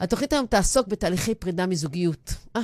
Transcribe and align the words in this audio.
התוכנית 0.00 0.32
היום 0.32 0.46
תעסוק 0.46 0.88
בתהליכי 0.88 1.34
פרידה 1.34 1.66
מזוגיות. 1.66 2.34
אה, 2.56 2.60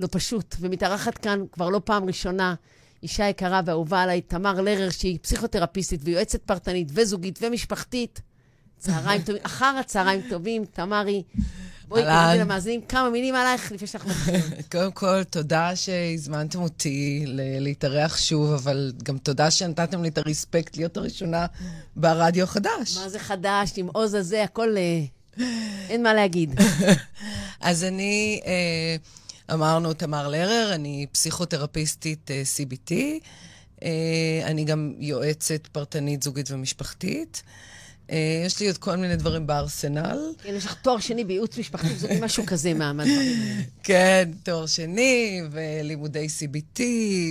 לא 0.00 0.08
פשוט. 0.10 0.56
ומתארחת 0.60 1.18
כאן 1.18 1.44
כבר 1.52 1.68
לא 1.68 1.80
פעם 1.84 2.04
ראשונה 2.04 2.54
אישה 3.02 3.28
יקרה 3.28 3.60
ואהובה 3.66 4.02
עליי, 4.02 4.20
תמר 4.20 4.60
לרר, 4.60 4.90
שהיא 4.90 5.18
פסיכותרפיסטית 5.22 6.00
ויועצת 6.04 6.42
פרטנית 6.42 6.88
וזוגית 6.94 7.38
ומשפחתית. 7.42 8.20
צהריים 8.78 9.22
טובים, 9.22 9.42
אחר 9.44 9.76
הצהריים 9.80 10.20
טובים, 10.28 10.64
תמרי. 10.64 11.22
בואי 11.88 12.02
תגידי 12.02 12.40
למאזינים 12.40 12.80
כמה 12.82 13.10
מילים 13.10 13.34
עלייך 13.34 13.72
לפני 13.72 13.86
שאנחנו 13.86 14.10
מתחילים. 14.10 14.42
קודם 14.72 14.92
כל, 14.92 15.24
תודה 15.24 15.76
שהזמנתם 15.76 16.62
אותי 16.62 17.24
להתארח 17.60 18.16
שוב, 18.16 18.52
אבל 18.52 18.92
גם 19.02 19.18
תודה 19.18 19.50
שנתתם 19.50 20.02
לי 20.02 20.08
את 20.08 20.18
הרספקט 20.18 20.76
להיות 20.76 20.96
הראשונה 20.96 21.46
ברדיו 21.96 22.44
החדש. 22.44 22.96
מה 22.96 23.08
זה 23.08 23.18
חדש? 23.18 23.72
עם 23.76 23.88
עוז 23.92 24.14
הזה, 24.14 24.44
הכל... 24.44 24.76
אה, 25.40 25.44
אין 25.90 26.02
מה 26.02 26.14
להגיד. 26.14 26.60
אז 27.60 27.84
אני, 27.84 28.40
אה, 28.46 28.96
אמרנו, 29.54 29.92
תמר 29.92 30.28
לרר, 30.28 30.70
אני 30.74 31.06
פסיכותרפיסטית 31.12 32.30
אה, 32.30 32.42
CBT. 32.56 32.92
אני 34.44 34.64
גם 34.64 34.94
יועצת 34.98 35.66
פרטנית, 35.66 36.22
זוגית 36.22 36.50
ומשפחתית. 36.50 37.42
אה, 38.10 38.42
יש 38.46 38.60
לי 38.60 38.66
עוד 38.66 38.78
כל 38.78 38.96
מיני 38.96 39.16
דברים 39.16 39.46
בארסנל. 39.46 40.32
כן, 40.42 40.54
יש 40.54 40.66
לך 40.66 40.74
תואר 40.74 40.98
שני 40.98 41.24
בייעוץ 41.24 41.58
משפחתי, 41.58 41.96
זה 41.96 42.18
משהו 42.24 42.46
כזה 42.46 42.74
מהדברים 42.74 43.42
האלה. 43.42 43.62
כן, 43.82 44.30
תואר 44.42 44.66
שני, 44.66 45.42
ולימודי 45.50 46.26
CBT, 46.26 46.80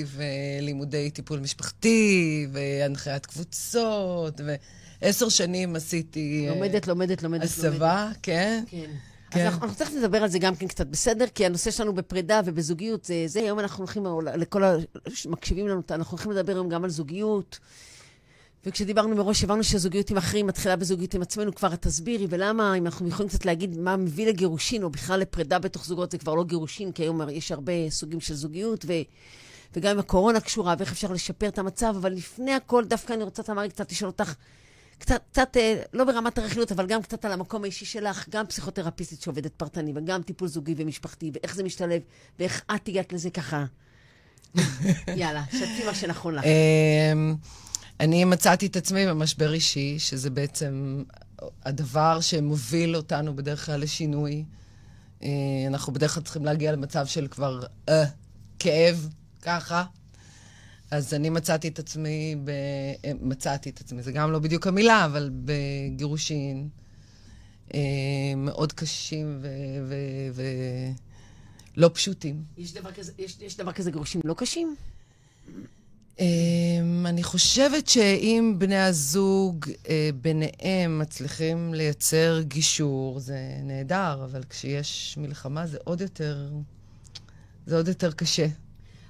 ולימודי 0.06 1.10
טיפול 1.10 1.40
משפחתי, 1.40 2.48
והנחיית 2.52 3.26
קבוצות, 3.26 4.42
ועשר 5.02 5.30
שנים 5.30 5.76
עשיתי... 5.76 6.46
אה, 6.50 6.56
לומדת, 6.56 6.88
לומדת, 6.88 7.24
לומדת, 7.24 7.44
הסבה, 7.44 8.12
כן. 8.22 8.64
כן. 8.68 8.86
כן. 9.30 9.40
אז 9.40 9.46
אנחנו, 9.46 9.66
אנחנו 9.66 9.86
תכף 9.86 9.94
נדבר 9.94 10.24
על 10.24 10.30
זה 10.30 10.40
גם 10.40 10.56
כן 10.56 10.68
קצת 10.68 10.88
בסדר, 10.88 11.26
כי 11.36 11.46
הנושא 11.46 11.72
שלנו 11.72 11.94
בפרידה 11.94 12.42
ובזוגיות 12.46 13.06
זה, 13.06 13.24
זה 13.28 13.40
היום 13.40 13.60
אנחנו 13.60 13.84
הולכים, 13.84 14.06
לכל 14.36 14.64
המקשיבים 15.26 15.68
לנו, 15.68 15.82
אנחנו 15.92 16.12
הולכים 16.12 16.32
לדבר 16.32 16.54
היום 16.54 16.70
גם 16.70 16.84
על 16.84 16.90
זוגיות. 16.90 17.60
וכשדיברנו 18.66 19.16
מראש, 19.16 19.44
הבנו 19.44 19.64
שהזוגיות 19.64 20.10
עם 20.10 20.18
אחרים 20.18 20.48
מתחילה 20.48 20.76
בזוגיות 20.76 21.14
עם 21.14 21.22
עצמנו, 21.22 21.56
כבר 21.56 21.76
תסבירי, 21.76 22.28
ולמה, 22.30 22.76
אם 22.76 22.86
אנחנו 22.86 23.08
יכולים 23.08 23.30
קצת 23.30 23.46
להגיד 23.46 23.78
מה 23.78 23.98
מביא 23.98 24.28
לגירושין, 24.28 24.84
או 24.84 24.90
בכלל 24.90 25.20
לפרידה 25.20 25.60
בתוך 25.60 25.86
זוגות, 25.86 26.12
זה 26.12 26.18
כבר 26.18 26.36
לא 26.36 26.44
גירושין, 26.44 26.92
כי 26.92 27.04
היום 27.04 27.22
יש 27.30 27.52
הרבה 27.52 27.90
סוגים 27.90 28.20
של 28.20 28.34
זוגיות, 28.34 28.86
ו... 28.88 28.94
וגם 29.74 29.92
אם 29.92 30.00
הקורונה 30.00 30.40
קשורה, 30.40 30.76
ואיך 30.78 30.92
אפשר 30.92 31.12
לשפר 31.12 31.48
את 31.48 31.60
המצב, 31.60 31.94
אבל 31.98 32.14
לפני 32.14 32.54
הכל, 32.54 32.86
דווקא 32.86 33.14
אני 33.14 33.24
רוצה, 33.24 33.44
תמרי, 33.44 33.70
קצת 33.70 33.92
לשאול 33.92 34.10
אותך, 34.10 34.34
קצת, 35.00 35.22
קצת, 35.32 35.58
אה, 35.58 35.82
לא 35.94 36.04
ברמת 36.04 36.38
הרכילות, 36.38 36.72
אבל 36.72 36.86
גם 36.86 37.02
קצת 37.02 37.26
על 37.26 37.32
המקום 37.32 37.64
האישי 37.64 37.86
שלך, 37.86 38.30
גם 38.30 38.48
פסיכותרפיסטית 38.48 39.22
שעובדת 39.22 39.54
פרטני, 39.54 39.94
וגם 39.96 40.22
טיפול 40.22 40.48
זוגי 40.48 40.76
ומשפחתי, 40.78 41.32
ואיך 41.34 41.56
זה 41.56 41.64
משתלב, 41.64 42.02
ואיך 42.40 42.62
את 42.76 42.88
הגעת 42.88 43.14
לזה 43.14 43.30
ככה. 43.30 43.66
יאללה, 45.16 45.44
שתפי 45.52 45.86
מה 45.86 45.96
שנכון 45.96 46.36
לך. 46.36 46.44
אמ, 46.46 47.36
אני 48.00 48.26
מצאתי 48.26 48.66
את 48.66 48.76
עצמי 48.76 49.08
במשבר 49.08 49.54
אישי, 49.54 50.00
שזה 50.00 50.30
בעצם 50.30 51.04
הדבר 51.66 52.22
שמוביל 52.22 52.96
אותנו 52.96 53.36
בדרך 53.36 53.66
כלל 53.66 53.82
לשינוי. 53.82 54.46
אה, 55.24 55.30
אנחנו 55.68 55.94
בדרך 55.94 56.14
כלל 56.14 56.24
צריכים 56.24 56.46
להגיע 56.46 56.72
למצב 56.72 57.06
של 57.06 57.28
כבר 57.28 57.60
אה, 57.90 58.04
כאב, 58.60 59.10
ככה. 59.42 59.84
אז 60.92 61.14
אני 61.14 61.30
מצאתי 61.30 61.68
את 61.68 61.80
עצמי, 61.80 62.36
ב... 62.44 62.50
אה, 62.50 63.12
מצאתי 63.22 63.70
את 63.70 63.82
עצמי, 63.82 64.04
זה 64.04 64.12
גם 64.12 64.32
לא 64.32 64.40
בדיוק 64.40 64.68
המילה, 64.68 65.06
אבל 65.06 65.30
בגירושין 65.34 66.70
אה, 67.74 67.80
מאוד 68.38 68.74
קשים 68.74 69.40
ולא 69.42 71.88
ו... 71.88 71.88
ו... 71.88 71.94
פשוטים. 71.94 72.44
יש 72.58 72.74
דבר, 72.74 72.92
כזה, 72.92 73.12
יש, 73.18 73.38
יש 73.42 73.58
דבר 73.58 73.72
כזה 73.72 73.92
גירושים 73.92 74.22
לא 74.26 74.34
קשים? 74.34 74.76
Um, 76.18 76.22
אני 77.06 77.24
חושבת 77.24 77.88
שאם 77.88 78.56
בני 78.58 78.78
הזוג 78.78 79.66
uh, 79.66 79.88
ביניהם 80.22 81.00
מצליחים 81.00 81.74
לייצר 81.74 82.42
גישור, 82.42 83.20
זה 83.20 83.38
נהדר, 83.64 84.22
אבל 84.24 84.44
כשיש 84.50 85.18
מלחמה 85.18 85.68
זה 85.68 85.78
עוד 85.84 86.02
יותר, 86.02 86.50
זה 87.66 87.78
עוד 87.78 87.88
יותר 87.88 88.12
קשה. 88.12 88.48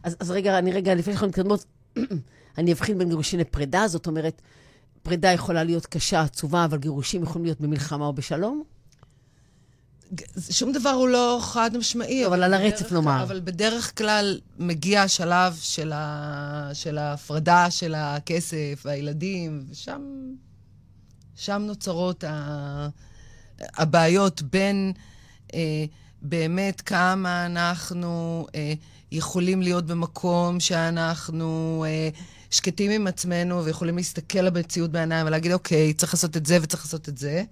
אז, 0.04 0.16
אז 0.20 0.32
רגע, 0.32 0.58
אני 0.58 0.72
רגע, 0.72 0.96
לפני 0.96 1.14
שאנחנו 1.14 1.28
מתקדמות, 1.28 1.66
אני 2.58 2.74
אבחין 2.74 2.98
בין 2.98 3.10
גירושין 3.10 3.40
לפרידה, 3.40 3.88
זאת 3.88 4.08
אומרת, 4.08 4.42
פרידה 5.04 5.32
יכולה 5.32 5.64
להיות 5.64 5.86
קשה, 5.86 6.22
עצובה, 6.22 6.66
אבל 6.66 6.78
גירושים 6.78 7.24
יכולים 7.24 7.46
להיות 7.46 7.62
במלחמה 7.62 8.06
או 8.06 8.14
בשלום? 8.14 8.64
שום 10.50 10.72
דבר 10.72 10.90
הוא 10.90 11.08
לא 11.08 11.40
חד 11.42 11.78
משמעי. 11.78 12.26
אבל 12.26 12.44
על 12.44 12.54
הרצף 12.54 12.92
נאמר. 12.92 13.24
אבל 13.24 13.40
בדרך 13.40 13.98
כלל 13.98 14.40
מגיע 14.60 15.02
השלב 15.02 15.58
של, 15.62 15.92
ה, 15.96 16.70
של 16.74 16.98
ההפרדה 16.98 17.72
של 17.72 17.96
הכסף 17.98 18.84
והילדים, 18.86 19.66
ושם 19.70 20.02
שם 21.36 21.62
נוצרות 21.66 22.24
ה, 22.24 22.90
הבעיות 23.60 24.42
בין 24.42 24.94
אה, 25.54 25.86
באמת 26.22 26.82
כמה 26.82 27.46
אנחנו 27.46 28.46
אה, 28.56 28.74
יכולים 29.12 29.62
להיות 29.62 29.86
במקום 29.86 30.60
שאנחנו 30.60 31.86
אה, 31.88 32.10
שקטים 32.52 32.92
עם 32.92 33.08
עצמנו 33.08 33.66
ויכולים 33.66 33.98
להסתכל 33.98 34.40
על 34.40 34.48
המציאות 34.48 34.92
בעיניים 34.92 35.28
ולהגיד, 35.28 35.52
אוקיי, 35.52 35.94
צריך 35.94 36.14
לעשות 36.14 36.38
את 36.38 36.46
זה 36.46 36.58
וצריך 36.62 36.86
לעשות 36.86 37.10
את 37.10 37.18
זה. 37.18 37.44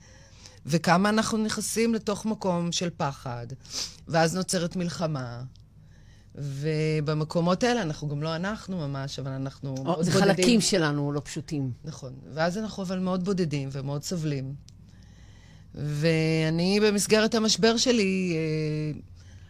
וכמה 0.66 1.10
אנחנו 1.10 1.38
נכנסים 1.38 1.94
לתוך 1.94 2.26
מקום 2.26 2.72
של 2.72 2.90
פחד, 2.98 3.48
ואז 4.08 4.36
נוצרת 4.36 4.76
מלחמה. 4.76 5.42
ובמקומות 6.36 7.64
האלה 7.64 7.82
אנחנו 7.82 8.08
גם 8.08 8.24
לא 8.24 8.36
אנחנו 8.36 8.78
ממש, 8.78 9.20
אבל 9.20 9.32
אנחנו 9.32 9.76
או, 9.78 9.84
מאוד 9.84 10.06
זה 10.06 10.12
בודדים. 10.12 10.28
זה 10.28 10.34
חלקים 10.36 10.62
שלנו 10.62 11.12
לא 11.12 11.22
פשוטים. 11.26 11.72
נכון. 11.86 12.14
ואז 12.34 12.58
אנחנו 12.58 12.84
אבל 12.84 13.00
מאוד 13.00 13.26
בודדים 13.26 13.70
ומאוד 13.72 14.04
סובלים. 14.04 14.56
ואני 15.76 16.80
במסגרת 16.84 17.36
המשבר 17.36 17.78
שלי 17.78 18.36
אה, 18.36 19.00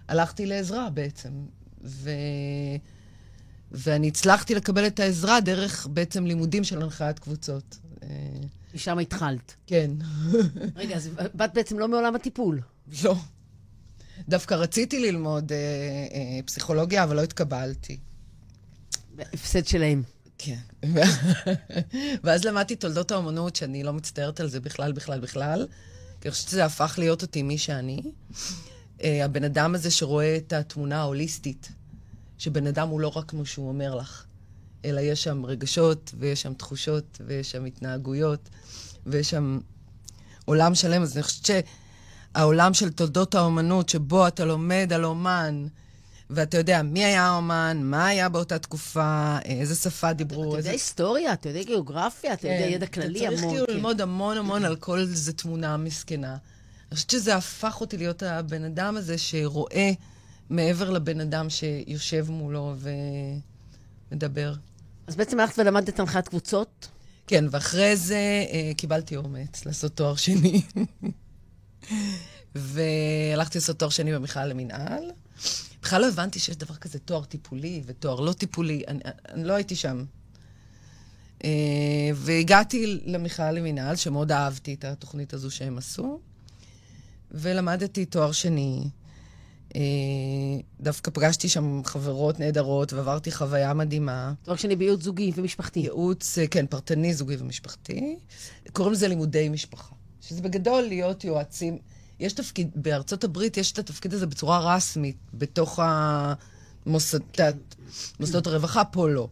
הלכתי 0.08 0.46
לעזרה 0.46 0.90
בעצם. 0.90 1.30
ו... 1.88 2.10
ואני 3.72 4.08
הצלחתי 4.08 4.56
לקבל 4.56 4.88
את 4.88 5.00
העזרה 5.00 5.42
דרך 5.42 5.88
בעצם 5.88 6.26
לימודים 6.26 6.64
של 6.64 6.82
הנחיית 6.82 7.20
קבוצות. 7.20 7.78
משם 8.74 9.00
התחלת. 9.00 9.56
כן. 9.68 9.92
רגע, 10.76 10.96
אז 10.96 11.10
באת 11.34 11.54
בעצם 11.54 11.80
לא 11.80 11.88
מעולם 11.88 12.16
הטיפול. 12.16 12.62
לא. 13.04 13.16
דווקא 14.30 14.54
רציתי 14.54 15.00
ללמוד 15.00 15.52
אה, 15.52 15.58
אה, 15.58 16.40
פסיכולוגיה, 16.46 17.04
אבל 17.04 17.16
לא 17.16 17.24
התקבלתי. 17.24 17.98
הפסד 19.20 19.66
שלהם. 19.66 20.04
כן. 20.38 20.58
ואז 22.24 22.46
למדתי 22.46 22.76
תולדות 22.76 23.12
האומנות, 23.12 23.56
שאני 23.56 23.84
לא 23.84 23.94
מצטערת 23.94 24.40
על 24.40 24.50
זה 24.50 24.60
בכלל, 24.60 24.92
בכלל, 24.92 25.20
בכלל. 25.20 25.68
כי 26.22 26.28
אני 26.28 26.32
חושבת 26.32 26.50
שזה 26.50 26.66
הפך 26.66 26.96
להיות 26.98 27.22
אותי 27.22 27.44
מי 27.44 27.58
שאני. 27.58 28.02
אה, 29.04 29.26
הבן 29.26 29.44
אדם 29.44 29.76
הזה 29.76 29.92
שרואה 29.92 30.38
את 30.38 30.54
התמונה 30.54 31.00
ההוליסטית, 31.00 31.70
שבן 32.38 32.68
אדם 32.68 32.88
הוא 32.88 33.00
לא 33.00 33.18
רק 33.18 33.26
כמו 33.30 33.46
שהוא 33.46 33.68
אומר 33.68 33.96
לך. 33.96 34.24
אלא 34.86 35.02
יש 35.02 35.24
שם 35.24 35.46
רגשות, 35.46 36.14
ויש 36.20 36.42
שם 36.42 36.54
תחושות, 36.54 37.22
ויש 37.28 37.52
שם 37.52 37.66
התנהגויות, 37.66 38.50
ויש 39.06 39.30
שם 39.30 39.60
עולם 40.46 40.76
שלם. 40.76 41.02
אז 41.02 41.16
אני 41.16 41.24
חושבת 41.24 41.64
שהעולם 42.36 42.74
של 42.74 42.90
תולדות 42.90 43.36
האומנות, 43.36 43.90
שבו 43.90 44.28
אתה 44.28 44.46
לומד 44.46 44.94
על 44.94 45.06
אומן, 45.06 45.68
ואתה 46.30 46.58
יודע 46.58 46.82
מי 46.82 47.06
היה 47.06 47.28
האומן, 47.28 47.80
מה 47.84 48.08
היה 48.08 48.30
באותה 48.30 48.60
תקופה, 48.60 49.38
איזה 49.46 49.76
שפה 49.76 50.14
דיברו. 50.14 50.44
אתה 50.44 50.50
יודע 50.50 50.58
איזה... 50.58 50.72
היסטוריה, 50.72 51.34
אתה 51.34 51.50
יודע 51.50 51.64
גיאוגרפיה, 51.64 52.34
אתה 52.34 52.48
יודע 52.48 52.66
כן, 52.66 52.72
ידע 52.72 52.88
כללי 52.88 53.28
המון. 53.28 53.40
אתה 53.40 53.48
צריך 53.48 53.54
כאילו. 53.54 53.74
ללמוד 53.74 54.02
המון 54.02 54.38
המון 54.38 54.66
על 54.66 54.76
כל 54.76 55.00
איזה 55.00 55.34
תמונה 55.34 55.78
מסכנה. 55.78 56.32
אני 56.32 56.96
חושבת 56.96 57.10
שזה 57.10 57.36
הפך 57.36 57.82
אותי 57.82 57.98
להיות 57.98 58.24
הבן 58.24 58.64
אדם 58.64 58.98
הזה 58.98 59.18
שרואה 59.18 59.92
מעבר 60.50 60.90
לבן 60.90 61.20
אדם 61.20 61.50
שיושב 61.50 62.32
מולו 62.32 62.76
ומדבר. 64.12 64.54
אז 65.08 65.16
בעצם 65.16 65.40
הלכת 65.40 65.60
ולמדת 65.60 66.00
הנחיית 66.00 66.28
קבוצות? 66.28 66.88
כן, 67.28 67.46
ואחרי 67.52 67.98
זה 67.98 68.46
אה, 68.52 68.72
קיבלתי 68.78 69.16
אומץ 69.16 69.66
לעשות 69.66 69.96
תואר 69.96 70.16
שני. 70.16 70.62
והלכתי 72.56 73.58
לעשות 73.58 73.80
תואר 73.80 73.90
שני 73.90 74.14
במכלל 74.14 74.50
למינהל. 74.50 75.04
בכלל 75.82 76.02
לא 76.02 76.08
הבנתי 76.08 76.40
שיש 76.40 76.58
דבר 76.58 76.76
כזה 76.76 77.00
תואר 77.00 77.24
טיפולי 77.24 77.82
ותואר 77.86 78.20
לא 78.20 78.34
טיפולי. 78.34 78.84
אני, 78.88 79.00
אני 79.30 79.44
לא 79.44 79.54
הייתי 79.54 79.76
שם. 79.76 80.06
אה, 81.44 81.50
והגעתי 82.14 83.02
למכלל 83.06 83.56
למינהל, 83.56 83.96
שמאוד 83.96 84.32
אהבתי 84.32 84.74
את 84.74 84.86
התוכנית 84.86 85.34
הזו 85.34 85.52
שהם 85.52 85.78
עשו, 85.78 86.20
ולמדתי 87.32 88.06
תואר 88.06 88.32
שני. 88.32 88.90
אה, 89.78 89.82
דווקא 90.80 91.12
פגשתי 91.12 91.50
שם 91.50 91.82
חברות 91.86 92.40
נהדרות 92.40 92.94
ועברתי 92.94 93.32
חוויה 93.32 93.74
מדהימה. 93.74 94.34
תואר 94.44 94.56
שני 94.58 94.76
בייעוץ 94.76 95.04
זוגי 95.04 95.32
ומשפחתי. 95.36 95.80
ייעוץ, 95.80 96.38
אה, 96.38 96.48
כן, 96.48 96.68
פרטני, 96.68 97.14
זוגי 97.14 97.36
ומשפחתי. 97.40 98.16
קוראים 98.74 98.94
לזה 98.94 99.08
לימודי 99.08 99.50
משפחה. 99.50 99.96
שזה 100.22 100.42
בגדול 100.42 100.82
להיות 100.82 101.24
יועצים, 101.24 101.78
יש 102.20 102.34
תפקיד, 102.34 102.70
בארצות 102.76 103.24
הברית 103.24 103.58
יש 103.58 103.72
את 103.72 103.80
התפקיד 103.80 104.14
הזה 104.14 104.26
בצורה 104.26 104.76
רשמית, 104.76 105.18
בתוך 105.34 105.80
המוסד, 105.84 107.20
כן. 107.34 107.52
מוסדות 108.20 108.48
הרווחה, 108.48 108.86
פה 108.86 109.10
לא. 109.10 109.28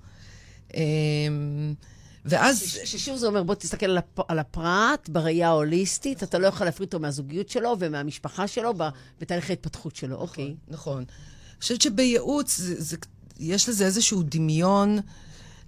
ואז... 2.25 2.79
ששוב 2.85 3.17
זה 3.17 3.27
אומר, 3.27 3.43
בוא 3.43 3.55
תסתכל 3.55 3.85
על, 3.85 3.97
הפ... 3.97 4.19
על 4.27 4.39
הפרט 4.39 5.09
בראייה 5.09 5.47
ההוליסטית, 5.47 6.23
אתה 6.23 6.39
לא 6.39 6.47
יכול 6.47 6.67
להפריד 6.67 6.87
אותו 6.87 6.99
מהזוגיות 6.99 7.49
שלו 7.49 7.75
ומהמשפחה 7.79 8.47
שלו 8.47 8.73
בתהליך 9.21 9.49
ההתפתחות 9.49 9.95
שלו, 9.95 10.15
נכון, 10.15 10.27
אוקיי. 10.27 10.55
נכון. 10.67 10.97
אני 10.97 11.61
חושבת 11.61 11.81
שבייעוץ 11.81 12.57
זה, 12.57 12.81
זה, 12.81 12.97
יש 13.39 13.69
לזה 13.69 13.85
איזשהו 13.85 14.23
דמיון. 14.23 14.99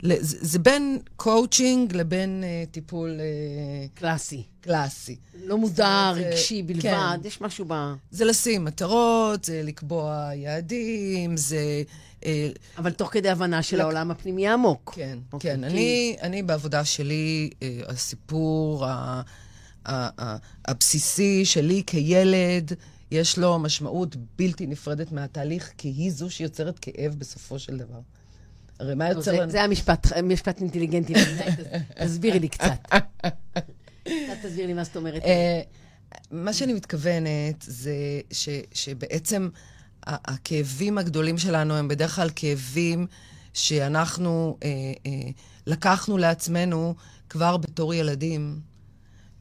זה, 0.01 0.37
זה 0.41 0.59
בין 0.59 0.99
קואוצ'ינג 1.15 1.95
לבין 1.95 2.43
uh, 2.43 2.71
טיפול... 2.71 3.19
Uh, 3.19 3.99
קלאסי. 3.99 4.43
קלאסי. 4.61 5.15
לא 5.45 5.57
מודע, 5.57 6.11
רגשי 6.15 6.63
בלבד, 6.63 6.81
כן. 6.81 7.19
יש 7.23 7.41
משהו 7.41 7.65
ב... 7.67 7.93
זה 8.11 8.25
לשים 8.25 8.65
מטרות, 8.65 9.43
זה 9.43 9.61
לקבוע 9.63 10.29
יעדים, 10.35 11.37
זה... 11.37 11.83
Uh, 12.21 12.25
אבל 12.77 12.91
תוך 12.91 13.09
כדי 13.13 13.29
הבנה 13.29 13.63
של 13.63 13.77
לק... 13.77 13.81
העולם 13.81 14.11
הפנימי 14.11 14.47
העמוק. 14.47 14.93
כן, 14.95 15.19
אוקיי, 15.33 15.51
כן. 15.51 15.61
כי... 15.61 15.67
אני, 15.67 16.17
אני 16.21 16.43
בעבודה 16.43 16.85
שלי, 16.85 17.49
uh, 17.53 17.91
הסיפור 17.91 18.85
ה, 18.85 19.21
הבסיסי 20.65 21.45
שלי 21.45 21.83
כילד, 21.87 22.73
יש 23.11 23.37
לו 23.37 23.59
משמעות 23.59 24.15
בלתי 24.37 24.67
נפרדת 24.67 25.11
מהתהליך, 25.11 25.71
כי 25.77 25.87
היא 25.87 26.11
זו 26.11 26.29
שיוצרת 26.29 26.79
כאב 26.79 27.15
בסופו 27.17 27.59
של 27.59 27.77
דבר. 27.77 27.99
הרי 28.79 28.95
מה 28.95 29.09
יוצר 29.09 29.31
לנו... 29.31 29.51
זה 29.51 29.63
המשפט, 29.63 30.07
משפט 30.23 30.61
אינטליגנטי. 30.61 31.13
תסבירי 32.03 32.39
לי 32.39 32.47
קצת. 32.47 32.87
קצת 34.03 34.37
תסבירי 34.43 34.67
לי 34.67 34.73
מה 34.73 34.83
זאת 34.83 34.95
אומרת. 34.95 35.23
אה, 35.23 35.61
מה 36.31 36.53
שאני 36.53 36.73
מתכוונת 36.73 37.65
זה 37.67 37.95
שבעצם 38.73 39.49
הכאבים 40.07 40.97
הגדולים 40.97 41.37
שלנו 41.37 41.73
הם 41.73 41.87
בדרך 41.87 42.15
כלל 42.15 42.29
כאבים 42.35 43.07
שאנחנו 43.53 44.57
אה, 44.63 44.69
אה, 45.05 45.29
לקחנו 45.67 46.17
לעצמנו 46.17 46.95
כבר 47.29 47.57
בתור 47.57 47.93
ילדים, 47.93 48.59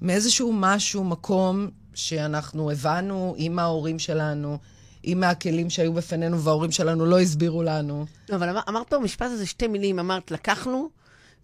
מאיזשהו 0.03 0.53
משהו, 0.55 1.05
מקום 1.05 1.69
שאנחנו 1.95 2.71
הבנו 2.71 3.35
עם 3.37 3.59
ההורים 3.59 3.99
שלנו, 3.99 4.59
עם 5.03 5.25
הכלים 5.25 5.71
שהיו 5.71 5.93
בפנינו 5.93 6.43
וההורים 6.43 6.71
שלנו 6.71 7.07
לא 7.07 7.21
הסבירו 7.21 7.63
לנו. 7.63 8.07
לא, 8.29 8.37
אבל 8.37 8.49
אמר, 8.49 8.61
אמרת 8.69 8.93
במשפט 8.93 9.27
הזה 9.27 9.47
שתי 9.47 9.67
מילים, 9.67 9.99
אמרת 9.99 10.31
לקחנו 10.31 10.89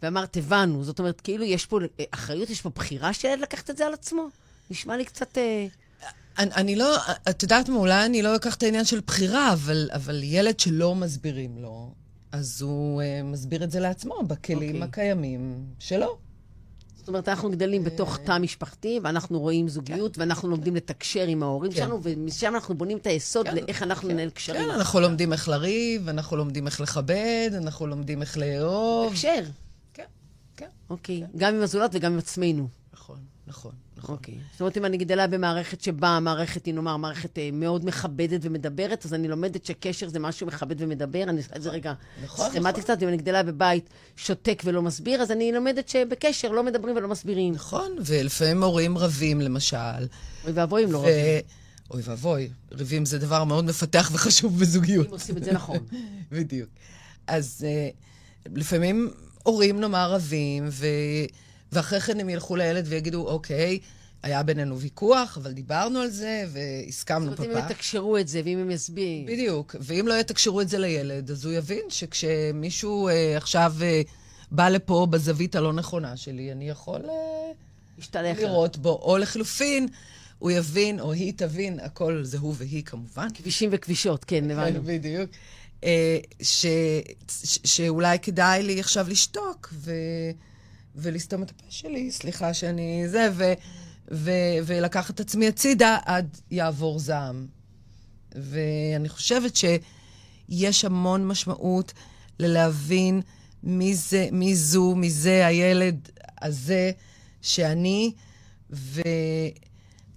ואמרת 0.02 0.36
הבנו. 0.36 0.84
זאת 0.84 0.98
אומרת, 0.98 1.20
כאילו 1.20 1.44
יש 1.44 1.66
פה 1.66 1.78
אחריות, 2.10 2.50
יש 2.50 2.60
פה 2.60 2.70
בחירה 2.70 3.12
של 3.12 3.28
ילד 3.28 3.40
לקחת 3.40 3.70
את 3.70 3.76
זה 3.76 3.86
על 3.86 3.92
עצמו? 3.94 4.28
נשמע 4.70 4.96
לי 4.96 5.04
קצת... 5.04 5.38
אה... 5.38 5.66
אני, 6.38 6.50
אני 6.54 6.76
לא, 6.76 6.96
את 7.30 7.42
יודעת 7.42 7.68
מה, 7.68 7.76
אולי 7.76 8.06
אני 8.06 8.22
לא 8.22 8.36
אקח 8.36 8.54
את 8.54 8.62
העניין 8.62 8.84
של 8.84 9.00
בחירה, 9.06 9.52
אבל, 9.52 9.90
אבל 9.92 10.20
ילד 10.22 10.60
שלא 10.60 10.94
מסבירים 10.94 11.58
לו, 11.58 11.94
אז 12.32 12.62
הוא 12.62 13.02
uh, 13.02 13.24
מסביר 13.24 13.64
את 13.64 13.70
זה 13.70 13.80
לעצמו 13.80 14.22
בכלים 14.26 14.58
okay. 14.58 14.64
אוקיי. 14.64 14.82
הקיימים 14.82 15.64
שלו. 15.78 16.18
זאת 17.02 17.08
אומרת, 17.08 17.28
אנחנו 17.28 17.50
גדלים 17.50 17.84
בתוך 17.84 18.18
תא 18.18 18.38
משפחתי, 18.38 19.00
ואנחנו 19.02 19.40
רואים 19.40 19.68
זוגיות, 19.68 20.14
כן. 20.14 20.20
ואנחנו 20.20 20.48
לומדים 20.48 20.76
לתקשר 20.76 21.26
עם 21.26 21.42
ההורים 21.42 21.72
כן. 21.72 21.76
שלנו, 21.76 22.00
ומשם 22.02 22.54
אנחנו 22.54 22.74
בונים 22.74 22.98
את 22.98 23.06
היסוד 23.06 23.48
כן, 23.48 23.54
לאיך 23.54 23.82
אנחנו 23.82 24.08
ננהל 24.08 24.30
קשרים. 24.30 24.62
כן, 24.62 24.70
אנחנו 24.70 25.00
לומדים 25.00 25.32
איך 25.32 25.48
לריב, 25.48 26.08
אנחנו 26.08 26.36
לומדים 26.36 26.66
איך 26.66 26.80
לכבד, 26.80 27.50
אנחנו 27.56 27.86
לומדים 27.86 28.20
איך 28.20 28.38
לאהוב. 28.38 29.12
לקשר. 29.12 29.42
כן, 29.94 30.04
כן. 30.56 30.68
אוקיי, 30.90 31.22
גם 31.36 31.54
עם 31.54 31.62
הזולת 31.62 31.90
וגם 31.94 32.12
עם 32.12 32.18
עצמנו. 32.18 32.68
נכון, 32.92 33.18
נכון. 33.46 33.72
נכון. 34.02 34.14
אוקיי. 34.14 34.34
זאת 34.52 34.60
אומרת, 34.60 34.76
אם 34.76 34.84
אני 34.84 34.96
גדלה 34.96 35.26
במערכת 35.26 35.80
שבה 35.80 36.08
המערכת 36.08 36.66
היא, 36.66 36.74
נאמר, 36.74 36.96
מערכת 36.96 37.38
אה, 37.38 37.50
מאוד 37.52 37.86
מכבדת 37.86 38.40
ומדברת, 38.42 39.04
אז 39.04 39.14
אני 39.14 39.28
לומדת 39.28 39.64
שקשר 39.64 40.08
זה 40.08 40.18
משהו 40.18 40.46
מכבד 40.46 40.82
ומדבר. 40.82 41.22
אני 41.22 41.36
עושה 41.36 41.56
את 41.56 41.62
זה 41.62 41.70
רגע 41.70 41.92
נכון, 42.24 42.50
סכמטי 42.50 42.80
נכון. 42.80 42.82
קצת. 42.82 43.02
אם 43.02 43.08
אני 43.08 43.16
גדלה 43.16 43.42
בבית 43.42 43.88
שותק 44.16 44.62
ולא 44.64 44.82
מסביר, 44.82 45.22
אז 45.22 45.30
אני 45.30 45.52
לומדת 45.52 45.88
שבקשר 45.88 46.48
לא 46.48 46.62
מדברים 46.62 46.96
ולא 46.96 47.08
מסבירים. 47.08 47.54
נכון, 47.54 47.96
ולפעמים 48.06 48.62
הורים 48.62 48.98
רבים, 48.98 49.40
למשל. 49.40 49.76
אוי 50.44 50.52
ואבוי 50.52 50.84
אם 50.84 50.92
לא 50.92 50.98
רבים. 50.98 51.12
אוי 51.90 52.02
ואבוי, 52.04 52.50
ריבים 52.72 53.04
זה 53.04 53.18
דבר 53.18 53.44
מאוד 53.44 53.64
מפתח 53.64 54.10
וחשוב 54.12 54.60
בזוגיות. 54.60 55.06
אם 55.06 55.12
עושים 55.12 55.36
את 55.36 55.44
זה 55.44 55.52
נכון. 55.52 55.78
בדיוק. 56.32 56.68
אז 57.26 57.66
uh, 57.66 58.48
לפעמים 58.54 59.10
הורים 59.42 59.80
נאמר 59.80 60.12
רבים, 60.12 60.68
ו... 60.70 60.86
ואחרי 61.72 62.00
כן 62.00 62.20
הם 62.20 62.28
ילכו 62.28 62.56
לילד 62.56 62.84
ויגידו, 62.88 63.28
אוקיי, 63.28 63.78
היה 64.22 64.42
בינינו 64.42 64.78
ויכוח, 64.78 65.38
אבל 65.38 65.52
דיברנו 65.52 65.98
על 65.98 66.10
זה 66.10 66.44
והסכמנו 66.52 67.32
פפק. 67.32 67.36
זאת 67.38 67.46
אומרת, 67.46 67.64
אם 67.64 67.70
יתקשרו 67.70 68.18
את 68.18 68.28
זה 68.28 68.40
ואם 68.44 68.58
הם 68.58 68.70
יסבירו. 68.70 69.26
בדיוק. 69.26 69.76
ואם 69.80 70.08
לא 70.08 70.14
יתקשרו 70.14 70.60
את 70.60 70.68
זה 70.68 70.78
לילד, 70.78 71.30
אז 71.30 71.44
הוא 71.44 71.52
יבין 71.52 71.84
שכשמישהו 71.88 73.08
אה, 73.08 73.36
עכשיו 73.36 73.74
אה, 73.82 74.02
בא 74.50 74.68
לפה 74.68 75.06
בזווית 75.10 75.56
הלא 75.56 75.72
נכונה 75.72 76.16
שלי, 76.16 76.52
אני 76.52 76.68
יכול 76.68 77.00
אה, 78.14 78.32
לראות 78.32 78.76
בו. 78.76 79.00
או 79.02 79.18
לחלופין, 79.18 79.88
הוא 80.38 80.50
יבין, 80.50 81.00
או 81.00 81.12
היא 81.12 81.32
תבין, 81.36 81.80
הכל 81.80 82.20
זה 82.24 82.38
הוא 82.38 82.54
והיא 82.58 82.84
כמובן. 82.84 83.28
כבישים 83.34 83.70
וכבישות, 83.72 84.24
כן, 84.24 84.50
הבנו. 84.50 84.80
כן, 84.80 84.86
בדיוק. 84.86 85.30
אה, 85.84 86.18
ש, 86.42 86.66
ש, 87.28 87.58
שאולי 87.64 88.18
כדאי 88.18 88.62
לי 88.62 88.80
עכשיו 88.80 89.06
לשתוק, 89.08 89.68
ו... 89.72 89.92
ולסתום 90.96 91.42
את 91.42 91.50
הפה 91.50 91.64
שלי, 91.68 92.10
סליחה 92.10 92.54
שאני 92.54 93.08
זה, 93.08 93.28
ו, 93.32 93.52
ו, 94.10 94.30
ולקחת 94.66 95.14
את 95.14 95.20
עצמי 95.20 95.48
הצידה 95.48 95.98
עד 96.04 96.36
יעבור 96.50 96.98
זעם. 96.98 97.46
ואני 98.34 99.08
חושבת 99.08 99.56
שיש 99.56 100.84
המון 100.84 101.26
משמעות 101.26 101.92
ללהבין 102.38 103.20
מי 103.62 103.94
זה, 103.94 104.28
מי 104.32 104.54
זו, 104.54 104.94
מי 104.94 105.10
זה 105.10 105.46
הילד 105.46 106.08
הזה 106.42 106.90
שאני, 107.42 108.12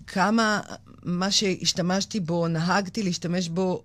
וכמה 0.04 0.62
מה 1.04 1.32
שהשתמשתי 1.32 2.20
בו, 2.20 2.48
נהגתי 2.48 3.04
להשתמש 3.04 3.50
בו 3.50 3.84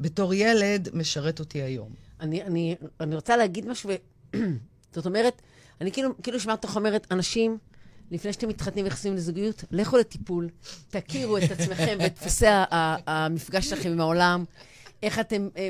בתור 0.00 0.34
ילד, 0.34 0.88
משרת 0.92 1.40
אותי 1.40 1.62
היום. 1.62 1.94
אני, 2.20 2.42
אני, 2.42 2.76
אני 3.00 3.14
רוצה 3.14 3.36
להגיד 3.36 3.66
משהו, 3.68 3.90
זאת 4.94 5.06
אומרת, 5.06 5.42
אני 5.80 5.92
כאילו, 5.92 6.10
כאילו 6.22 6.40
שמעת 6.40 6.64
אותך 6.64 6.76
אומרת, 6.76 7.06
אנשים, 7.10 7.58
לפני 8.10 8.32
שאתם 8.32 8.48
מתחתנים 8.48 8.84
ונכנסים 8.84 9.16
לזוגיות, 9.16 9.64
לכו 9.70 9.96
לטיפול, 9.96 10.48
תכירו 10.90 11.38
את 11.38 11.50
עצמכם 11.50 11.96
ואת 12.00 12.14
דפוסי 12.14 12.46
המפגש 13.06 13.70
שלכם 13.70 13.90
עם 13.90 14.00
העולם, 14.00 14.44
איך 15.02 15.18
אתם... 15.18 15.48
אה, 15.56 15.68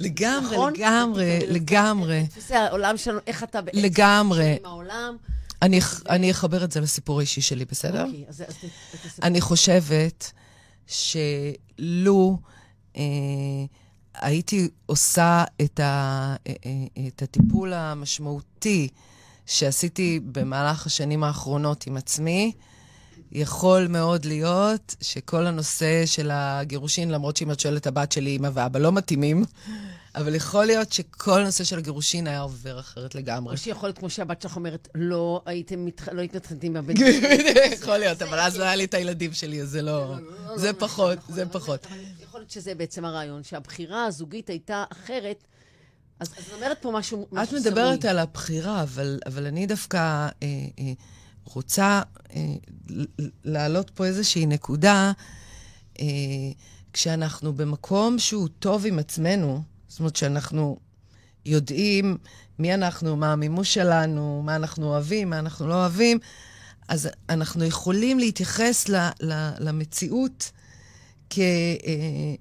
לגמרי, 0.00 0.56
נכון? 0.56 0.72
לגמרי, 0.72 1.38
לגמרי. 1.48 2.22
דפוסי 2.22 2.54
העולם 2.54 2.96
שלנו, 2.96 3.18
איך 3.26 3.42
אתה 3.42 3.60
בעצם... 3.60 3.78
לגמרי. 3.78 4.56
עם 4.60 4.66
העולם. 4.66 5.16
אני. 5.62 5.80
אני 6.08 6.30
אחבר 6.30 6.64
את 6.64 6.72
זה 6.72 6.80
לסיפור 6.80 7.18
האישי 7.18 7.40
שלי, 7.40 7.64
בסדר? 7.64 8.04
אוקיי, 8.04 8.24
אז, 8.28 8.44
אז 8.48 8.54
אני 9.22 9.40
חושבת 9.40 10.32
שלו... 10.86 12.38
אה, 12.96 13.02
הייתי 14.14 14.68
עושה 14.86 15.44
את, 15.62 15.80
ה, 15.80 16.34
את 17.08 17.22
הטיפול 17.22 17.72
המשמעותי 17.72 18.88
שעשיתי 19.46 20.20
במהלך 20.32 20.86
השנים 20.86 21.24
האחרונות 21.24 21.86
עם 21.86 21.96
עצמי, 21.96 22.52
יכול 23.32 23.86
מאוד 23.88 24.24
להיות 24.24 24.96
שכל 25.00 25.46
הנושא 25.46 26.06
של 26.06 26.30
הגירושין, 26.32 27.10
למרות 27.10 27.36
שאם 27.36 27.50
את 27.50 27.60
שואלת 27.60 27.86
הבת 27.86 28.12
שלי, 28.12 28.36
אמא 28.36 28.48
ואבא 28.54 28.78
לא 28.78 28.92
מתאימים, 28.92 29.44
אבל 30.14 30.34
יכול 30.34 30.64
להיות 30.64 30.92
שכל 30.92 31.40
הנושא 31.40 31.64
של 31.64 31.78
הגירושין 31.78 32.26
היה 32.26 32.40
עובר 32.40 32.80
אחרת 32.80 33.14
לגמרי. 33.14 33.52
או 33.52 33.58
שיכול 33.58 33.88
להיות, 33.88 33.98
כמו 33.98 34.10
שהבת 34.10 34.42
שלך 34.42 34.56
אומרת, 34.56 34.88
לא 34.94 35.42
הייתם 35.46 35.86
לא 36.12 36.22
מתחתנים 36.22 36.72
מהבן 36.72 36.96
שלי. 36.96 37.20
יכול 37.72 37.96
להיות, 37.96 38.22
אבל 38.22 38.38
אז 38.40 38.56
לא 38.56 38.64
היה 38.64 38.76
לי 38.76 38.84
את 38.84 38.94
הילדים 38.94 39.32
שלי, 39.32 39.62
אז 39.62 39.68
זה 39.68 39.82
לא... 39.82 40.14
זה 40.56 40.72
פחות, 40.72 41.18
זה 41.28 41.46
פחות. 41.46 41.86
שזה 42.52 42.74
בעצם 42.74 43.04
הרעיון, 43.04 43.42
שהבחירה 43.42 44.04
הזוגית 44.04 44.50
הייתה 44.50 44.84
אחרת. 44.92 45.44
אז 46.20 46.28
את 46.28 46.52
אומרת 46.52 46.82
פה 46.82 46.90
משהו 46.90 47.26
סמוי. 47.30 47.42
את 47.42 47.52
מדברת 47.52 48.04
על 48.04 48.18
הבחירה, 48.18 48.84
אבל 49.26 49.46
אני 49.46 49.66
דווקא 49.66 49.98
אה, 49.98 50.28
אה, 50.78 50.92
רוצה 51.44 52.02
אה, 52.34 52.40
להעלות 53.44 53.90
פה 53.90 54.06
איזושהי 54.06 54.46
נקודה. 54.46 55.12
כשאנחנו 56.92 57.52
במקום 57.52 58.18
שהוא 58.18 58.48
טוב 58.58 58.86
עם 58.86 58.98
עצמנו, 58.98 59.62
זאת 59.88 59.98
אומרת 59.98 60.16
שאנחנו 60.16 60.78
יודעים 61.46 62.18
מי 62.58 62.74
אנחנו, 62.74 63.16
מה 63.16 63.32
המימוש 63.32 63.74
שלנו, 63.74 64.42
מה 64.44 64.56
אנחנו 64.56 64.86
אוהבים, 64.86 65.30
מה 65.30 65.38
אנחנו 65.38 65.68
לא 65.68 65.74
אוהבים, 65.74 66.18
אז 66.88 67.08
אנחנו 67.28 67.64
יכולים 67.64 68.18
להתייחס 68.18 68.88
ל, 68.88 68.96
ל, 69.20 69.50
למציאות 69.58 70.50
כ... 71.34 71.38
אה, 71.38 72.34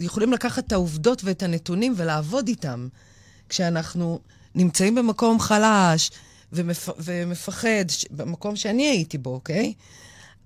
יכולים 0.00 0.32
לקחת 0.32 0.66
את 0.66 0.72
העובדות 0.72 1.24
ואת 1.24 1.42
הנתונים 1.42 1.94
ולעבוד 1.96 2.48
איתם. 2.48 2.88
כשאנחנו 3.48 4.20
נמצאים 4.54 4.94
במקום 4.94 5.40
חלש 5.40 6.10
ומפ... 6.52 6.88
ומפחד, 6.98 7.84
במקום 8.10 8.56
שאני 8.56 8.86
הייתי 8.86 9.18
בו, 9.18 9.30
אוקיי? 9.30 9.74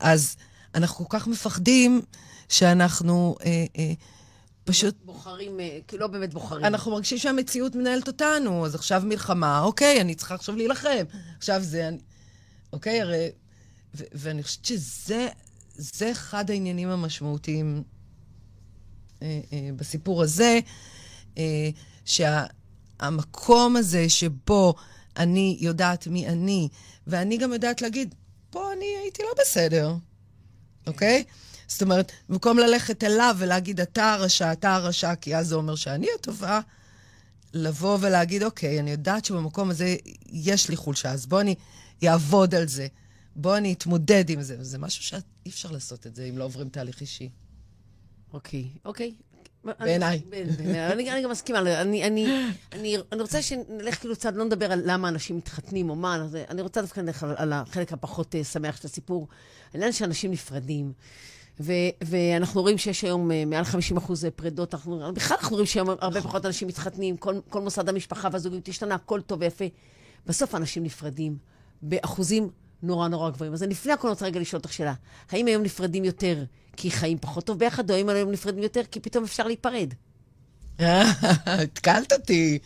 אז 0.01 0.37
אנחנו 0.75 1.09
כל 1.09 1.19
כך 1.19 1.27
מפחדים 1.27 2.03
שאנחנו 2.49 3.37
אה, 3.45 3.65
אה, 3.79 3.93
פשוט... 4.65 4.95
בוחרים, 5.05 5.61
אה, 5.61 5.79
כי 5.89 5.99
לא 5.99 6.07
באמת 6.07 6.35
בוחרים. 6.35 6.65
אנחנו 6.65 6.91
מרגישים 6.91 7.19
שהמציאות 7.19 7.75
מנהלת 7.75 8.09
אותנו, 8.09 8.67
אז 8.67 8.75
עכשיו 8.75 9.03
מלחמה, 9.05 9.61
אוקיי, 9.61 10.01
אני 10.01 10.15
צריכה 10.15 10.35
עכשיו 10.35 10.57
להילחם. 10.57 11.05
עכשיו 11.39 11.63
זה... 11.63 11.89
אני... 11.89 11.99
אוקיי, 12.73 13.01
הרי... 13.01 13.31
ו- 13.95 14.05
ואני 14.13 14.43
חושבת 14.43 14.65
שזה 14.65 15.29
זה 15.81 16.11
אחד 16.11 16.51
העניינים 16.51 16.89
המשמעותיים 16.89 17.83
אה, 19.23 19.41
אה, 19.53 19.71
בסיפור 19.77 20.23
הזה, 20.23 20.59
אה, 21.39 21.71
שהמקום 22.05 23.77
הזה 23.77 24.09
שבו 24.09 24.75
אני 25.17 25.57
יודעת 25.61 26.07
מי 26.07 26.29
אני, 26.29 26.69
ואני 27.07 27.37
גם 27.37 27.53
יודעת 27.53 27.83
להגיד, 27.83 28.15
פה 28.51 28.73
אני 28.73 28.87
הייתי 29.03 29.23
לא 29.23 29.29
בסדר, 29.41 29.95
אוקיי? 30.87 31.25
זאת 31.69 31.83
אומרת, 31.83 32.13
במקום 32.29 32.59
ללכת 32.59 33.05
אליו 33.05 33.37
ולהגיד, 33.39 33.81
אתה 33.81 34.13
הרשע, 34.13 34.53
אתה 34.53 34.75
הרשע, 34.75 35.15
כי 35.15 35.37
אז 35.37 35.49
זה 35.49 35.55
אומר 35.55 35.75
שאני 35.75 36.07
הטובה, 36.19 36.61
לבוא 37.55 37.99
ולהגיד, 38.01 38.43
אוקיי, 38.43 38.81
אני 38.81 38.91
יודעת 38.91 39.25
שבמקום 39.25 39.71
הזה 39.71 39.97
יש 40.27 40.69
לי 40.69 40.77
חולשה, 40.77 41.11
אז 41.11 41.27
בוא 41.27 41.41
אני 41.41 41.55
אעבוד 42.05 42.55
על 42.55 42.69
זה. 42.69 42.87
בוא 43.37 43.57
אני 43.57 43.73
אתמודד 43.73 44.31
עם 44.31 44.43
זה. 44.43 44.65
זה 44.65 44.79
משהו 44.79 45.03
שאי 45.03 45.21
אפשר 45.49 45.71
לעשות 45.71 46.07
את 46.07 46.17
זה 46.17 46.25
אם 46.25 46.39
לא 46.39 46.45
עוברים 46.45 46.69
תהליך 46.69 47.01
אישי. 47.01 47.29
אוקיי, 48.33 48.69
אוקיי. 48.85 49.15
בעיניי. 49.65 50.23
אני, 50.75 51.23
גם 51.25 51.31
מסכימה, 51.31 51.81
אני, 51.83 52.97
רוצה 53.21 53.43
שנלך 53.43 54.01
כאילו 54.01 54.15
קצת, 54.15 54.33
לא 54.35 54.45
נדבר 54.45 54.73
על 54.73 54.83
למה 54.85 55.09
אנשים 55.09 55.37
מתחתנים 55.37 55.91
או 55.91 55.97
מה, 55.97 56.27
אני 56.51 56.63
רוצה 56.63 56.83
דווקא 56.83 57.01
נלך 57.01 57.27
על, 57.37 57.53
החלק 57.53 57.93
הפחות 57.93 58.35
uh, 58.35 58.45
שמח 58.45 58.77
של 58.77 58.89
הסיפור. 58.89 59.29
העניין 59.73 59.93
שאנשים 59.93 60.31
נפרדים, 60.31 60.93
ו, 61.61 61.73
ואנחנו 62.05 62.61
רואים 62.61 62.79
שיש 62.79 63.03
היום 63.03 63.31
uh, 63.31 63.35
מעל 63.47 63.65
50 63.65 63.97
אחוז 63.97 64.25
פרידות, 64.37 64.75
אנחנו, 64.75 65.13
בכלל 65.15 65.37
אנחנו 65.41 65.55
רואים 65.55 65.67
שהיום 65.67 65.89
הרבה 65.89 66.09
נכון. 66.09 66.23
פחות 66.23 66.47
אנשים 66.47 66.69
מתחתנים, 66.69 67.17
כל, 67.17 67.35
כל 67.49 67.61
מוסד 67.61 67.89
המשפחה 67.89 68.29
והזוגיות 68.33 68.69
השתנה, 68.69 68.95
הכל 68.95 69.21
טוב 69.21 69.41
ויפה. 69.41 69.65
בסוף 70.27 70.55
אנשים 70.55 70.83
נפרדים 70.83 71.37
באחוזים 71.83 72.51
נורא 72.83 73.09
נורא 73.09 73.31
גבוהים. 73.31 73.53
אז 73.53 73.63
לפני 73.63 73.93
הכל 73.93 74.09
אני 74.09 74.13
רוצה 74.13 74.27
רגע 74.27 74.41
לשאול 74.41 74.59
אותך 74.59 74.73
שאלה. 74.73 74.95
האם 75.31 75.47
היום 75.47 75.63
נפרדים 75.63 76.05
יותר 76.05 76.45
כי 76.77 76.91
חיים 76.91 77.19
פחות 77.19 77.45
טוב 77.47 77.59
ביחד, 77.59 77.91
או 77.91 77.97
האם 77.97 78.09
היום 78.09 78.31
נפרדים 78.31 78.63
יותר 78.63 78.81
כי 78.91 79.01
פתאום 79.01 79.25
אפשר 79.25 79.47
להיפרד? 79.47 79.95
התקלת 80.79 82.13
אותי. 82.13 82.59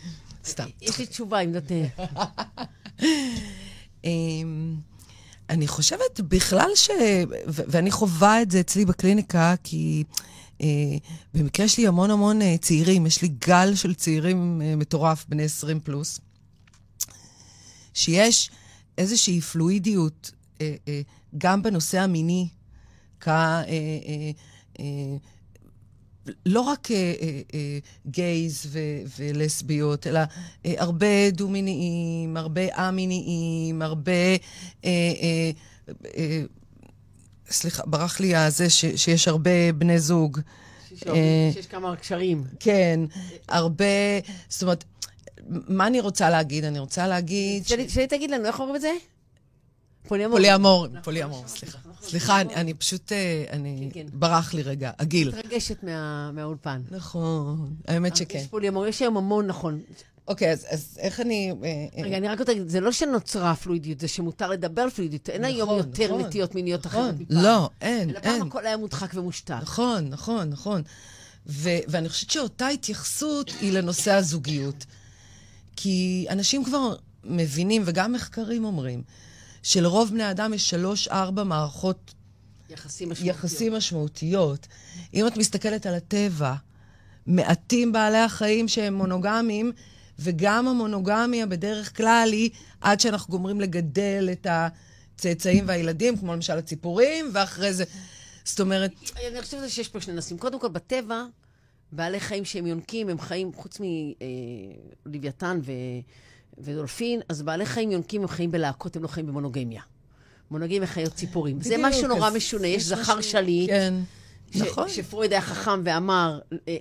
סתם. 0.45 0.67
יש 0.81 0.99
לי 0.99 1.05
תשובה, 1.05 1.39
אם 1.39 1.53
זאת... 1.53 1.71
אמ, 4.05 4.75
אני 5.49 5.67
חושבת 5.67 6.19
בכלל 6.19 6.69
ש... 6.75 6.89
ואני 7.47 7.91
חווה 7.91 8.41
את 8.41 8.51
זה 8.51 8.59
אצלי 8.59 8.85
בקליניקה, 8.85 9.55
כי 9.63 10.03
אה, 10.61 10.67
במקרה 11.33 11.65
יש 11.65 11.77
לי 11.77 11.87
המון 11.87 12.11
המון 12.11 12.41
אה, 12.41 12.55
צעירים, 12.61 13.05
יש 13.05 13.21
לי 13.21 13.27
גל 13.27 13.75
של 13.75 13.93
צעירים 13.93 14.61
אה, 14.61 14.75
מטורף, 14.75 15.25
בני 15.29 15.43
20 15.43 15.79
פלוס, 15.79 16.19
שיש 17.93 18.51
איזושהי 18.97 19.41
פלואידיות 19.41 20.31
אה, 20.61 20.75
אה, 20.87 21.01
גם 21.37 21.63
בנושא 21.63 21.99
המיני, 21.99 22.47
כ... 23.19 23.27
אה, 23.27 23.63
אה, 23.69 24.31
אה, 24.79 25.15
לא 26.45 26.61
רק 26.61 26.91
אה, 26.91 26.95
אה, 27.21 27.41
אה, 27.53 27.77
גייז 28.07 28.65
ו- 28.69 28.79
ולסביות, 29.19 30.07
אלא 30.07 30.19
אה, 30.65 30.73
הרבה 30.77 31.29
דו-מיניים, 31.31 32.37
הרבה 32.37 32.61
א-מיניים, 32.75 33.81
הרבה... 33.81 34.11
אה, 34.11 34.37
אה, 34.85 35.51
אה, 36.17 36.43
סליחה, 37.49 37.83
ברח 37.85 38.19
לי 38.19 38.35
הזה 38.35 38.69
ש- 38.69 38.85
שיש 38.95 39.27
הרבה 39.27 39.71
בני 39.77 39.99
זוג. 39.99 40.39
שיש, 40.89 41.03
אה, 41.03 41.49
שיש 41.53 41.67
כמה 41.67 41.95
קשרים. 41.95 42.43
כן, 42.59 42.99
הרבה... 43.47 43.85
זאת 44.49 44.63
אומרת, 44.63 44.83
מה 45.49 45.87
אני 45.87 45.99
רוצה 45.99 46.29
להגיד? 46.29 46.65
אני 46.65 46.79
רוצה 46.79 47.07
להגיד... 47.07 47.67
שלי, 47.67 48.07
תגיד 48.07 48.31
לנו, 48.31 48.45
איך 48.45 48.59
אומרים 48.59 48.75
את 48.75 48.81
זה? 48.81 48.91
פוליאמור. 50.07 50.37
פוליאמור, 50.37 50.87
פוליאמור, 51.03 51.43
סליחה. 51.47 51.77
סליחה, 52.01 52.41
אני 52.41 52.73
פשוט, 52.73 53.11
אה, 53.11 53.45
אני... 53.49 53.89
כן, 53.93 54.01
כן. 54.01 54.07
ברח 54.13 54.53
לי 54.53 54.61
רגע, 54.61 54.91
הגיל. 54.99 55.27
מתרגשת 55.29 55.83
מהאולפן. 56.33 56.81
נכון, 56.91 57.75
האמת 57.87 58.15
שכן. 58.15 58.37
יש 58.37 58.47
פוליאמור, 58.47 58.87
יש 58.87 59.01
היום 59.01 59.17
המון, 59.17 59.47
נכון. 59.47 59.79
אוקיי, 60.27 60.51
אז 60.51 60.97
איך 60.99 61.19
אני... 61.19 61.51
אה, 61.63 61.67
אה, 61.97 62.03
רגע, 62.03 62.17
אני 62.17 62.27
רק 62.27 62.39
רוצה 62.39 62.51
להגיד, 62.51 62.69
זה 62.69 62.79
לא 62.79 62.91
שנוצרה 62.91 63.55
פלואידיות, 63.55 63.99
זה 63.99 64.07
שמותר 64.07 64.49
לדבר 64.49 64.89
פלואידיות. 64.89 65.29
אין 65.29 65.45
היום 65.45 65.69
נכון, 65.69 65.77
יותר 65.77 66.05
נכון. 66.05 66.21
נטיות 66.21 66.55
מיניות 66.55 66.85
אחרות 66.85 67.15
מפעם. 67.19 67.43
לא, 67.43 67.69
אין, 67.81 67.99
אין. 67.99 68.09
אלא 68.09 68.19
פעם 68.19 68.47
הכל 68.47 68.65
היה 68.65 68.77
מודחק 68.77 69.11
ומושתק. 69.13 69.55
נכון, 69.61 70.07
נכון, 70.09 70.49
נכון. 70.49 70.81
ואני 71.45 72.09
חושבת 72.09 72.31
שאותה 72.31 72.67
התייחסות 72.67 73.51
היא 73.61 73.71
לנושא 73.71 74.13
הזוגיות. 74.13 74.85
כי 75.75 76.25
אנשים 76.29 76.63
כבר 76.63 76.95
מבינים, 77.23 77.83
וגם 77.85 78.13
מחקרים 78.13 78.65
אומרים, 78.65 79.03
שלרוב 79.63 80.09
בני 80.09 80.31
אדם 80.31 80.53
יש 80.53 80.69
שלוש-ארבע 80.69 81.43
מערכות 81.43 82.13
יחסים 82.69 83.09
משמעותיות. 83.09 83.35
יחסים 83.35 83.73
משמעותיות. 83.73 84.67
אם 85.13 85.27
את 85.27 85.37
מסתכלת 85.37 85.85
על 85.85 85.93
הטבע, 85.93 86.53
מעטים 87.27 87.91
בעלי 87.91 88.17
החיים 88.17 88.67
שהם 88.67 88.93
מונוגמיים, 88.93 89.71
וגם 90.19 90.67
המונוגמיה 90.67 91.45
בדרך 91.45 91.97
כלל 91.97 92.29
היא 92.31 92.49
עד 92.81 92.99
שאנחנו 92.99 93.31
גומרים 93.31 93.61
לגדל 93.61 94.29
את 94.31 94.47
הצאצאים 94.49 95.63
והילדים, 95.67 96.17
כמו 96.17 96.33
למשל 96.33 96.57
הציפורים, 96.57 97.29
ואחרי 97.33 97.73
זה... 97.73 97.83
זאת 98.45 98.59
אומרת... 98.59 98.91
אני 99.27 99.41
חושבת 99.41 99.69
שיש 99.69 99.87
פה 99.87 100.01
שני 100.01 100.13
נושאים. 100.13 100.39
קודם 100.39 100.59
כל, 100.59 100.67
בטבע, 100.67 101.23
בעלי 101.95 102.19
חיים 102.19 102.45
שהם 102.45 102.67
יונקים, 102.67 103.09
הם 103.09 103.19
חיים, 103.19 103.53
חוץ 103.53 103.79
מלוויתן 105.05 105.59
ו... 105.63 105.71
ודולפין, 106.57 107.21
אז 107.29 107.41
בעלי 107.41 107.65
חיים 107.65 107.91
יונקים 107.91 108.21
הם 108.21 108.27
חיים 108.27 108.51
בלהקות, 108.51 108.95
הם 108.95 109.03
לא 109.03 109.07
חיים 109.07 109.27
במונוגמיה. 109.27 109.81
מונוגמיה 110.51 110.87
חיות 110.87 111.13
ציפורים. 111.13 111.61
זה 111.61 111.75
משהו 111.79 112.07
נורא 112.07 112.29
משונה, 112.29 112.67
יש 112.67 112.83
זכר 112.83 113.21
שליט. 113.21 113.69
כן. 113.69 113.93
נכון. 114.55 114.89
שפרויד 114.89 115.31
היה 115.31 115.41
חכם 115.41 115.81
ואמר 115.83 116.39
אה, 116.51 116.57
אה, 116.67 116.75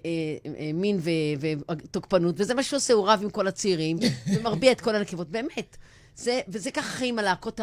אה, 0.58 0.70
מין 0.74 1.00
ותוקפנות, 1.68 2.34
וזה 2.38 2.54
מה 2.54 2.62
שהוא 2.62 2.76
עושה, 2.76 2.92
הוא 2.94 3.08
רב 3.08 3.20
עם 3.22 3.30
כל 3.30 3.46
הצעירים, 3.46 3.96
ומרביע 4.34 4.72
את 4.72 4.80
כל 4.80 4.94
הנקבות. 4.94 5.28
באמת. 5.28 5.76
זה, 6.16 6.40
וזה 6.48 6.70
ככה 6.70 6.88
חיים 6.88 7.18
הלהקות, 7.18 7.60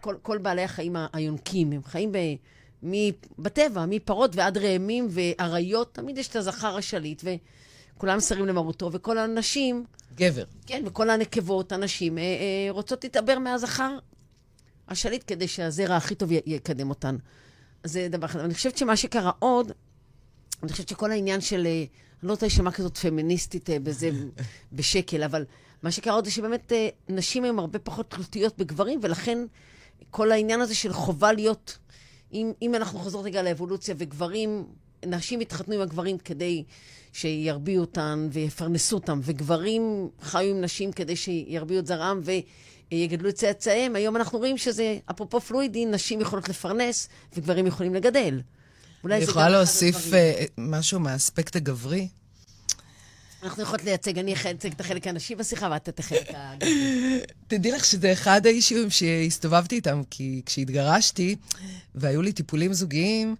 כל, 0.00 0.14
כל 0.22 0.38
בעלי 0.38 0.62
החיים 0.62 0.96
היונקים. 1.12 1.72
הם 1.72 1.84
חיים 1.84 2.12
ב... 2.12 2.18
בטבע, 3.38 3.86
מפרות 3.86 4.36
ועד 4.36 4.58
ראמים 4.58 5.08
ואריות, 5.10 5.94
תמיד 5.94 6.18
יש 6.18 6.28
את 6.28 6.36
הזכר 6.36 6.76
השליט, 6.76 7.22
וכולם 7.96 8.20
שרים 8.20 8.46
למרותו, 8.46 8.92
וכל 8.92 9.18
הנשים... 9.18 9.84
גבר. 10.14 10.44
כן, 10.66 10.82
וכל 10.86 11.10
הנקבות, 11.10 11.72
הנשים, 11.72 12.18
אה, 12.18 12.22
אה, 12.22 12.66
רוצות 12.70 13.04
להתעבר 13.04 13.38
מהזכר 13.38 13.98
השליט 14.88 15.24
כדי 15.26 15.48
שהזרע 15.48 15.96
הכי 15.96 16.14
טוב 16.14 16.30
יקדם 16.46 16.90
אותן. 16.90 17.16
זה 17.84 18.08
דבר 18.10 18.26
אחד. 18.26 18.40
אני 18.40 18.54
חושבת 18.54 18.78
שמה 18.78 18.96
שקרה 18.96 19.30
עוד, 19.38 19.72
אני 20.62 20.72
חושבת 20.72 20.88
שכל 20.88 21.10
העניין 21.10 21.40
של, 21.40 21.66
אה, 21.66 21.84
אני 22.20 22.28
לא 22.28 22.32
רוצה 22.32 22.46
להישמע 22.46 22.70
כזאת 22.70 22.98
פמיניסטית 22.98 23.70
אה, 23.70 23.78
בזה 23.78 24.10
בשקל, 24.72 25.22
אבל 25.22 25.44
מה 25.82 25.90
שקרה 25.90 26.14
עוד 26.14 26.24
זה 26.24 26.30
שבאמת 26.30 26.72
אה, 26.72 26.88
נשים 27.08 27.44
הן 27.44 27.58
הרבה 27.58 27.78
פחות 27.78 28.10
תלותיות 28.10 28.58
בגברים, 28.58 29.00
ולכן 29.02 29.38
כל 30.10 30.32
העניין 30.32 30.60
הזה 30.60 30.74
של 30.74 30.92
חובה 30.92 31.32
להיות 31.32 31.78
אם, 32.32 32.52
אם 32.62 32.74
אנחנו 32.74 32.98
חוזרות 32.98 33.24
רגע 33.24 33.42
לאבולוציה, 33.42 33.94
וגברים, 33.98 34.64
נשים 35.06 35.40
התחתנו 35.40 35.74
עם 35.74 35.80
הגברים 35.80 36.18
כדי 36.18 36.64
שירביעו 37.12 37.80
אותן 37.80 38.28
ויפרנסו 38.32 38.96
אותן, 38.96 39.20
וגברים 39.22 40.08
חיו 40.22 40.50
עם 40.50 40.60
נשים 40.60 40.92
כדי 40.92 41.16
שירביעו 41.16 41.80
את 41.80 41.86
זרעם 41.86 42.20
ויגדלו 42.90 43.28
את 43.28 43.34
צאצאיהם, 43.34 43.96
היום 43.96 44.16
אנחנו 44.16 44.38
רואים 44.38 44.58
שזה, 44.58 44.98
אפרופו 45.10 45.40
פלואידי, 45.40 45.86
נשים 45.86 46.20
יכולות 46.20 46.48
לפרנס 46.48 47.08
וגברים 47.36 47.66
יכולים 47.66 47.94
לגדל. 47.94 48.40
אולי 49.04 49.20
זה 49.20 49.26
גם... 49.26 49.30
יכולה 49.30 49.48
להוסיף 49.48 49.96
משהו 50.58 51.00
מהאספקט 51.00 51.56
הגברי? 51.56 52.08
אנחנו 53.46 53.62
יכולות 53.62 53.84
לייצג, 53.84 54.18
אני 54.18 54.34
אייצג 54.44 54.72
את 54.72 54.80
החלק 54.80 55.06
הנשי 55.06 55.34
בשיחה, 55.34 55.68
ואתה 55.72 55.90
את 55.90 55.98
החלק 55.98 56.30
הגברי. 56.34 57.20
תדעי 57.48 57.72
לך 57.72 57.84
שזה 57.84 58.12
אחד 58.12 58.46
האישויים 58.46 58.90
שהסתובבתי 58.90 59.74
איתם, 59.74 60.02
כי 60.10 60.42
כשהתגרשתי, 60.46 61.36
והיו 61.94 62.22
לי 62.22 62.32
טיפולים 62.32 62.72
זוגיים, 62.72 63.36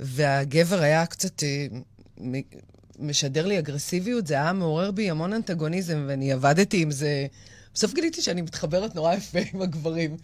והגבר 0.00 0.80
היה 0.80 1.06
קצת 1.06 1.42
אה, 1.42 1.66
משדר 2.98 3.46
לי 3.46 3.58
אגרסיביות, 3.58 4.26
זה 4.26 4.34
היה 4.34 4.52
מעורר 4.52 4.90
בי 4.90 5.10
המון 5.10 5.32
אנטגוניזם, 5.32 6.04
ואני 6.08 6.32
עבדתי 6.32 6.82
עם 6.82 6.90
זה. 6.90 7.26
בסוף 7.74 7.94
גיליתי 7.94 8.22
שאני 8.22 8.42
מתחברת 8.42 8.94
נורא 8.94 9.14
יפה 9.14 9.38
עם 9.52 9.62
הגברים. 9.62 10.16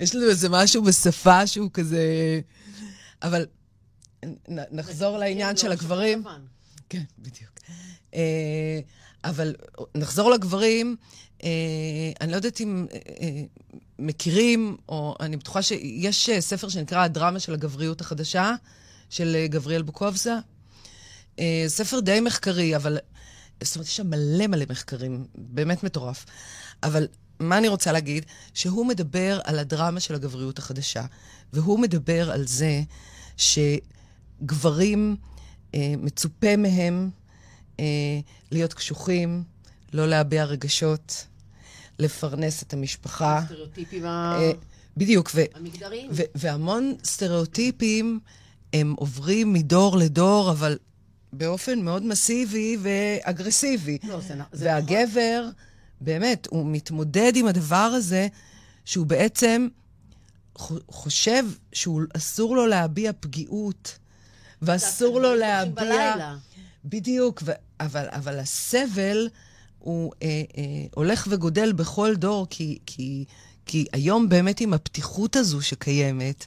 יש 0.00 0.14
לנו 0.14 0.28
איזה 0.28 0.48
משהו 0.48 0.82
בשפה 0.82 1.46
שהוא 1.46 1.70
כזה... 1.72 2.00
אבל 3.22 3.46
נחזור 4.48 5.18
לעניין 5.18 5.56
של 5.56 5.72
הגברים. 5.72 6.24
כן, 6.88 7.02
בדיוק. 7.18 7.50
אה, 8.14 8.80
אבל 9.24 9.54
נחזור 9.94 10.30
לגברים. 10.30 10.96
אה, 11.44 11.50
אני 12.20 12.30
לא 12.30 12.36
יודעת 12.36 12.60
אם 12.60 12.86
אה, 12.92 13.42
מכירים, 13.98 14.76
או 14.88 15.16
אני 15.20 15.36
בטוחה 15.36 15.62
שיש 15.62 16.30
ספר 16.38 16.68
שנקרא 16.68 17.04
הדרמה 17.04 17.40
של 17.40 17.54
הגבריות 17.54 18.00
החדשה, 18.00 18.54
של 19.10 19.46
גבריאל 19.48 19.82
בוקובזה. 19.82 20.34
ספר 21.66 22.00
די 22.00 22.20
מחקרי, 22.20 22.76
אבל... 22.76 22.98
זאת 23.62 23.76
אומרת, 23.76 23.86
יש 23.86 23.96
שם 23.96 24.10
מלא 24.10 24.46
מלא 24.46 24.64
מחקרים, 24.70 25.26
באמת 25.34 25.84
מטורף. 25.84 26.24
אבל 26.82 27.06
מה 27.40 27.58
אני 27.58 27.68
רוצה 27.68 27.92
להגיד? 27.92 28.24
שהוא 28.54 28.86
מדבר 28.86 29.40
על 29.44 29.58
הדרמה 29.58 30.00
של 30.00 30.14
הגבריות 30.14 30.58
החדשה, 30.58 31.04
והוא 31.52 31.78
מדבר 31.78 32.30
על 32.30 32.46
זה 32.46 32.82
שגברים, 33.36 35.16
אה, 35.74 35.94
מצופה 35.98 36.56
מהם 36.56 37.10
אה, 37.80 37.84
להיות 38.50 38.74
קשוחים, 38.74 39.42
לא 39.92 40.08
להביע 40.08 40.44
רגשות, 40.44 41.26
לפרנס 41.98 42.62
את 42.62 42.72
המשפחה. 42.72 43.38
הסטריאוטיפים 43.38 44.04
אה, 44.06 44.52
בדיוק. 44.96 45.30
ו- 45.34 45.42
המגדריים. 45.54 46.10
ו- 46.12 46.22
והמון 46.34 46.94
סטריאוטיפים 47.04 48.20
הם 48.72 48.94
עוברים 48.98 49.52
מדור 49.52 49.96
לדור, 49.96 50.50
אבל 50.50 50.78
באופן 51.32 51.80
מאוד 51.80 52.02
מסיבי 52.02 52.76
ואגרסיבי. 52.82 53.98
לא, 54.04 54.20
זה, 54.20 54.34
זה 54.52 54.64
והגבר, 54.66 55.40
נכון. 55.40 55.52
באמת, 56.00 56.46
הוא 56.50 56.66
מתמודד 56.66 57.32
עם 57.36 57.46
הדבר 57.46 57.76
הזה, 57.76 58.28
שהוא 58.84 59.06
בעצם 59.06 59.68
חושב 60.88 61.44
שאסור 61.72 62.56
לו 62.56 62.66
להביע 62.66 63.12
פגיעות, 63.20 63.98
ואסור 64.62 65.20
לו 65.20 65.34
להביע... 65.34 65.84
בלילה. 65.84 66.36
בדיוק, 66.84 67.42
ו... 67.44 67.52
אבל, 67.80 68.06
אבל 68.10 68.38
הסבל 68.38 69.28
הוא 69.78 70.12
אה, 70.22 70.42
אה, 70.58 70.62
הולך 70.94 71.26
וגודל 71.30 71.72
בכל 71.72 72.14
דור, 72.16 72.46
כי, 72.50 72.78
כי, 72.86 73.24
כי 73.66 73.86
היום 73.92 74.28
באמת 74.28 74.60
עם 74.60 74.74
הפתיחות 74.74 75.36
הזו 75.36 75.62
שקיימת, 75.62 76.46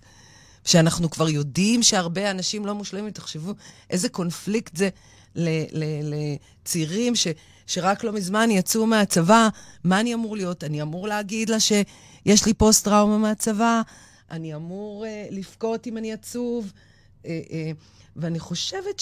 שאנחנו 0.65 1.09
כבר 1.09 1.29
יודעים 1.29 1.83
שהרבה 1.83 2.31
אנשים 2.31 2.65
לא 2.65 2.75
מושלמים, 2.75 3.11
תחשבו 3.11 3.53
איזה 3.89 4.09
קונפליקט 4.09 4.75
זה 4.75 4.89
לצעירים 5.35 7.15
ש, 7.15 7.27
שרק 7.67 8.03
לא 8.03 8.13
מזמן 8.13 8.51
יצאו 8.51 8.85
מהצבא, 8.85 9.49
מה 9.83 9.99
אני 9.99 10.13
אמור 10.13 10.37
להיות? 10.37 10.63
אני 10.63 10.81
אמור 10.81 11.07
להגיד 11.07 11.49
לה 11.49 11.59
שיש 11.59 12.45
לי 12.45 12.53
פוסט-טראומה 12.53 13.17
מהצבא? 13.17 13.81
אני 14.31 14.55
אמור 14.55 15.05
uh, 15.05 15.33
לבכות 15.33 15.87
אם 15.87 15.97
אני 15.97 16.13
עצוב? 16.13 16.71
Uh, 17.23 17.25
uh, 17.25 17.27
ואני 18.15 18.39
חושבת 18.39 18.99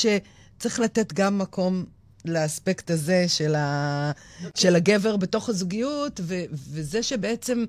שצריך 0.57 0.79
לתת 0.79 1.13
גם 1.13 1.37
מקום 1.37 1.85
לאספקט 2.25 2.91
הזה 2.91 3.25
של, 3.27 3.55
ה, 3.55 4.11
okay. 4.11 4.45
של 4.55 4.75
הגבר 4.75 5.17
בתוך 5.17 5.49
הזוגיות, 5.49 6.19
ו, 6.23 6.43
וזה 6.51 7.03
שבעצם... 7.03 7.65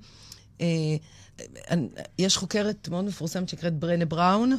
Uh, 0.59 0.63
יש 2.19 2.37
חוקרת 2.37 2.89
מאוד 2.89 3.05
מפורסמת 3.05 3.49
שנקראת 3.49 3.79
ברנה 3.79 4.05
בראון, 4.05 4.59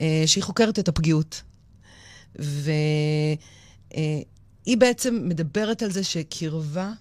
אה, 0.00 0.22
שהיא 0.26 0.44
חוקרת 0.44 0.78
את 0.78 0.88
הפגיעות. 0.88 1.42
והיא 2.34 3.36
בעצם 4.78 5.28
מדברת 5.28 5.82
על 5.82 5.90
זה 5.90 6.04
שקרבה 6.04 6.92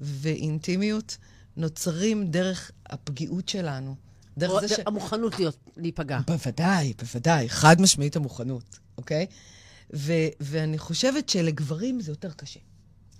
ואינטימיות 0.00 1.16
נוצרים 1.56 2.30
דרך 2.30 2.70
הפגיעות 2.86 3.48
שלנו. 3.48 3.94
דרך 4.38 4.60
זה 4.60 4.68
ש... 4.68 4.78
המוכנות 4.86 5.38
להיות, 5.38 5.56
להיפגע. 5.76 6.20
בוודאי, 6.26 6.92
בוודאי. 6.98 7.48
חד 7.48 7.80
משמעית 7.80 8.16
המוכנות, 8.16 8.78
אוקיי? 8.98 9.26
ו- 9.94 10.28
ואני 10.40 10.78
חושבת 10.78 11.28
שלגברים 11.28 12.00
זה 12.00 12.12
יותר 12.12 12.30
קשה. 12.30 12.60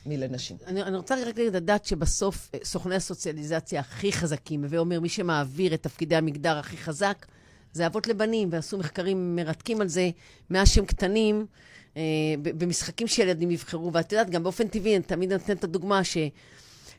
מלנשים. 0.07 0.57
אני, 0.67 0.83
אני 0.83 0.97
רוצה 0.97 1.15
רק 1.27 1.39
לדעת 1.39 1.85
שבסוף 1.85 2.51
אה, 2.55 2.59
סוכני 2.65 2.95
הסוציאליזציה 2.95 3.81
הכי 3.81 4.13
חזקים, 4.13 4.65
הווי 4.65 4.79
אומר, 4.79 5.01
מי 5.01 5.09
שמעביר 5.09 5.75
את 5.75 5.83
תפקידי 5.83 6.17
המגדר 6.17 6.59
הכי 6.59 6.77
חזק, 6.77 7.27
זה 7.73 7.87
אבות 7.87 8.07
לבנים, 8.07 8.49
ועשו 8.53 8.79
מחקרים 8.79 9.37
מרתקים 9.37 9.81
על 9.81 9.89
זה 9.89 10.11
מאז 10.51 10.69
שהם 10.69 10.85
קטנים, 10.85 11.47
אה, 11.97 12.03
במשחקים 12.43 13.07
שילדים 13.07 13.51
יבחרו. 13.51 13.93
ואת 13.93 14.13
יודעת, 14.13 14.31
גם 14.31 14.43
באופן 14.43 14.69
טבעי, 14.69 14.97
אני 14.97 15.05
תמיד 15.05 15.33
נותנת 15.33 15.59
את 15.59 15.65
הדוגמה 15.65 16.05
ש... 16.05 16.17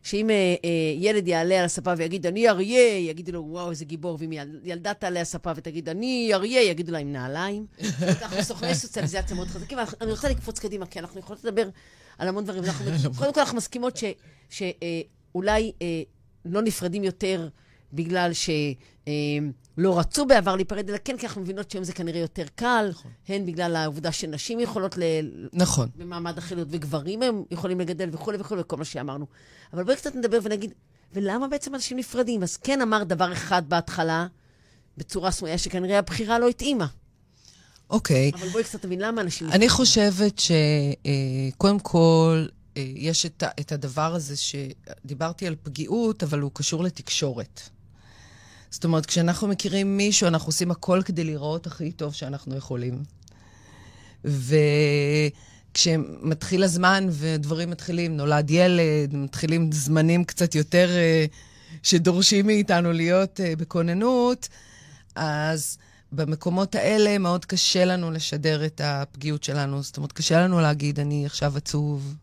שאם 0.03 0.29
אה, 0.29 0.35
אה, 0.35 0.69
ילד 0.97 1.27
יעלה 1.27 1.59
על 1.59 1.65
הספה 1.65 1.93
ויגיד, 1.97 2.27
אני 2.27 2.49
אריה, 2.49 2.97
יגידו 3.09 3.31
לו, 3.31 3.45
וואו, 3.47 3.69
איזה 3.69 3.85
גיבור. 3.85 4.17
ואם 4.19 4.31
יל, 4.31 4.59
ילדה 4.63 4.93
תעלה 4.93 5.19
על 5.19 5.21
הספה 5.21 5.51
ותגיד, 5.55 5.89
אני 5.89 6.31
אריה, 6.33 6.63
יגידו 6.63 6.91
לה, 6.91 6.97
עם 6.97 7.11
נעליים. 7.11 7.65
אנחנו 8.21 8.43
סוכני 8.43 8.75
סוציאליזציה 8.75 9.35
מאוד 9.35 9.47
חזקים. 9.47 9.77
אני 10.01 10.11
רוצה 10.11 10.29
לקפוץ 10.29 10.59
קדימה, 10.59 10.85
כי 10.85 10.99
אנחנו 10.99 11.19
יכולות 11.19 11.43
לדבר 11.43 11.69
על 12.17 12.27
המון 12.27 12.43
דברים. 12.43 12.63
אנחנו, 12.63 12.85
קודם 13.19 13.33
כל, 13.33 13.39
אנחנו 13.39 13.57
מסכימות 13.57 13.99
שאולי 14.49 15.71
אה, 15.81 15.87
אה, 15.87 16.03
לא 16.45 16.61
נפרדים 16.61 17.03
יותר 17.03 17.47
בגלל 17.93 18.31
שלא 18.33 19.93
אה, 19.93 19.99
רצו 19.99 20.25
בעבר 20.25 20.55
להיפרד, 20.55 20.89
אלא 20.89 20.97
כן, 21.05 21.17
כי 21.17 21.25
אנחנו 21.25 21.41
מבינות 21.41 21.71
שהיום 21.71 21.83
זה 21.83 21.93
כנראה 21.93 22.19
יותר 22.19 22.45
קל, 22.55 22.87
נכון. 22.89 23.11
הן 23.27 23.45
בגלל 23.45 23.75
העובדה 23.75 24.11
שנשים 24.11 24.59
יכולות 24.59 24.97
ל... 24.97 25.03
נכון. 25.53 25.89
במעמד 25.95 26.37
החילוט, 26.37 26.67
וגברים 26.71 27.21
הם 27.21 27.43
יכולים 27.51 27.79
לגדל 27.79 28.09
וכולי 28.11 28.37
וכולי, 28.39 28.61
וכל 28.61 28.77
מה 28.77 28.85
שאמרנו. 28.85 29.25
אבל 29.73 29.83
בואי 29.83 29.95
קצת 29.95 30.15
נדבר 30.15 30.39
ונגיד, 30.43 30.73
ולמה 31.13 31.47
בעצם 31.47 31.75
אנשים 31.75 31.97
נפרדים? 31.97 32.43
אז 32.43 32.57
כן 32.57 32.81
אמר 32.81 33.03
דבר 33.03 33.33
אחד 33.33 33.69
בהתחלה, 33.69 34.27
בצורה 34.97 35.31
סמויה, 35.31 35.57
שכנראה 35.57 35.99
הבחירה 35.99 36.39
לא 36.39 36.49
התאימה. 36.49 36.87
אוקיי. 37.89 38.31
אבל 38.33 38.49
בואי 38.49 38.63
קצת 38.63 38.81
תבין, 38.81 39.01
למה 39.01 39.21
אנשים... 39.21 39.51
אני 39.51 39.69
חושבת 39.69 40.39
שקודם 40.39 41.79
כל, 41.79 42.45
אה, 42.77 42.85
יש 42.95 43.25
את, 43.25 43.43
את 43.59 43.71
הדבר 43.71 44.15
הזה 44.15 44.35
שדיברתי 44.37 45.47
על 45.47 45.55
פגיעות, 45.63 46.23
אבל 46.23 46.39
הוא 46.39 46.51
קשור 46.53 46.83
לתקשורת. 46.83 47.61
זאת 48.73 48.83
אומרת, 48.83 49.05
כשאנחנו 49.05 49.47
מכירים 49.47 49.97
מישהו, 49.97 50.27
אנחנו 50.27 50.49
עושים 50.49 50.71
הכל 50.71 51.01
כדי 51.05 51.23
לראות 51.23 51.67
הכי 51.67 51.91
טוב 51.91 52.13
שאנחנו 52.13 52.55
יכולים. 52.55 53.03
וכשמתחיל 55.73 56.63
הזמן 56.63 57.07
ודברים 57.11 57.69
מתחילים, 57.69 58.17
נולד 58.17 58.51
ילד, 58.51 59.15
מתחילים 59.15 59.71
זמנים 59.71 60.23
קצת 60.23 60.55
יותר 60.55 60.89
uh, 60.89 61.33
שדורשים 61.83 62.47
מאיתנו 62.47 62.91
להיות 62.91 63.39
uh, 63.39 63.43
בכוננות, 63.59 64.49
אז 65.15 65.77
במקומות 66.11 66.75
האלה 66.75 67.17
מאוד 67.17 67.45
קשה 67.45 67.85
לנו 67.85 68.11
לשדר 68.11 68.65
את 68.65 68.81
הפגיעות 68.83 69.43
שלנו. 69.43 69.83
זאת 69.83 69.97
אומרת, 69.97 70.11
קשה 70.11 70.41
לנו 70.41 70.59
להגיד, 70.61 70.99
אני 70.99 71.25
עכשיו 71.25 71.57
עצוב, 71.57 72.15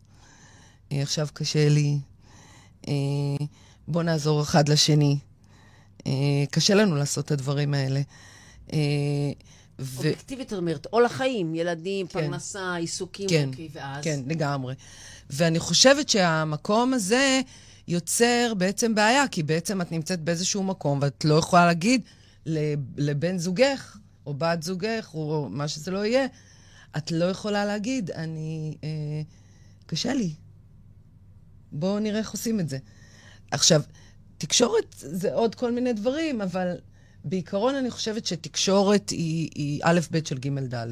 אה, 0.91 1.01
עכשיו 1.01 1.27
קשה 1.33 1.69
לי, 1.69 1.99
אה, 2.87 2.93
בוא 3.87 4.03
נעזור 4.03 4.41
אחד 4.41 4.69
לשני. 4.69 5.17
אה, 6.07 6.11
קשה 6.51 6.73
לנו 6.73 6.95
לעשות 6.95 7.25
את 7.25 7.31
הדברים 7.31 7.73
האלה. 7.73 8.01
אובייקטיבית, 9.79 10.49
זאת 10.49 10.59
אומרת, 10.59 10.87
או 10.93 10.99
לחיים, 10.99 11.55
ילדים, 11.55 12.07
כן. 12.07 12.19
פרנסה, 12.19 12.75
עיסוקים, 12.75 13.29
כן, 13.29 13.49
אוקיי, 13.49 13.69
ואז... 13.71 14.03
כן, 14.03 14.19
לגמרי. 14.27 14.75
ואני 15.29 15.59
חושבת 15.59 16.09
שהמקום 16.09 16.93
הזה 16.93 17.41
יוצר 17.87 18.53
בעצם 18.57 18.95
בעיה, 18.95 19.27
כי 19.27 19.43
בעצם 19.43 19.81
את 19.81 19.91
נמצאת 19.91 20.19
באיזשהו 20.19 20.63
מקום 20.63 20.99
ואת 21.01 21.25
לא 21.25 21.35
יכולה 21.35 21.65
להגיד, 21.65 22.01
לבן 22.97 23.37
זוגך, 23.37 23.97
או 24.25 24.33
בת 24.33 24.63
זוגך, 24.63 25.09
או 25.13 25.47
מה 25.51 25.67
שזה 25.67 25.91
לא 25.91 26.05
יהיה, 26.05 26.25
את 26.97 27.11
לא 27.11 27.25
יכולה 27.25 27.65
להגיד, 27.65 28.11
אני... 28.11 28.75
אה, 28.83 28.89
קשה 29.85 30.13
לי. 30.13 30.33
בואו 31.71 31.99
נראה 31.99 32.19
איך 32.19 32.31
עושים 32.31 32.59
את 32.59 32.69
זה. 32.69 32.77
עכשיו, 33.51 33.81
תקשורת 34.41 34.95
זה 34.97 35.33
עוד 35.33 35.55
כל 35.55 35.71
מיני 35.71 35.93
דברים, 35.93 36.41
אבל 36.41 36.75
בעיקרון 37.23 37.75
אני 37.75 37.91
חושבת 37.91 38.25
שתקשורת 38.25 39.09
היא, 39.09 39.49
היא 39.55 39.81
א', 39.83 39.99
ב' 40.11 40.25
של 40.25 40.37
ג', 40.37 40.59
ד'. 40.59 40.87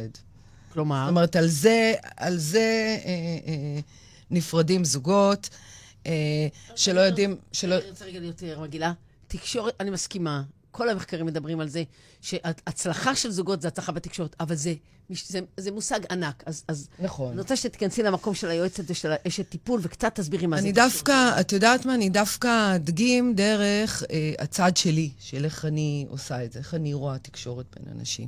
כלומר? 0.73 1.03
זאת 1.05 1.09
אומרת, 1.09 1.35
על 1.35 1.47
זה, 1.47 1.93
על 2.17 2.37
זה 2.37 2.97
אה, 3.05 3.11
אה, 3.47 3.79
נפרדים 4.31 4.85
זוגות, 4.85 5.49
אה, 6.07 6.47
שלא 6.75 6.99
יודעים... 6.99 7.35
שלא... 7.51 7.75
אני 7.75 7.89
רוצה 7.89 8.05
רגע 8.05 8.19
להיות 8.19 8.43
מגעילה. 8.59 8.93
תקשורת, 9.27 9.73
אני 9.79 9.89
מסכימה. 9.89 10.43
כל 10.71 10.89
המחקרים 10.89 11.25
מדברים 11.25 11.59
על 11.59 11.67
זה, 11.67 11.83
שהצלחה 12.21 13.15
של 13.15 13.31
זוגות 13.31 13.61
זה 13.61 13.67
הצלחה 13.67 13.91
בתקשורת, 13.91 14.35
אבל 14.39 14.55
זה, 14.55 14.73
זה, 15.27 15.39
זה 15.57 15.71
מושג 15.71 15.99
ענק. 16.11 16.43
אז, 16.45 16.63
אז 16.67 16.87
נכון. 16.99 17.31
אני 17.31 17.41
רוצה 17.41 17.55
שתיכנסי 17.55 18.03
למקום 18.03 18.35
של 18.35 18.49
היועצת 18.49 18.83
ושל 18.87 19.13
אשת 19.27 19.49
טיפול, 19.49 19.79
וקצת 19.83 20.15
תסבירי 20.15 20.47
מה 20.47 20.57
זה. 20.57 20.61
אני 20.61 20.71
דווקא, 20.71 21.39
את 21.39 21.51
יודעת 21.51 21.85
מה? 21.85 21.95
אני 21.95 22.09
דווקא 22.09 22.75
אדגים 22.75 23.33
דרך 23.35 24.03
אה, 24.11 24.33
הצד 24.39 24.77
שלי, 24.77 25.11
של 25.19 25.45
איך 25.45 25.65
אני 25.65 26.05
עושה 26.09 26.43
את 26.43 26.51
זה, 26.51 26.59
איך 26.59 26.73
אני 26.73 26.93
רואה 26.93 27.17
תקשורת 27.17 27.65
בין 27.75 27.97
אנשים. 27.99 28.27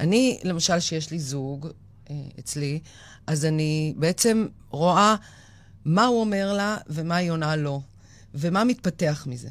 אני, 0.00 0.38
למשל, 0.44 0.80
שיש 0.80 1.10
לי 1.10 1.18
זוג 1.18 1.68
אה, 2.10 2.14
אצלי, 2.38 2.80
אז 3.26 3.44
אני 3.44 3.94
בעצם 3.96 4.46
רואה 4.70 5.16
מה 5.84 6.06
הוא 6.06 6.20
אומר 6.20 6.52
לה 6.52 6.76
ומה 6.86 7.16
היא 7.16 7.30
עונה 7.30 7.56
לו, 7.56 7.82
ומה 8.34 8.64
מתפתח 8.64 9.26
מזה. 9.30 9.48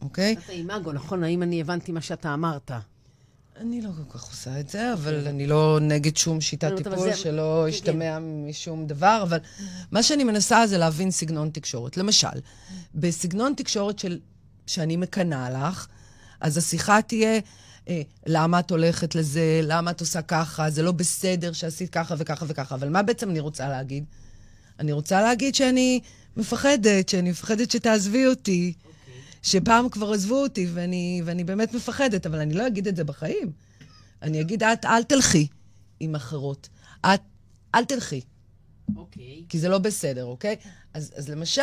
אוקיי? 0.00 0.36
אתה 0.44 0.52
אימאגו, 0.52 0.92
נכון? 0.92 1.24
האם 1.24 1.42
אני 1.42 1.60
הבנתי 1.60 1.92
מה 1.92 2.00
שאתה 2.00 2.34
אמרת? 2.34 2.70
אני 3.60 3.82
לא 3.82 3.90
כל 3.96 4.18
כך 4.18 4.30
עושה 4.30 4.60
את 4.60 4.68
זה, 4.68 4.92
אבל 4.92 5.26
אני 5.26 5.46
לא 5.46 5.78
נגד 5.80 6.16
שום 6.16 6.40
שיטת 6.40 6.76
טיפול, 6.76 7.14
שלא 7.14 7.62
כן, 7.64 7.68
ישתמע 7.68 8.18
משום 8.18 8.86
דבר, 8.86 9.20
אבל 9.22 9.38
מה 9.90 10.02
שאני 10.02 10.24
מנסה 10.24 10.66
זה 10.66 10.78
להבין 10.78 11.10
סגנון 11.10 11.50
תקשורת. 11.50 11.96
למשל, 11.96 12.28
בסגנון 12.94 13.54
תקשורת 13.56 13.98
של, 13.98 14.18
שאני 14.66 14.96
מקנאה 14.96 15.50
לך, 15.50 15.86
אז 16.40 16.56
השיחה 16.56 17.02
תהיה, 17.02 17.40
אה, 17.88 18.02
למה 18.26 18.60
את 18.60 18.70
הולכת 18.70 19.14
לזה, 19.14 19.60
למה 19.62 19.90
את 19.90 20.00
עושה 20.00 20.22
ככה, 20.22 20.70
זה 20.70 20.82
לא 20.82 20.92
בסדר 20.92 21.52
שעשית 21.52 21.90
ככה 21.90 22.14
וככה 22.18 22.44
וככה. 22.48 22.74
אבל 22.74 22.88
מה 22.88 23.02
בעצם 23.02 23.30
אני 23.30 23.40
רוצה 23.40 23.68
להגיד? 23.68 24.04
אני 24.78 24.92
רוצה 24.92 25.22
להגיד 25.22 25.54
שאני 25.54 26.00
מפחדת, 26.36 27.08
שאני 27.08 27.30
מפחדת 27.30 27.70
שתעזבי 27.70 28.26
אותי, 28.26 28.72
שפעם 29.42 29.88
כבר 29.88 30.12
עזבו 30.12 30.42
אותי 30.42 30.66
ואני, 30.74 31.22
ואני 31.24 31.44
באמת 31.44 31.74
מפחדת, 31.74 32.26
אבל 32.26 32.38
אני 32.38 32.54
לא 32.54 32.66
אגיד 32.66 32.88
את 32.88 32.96
זה 32.96 33.04
בחיים. 33.04 33.52
אני 34.22 34.40
אגיד, 34.40 34.62
את 34.62 34.84
אל 34.84 35.02
תלכי 35.02 35.46
עם 36.00 36.14
אחרות. 36.14 36.68
את, 37.06 37.20
אל 37.74 37.84
תלכי, 37.84 38.20
אוקיי. 38.96 39.44
כי 39.48 39.58
זה 39.58 39.68
לא 39.68 39.78
בסדר, 39.78 40.24
אוקיי? 40.24 40.56
אז, 40.94 41.12
אז 41.16 41.28
למשל, 41.28 41.62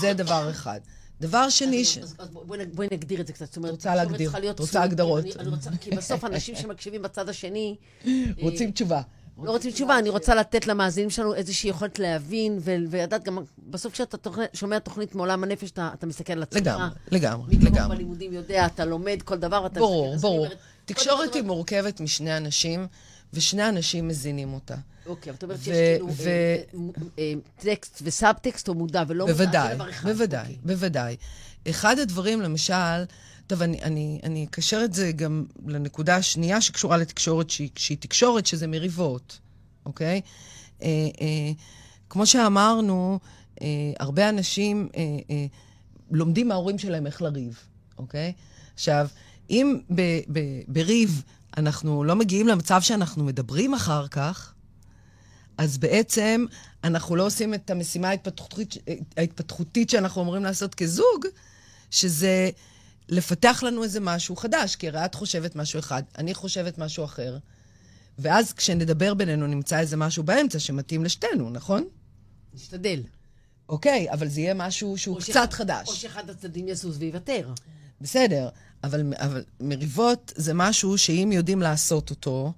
זה 0.00 0.12
דבר 0.12 0.50
אחד. 0.50 0.80
דבר 1.20 1.48
שני, 1.48 1.84
ש... 1.84 1.98
אז, 1.98 2.14
אז 2.18 2.28
בואי 2.30 2.66
בואי 2.66 2.88
נגדיר 2.92 3.20
את 3.20 3.26
זה 3.26 3.32
קצת. 3.32 3.46
זאת 3.46 3.56
אומרת, 3.56 3.72
רוצה 3.72 3.94
להגדיר. 3.94 4.30
רוצה 4.30 4.54
צמודה. 4.54 4.82
הגדרות. 4.82 5.24
אני, 5.24 5.32
אני 5.38 5.48
רוצה, 5.48 5.70
כי 5.80 5.90
בסוף 5.90 6.24
אנשים 6.24 6.56
שמקשיבים 6.56 7.02
בצד 7.02 7.28
השני, 7.28 7.76
רוצים 8.42 8.70
תשובה. 8.70 9.02
לא 9.42 9.50
רוצים 9.50 9.70
תשובה, 9.70 9.98
אני 9.98 10.08
רוצה 10.08 10.34
לתת 10.34 10.66
למאזינים 10.66 11.10
שלנו 11.10 11.34
איזושהי 11.34 11.70
יכולת 11.70 11.98
להבין 11.98 12.58
ולדעת 12.60 13.24
גם, 13.24 13.38
בסוף 13.58 13.92
כשאתה 13.92 14.30
שומע 14.52 14.78
תוכנית 14.78 15.14
מעולם 15.14 15.44
הנפש, 15.44 15.70
אתה, 15.70 15.90
אתה 15.94 16.06
מסתכל 16.06 16.32
על 16.32 16.42
עצמך. 16.42 16.60
לגמרי, 16.60 16.88
לגמרי, 17.10 17.56
מי 17.56 17.64
לגמרי. 17.64 17.96
בלימודים 17.96 18.32
יודע, 18.32 18.66
אתה 18.66 18.84
לומד 18.84 19.22
כל 19.24 19.36
דבר, 19.36 19.66
אתה... 19.66 19.80
ברור, 19.80 20.16
ברור. 20.16 20.46
תקשורת 20.84 21.34
היא 21.34 21.42
מורכבת 21.42 22.00
משני 22.00 22.36
אנשים, 22.36 22.86
ושני 23.32 23.68
אנשים 23.68 24.08
מזינים 24.08 24.54
אותה. 24.54 24.74
אוקיי, 25.06 25.30
אבל 25.30 25.36
את 25.36 25.42
אומרת 25.42 25.58
שיש 25.58 25.66
כאילו 25.66 26.08
אה, 26.26 26.56
אה, 27.18 27.32
טקסט 27.58 28.02
וסאבטקסט 28.02 28.68
או 28.68 28.74
מודע 28.74 29.02
ולא 29.08 29.26
מודע, 29.26 29.36
בוודאי, 29.36 29.68
זה 29.68 29.74
דבר 29.74 29.90
אחד. 29.90 30.08
בוודאי, 30.08 30.40
אוקיי. 30.40 30.56
בוודאי. 30.64 31.16
אחד 31.68 31.98
הדברים, 31.98 32.40
למשל, 32.40 33.04
טוב, 33.46 33.62
אני, 33.62 33.82
אני, 33.82 34.20
אני 34.22 34.44
אקשר 34.44 34.80
את 34.84 34.94
זה 34.94 35.12
גם 35.12 35.44
לנקודה 35.66 36.16
השנייה 36.16 36.60
שקשורה 36.60 36.96
לתקשורת 36.96 37.50
שהיא, 37.50 37.70
שהיא 37.76 37.98
תקשורת, 38.00 38.46
שזה 38.46 38.66
מריבות, 38.66 39.38
אוקיי? 39.86 40.20
אה, 40.82 40.88
אה, 41.20 41.52
כמו 42.10 42.26
שאמרנו, 42.26 43.18
אה, 43.62 43.66
הרבה 43.98 44.28
אנשים 44.28 44.88
אה, 44.96 45.00
אה, 45.30 45.46
לומדים 46.10 46.48
מההורים 46.48 46.78
שלהם 46.78 47.06
איך 47.06 47.22
לריב, 47.22 47.58
אוקיי? 47.98 48.32
עכשיו, 48.74 49.08
אם 49.50 49.80
ב, 49.94 50.00
ב, 50.32 50.40
בריב 50.68 51.22
אנחנו 51.56 52.04
לא 52.04 52.16
מגיעים 52.16 52.48
למצב 52.48 52.80
שאנחנו 52.80 53.24
מדברים 53.24 53.74
אחר 53.74 54.08
כך, 54.08 54.54
אז 55.60 55.78
בעצם 55.78 56.44
אנחנו 56.84 57.16
לא 57.16 57.26
עושים 57.26 57.54
את 57.54 57.70
המשימה 57.70 58.08
ההתפתחותית, 58.08 58.74
ההתפתחותית 59.16 59.90
שאנחנו 59.90 60.22
אמורים 60.22 60.44
לעשות 60.44 60.74
כזוג, 60.74 61.26
שזה 61.90 62.50
לפתח 63.08 63.62
לנו 63.66 63.82
איזה 63.84 64.00
משהו 64.00 64.36
חדש, 64.36 64.76
כי 64.76 64.88
הרי 64.88 65.04
את 65.04 65.14
חושבת 65.14 65.56
משהו 65.56 65.78
אחד, 65.78 66.02
אני 66.18 66.34
חושבת 66.34 66.78
משהו 66.78 67.04
אחר, 67.04 67.38
ואז 68.18 68.52
כשנדבר 68.52 69.14
בינינו 69.14 69.46
נמצא 69.46 69.78
איזה 69.80 69.96
משהו 69.96 70.22
באמצע 70.22 70.58
שמתאים 70.58 71.04
לשתינו, 71.04 71.50
נכון? 71.50 71.84
נשתדל. 72.54 73.02
אוקיי, 73.68 74.12
אבל 74.12 74.28
זה 74.28 74.40
יהיה 74.40 74.54
משהו 74.54 74.98
שהוא 74.98 75.16
קצת 75.20 75.26
שאחד- 75.32 75.52
חדש. 75.52 75.88
או 75.88 75.94
שאחד 75.94 76.30
הצדדים 76.30 76.68
יזוז 76.68 76.96
ויוותר. 76.98 77.52
בסדר, 78.00 78.48
אבל, 78.84 79.12
אבל 79.16 79.44
מריבות 79.60 80.32
זה 80.36 80.54
משהו 80.54 80.98
שאם 80.98 81.30
יודעים 81.32 81.60
לעשות 81.62 82.10
אותו, 82.10 82.52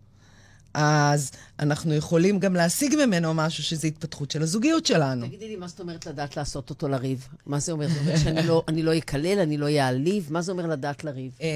אז 0.75 1.31
אנחנו 1.59 1.95
יכולים 1.95 2.39
גם 2.39 2.55
להשיג 2.55 2.95
ממנו 2.97 3.35
משהו 3.35 3.63
שזה 3.63 3.89
התפתחות 3.89 4.31
של 4.31 4.43
הזוגיות 4.43 4.87
שלנו. 4.87 5.27
תגידי 5.27 5.49
לי, 5.49 5.57
מה 5.57 5.69
זאת 5.69 5.81
אומרת 5.81 6.07
לדעת 6.07 6.37
לעשות 6.37 6.71
אותו 6.71 6.89
לריב? 6.89 7.29
מה 7.47 7.59
זה 7.59 7.73
אומר? 7.73 7.89
זה 7.89 8.01
אומר 8.01 8.17
שאני 8.17 8.47
לא, 8.47 8.63
לא 8.69 8.99
אקלל, 8.99 9.39
אני 9.39 9.57
לא 9.57 9.69
אעליב? 9.69 10.29
מה 10.31 10.43
זה 10.43 10.53
אומר 10.53 10.67
לדעת 10.67 11.05
לריב? 11.05 11.33
אה, 11.43 11.49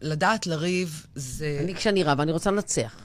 לדעת 0.00 0.46
לריב 0.46 1.06
זה... 1.14 1.58
אני, 1.64 1.74
כשאני 1.74 2.02
רבה, 2.02 2.22
אני 2.22 2.32
רוצה 2.32 2.50
לנצח. 2.50 2.96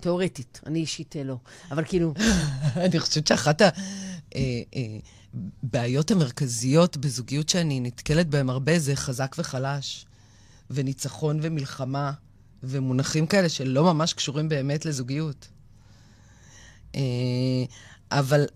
תיאורטית. 0.00 0.60
אני 0.66 0.78
אישית 0.78 1.16
אה, 1.16 1.24
לא. 1.24 1.36
אבל 1.70 1.84
כאילו, 1.84 2.14
אני 2.84 3.00
חושבת 3.00 3.26
שאחת 3.26 3.62
הבעיות 5.62 6.10
המרכזיות 6.10 6.96
בזוגיות 6.96 7.48
שאני 7.48 7.80
נתקלת 7.80 8.26
בהן 8.26 8.48
הרבה 8.48 8.78
זה 8.78 8.96
חזק 8.96 9.36
וחלש, 9.38 10.06
וניצחון 10.70 11.38
ומלחמה, 11.42 12.12
ומונחים 12.68 13.26
כאלה 13.26 13.48
שלא 13.48 13.84
ממש 13.84 14.12
קשורים 14.12 14.48
באמת 14.48 14.84
לזוגיות. 14.86 15.48
אה, 16.94 17.00
אבל 18.10 18.46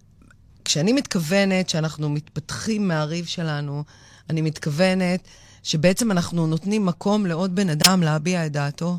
כשאני 0.64 0.92
מתכוונת 0.92 1.68
שאנחנו 1.68 2.08
מתפתחים 2.08 2.88
מהריב 2.88 3.26
שלנו, 3.26 3.84
אני 4.30 4.40
מתכוונת 4.40 5.28
שבעצם 5.62 6.10
אנחנו 6.10 6.46
נותנים 6.46 6.86
מקום 6.86 7.26
לעוד 7.26 7.54
בן 7.54 7.68
אדם 7.68 8.02
להביע 8.02 8.46
את 8.46 8.52
דעתו, 8.52 8.98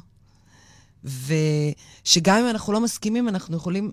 ושגם 1.04 2.38
אם 2.38 2.50
אנחנו 2.50 2.74
לא 2.74 2.80
מסכימים, 2.82 3.30
אנחנו 3.30 3.58
יכולים 3.58 3.92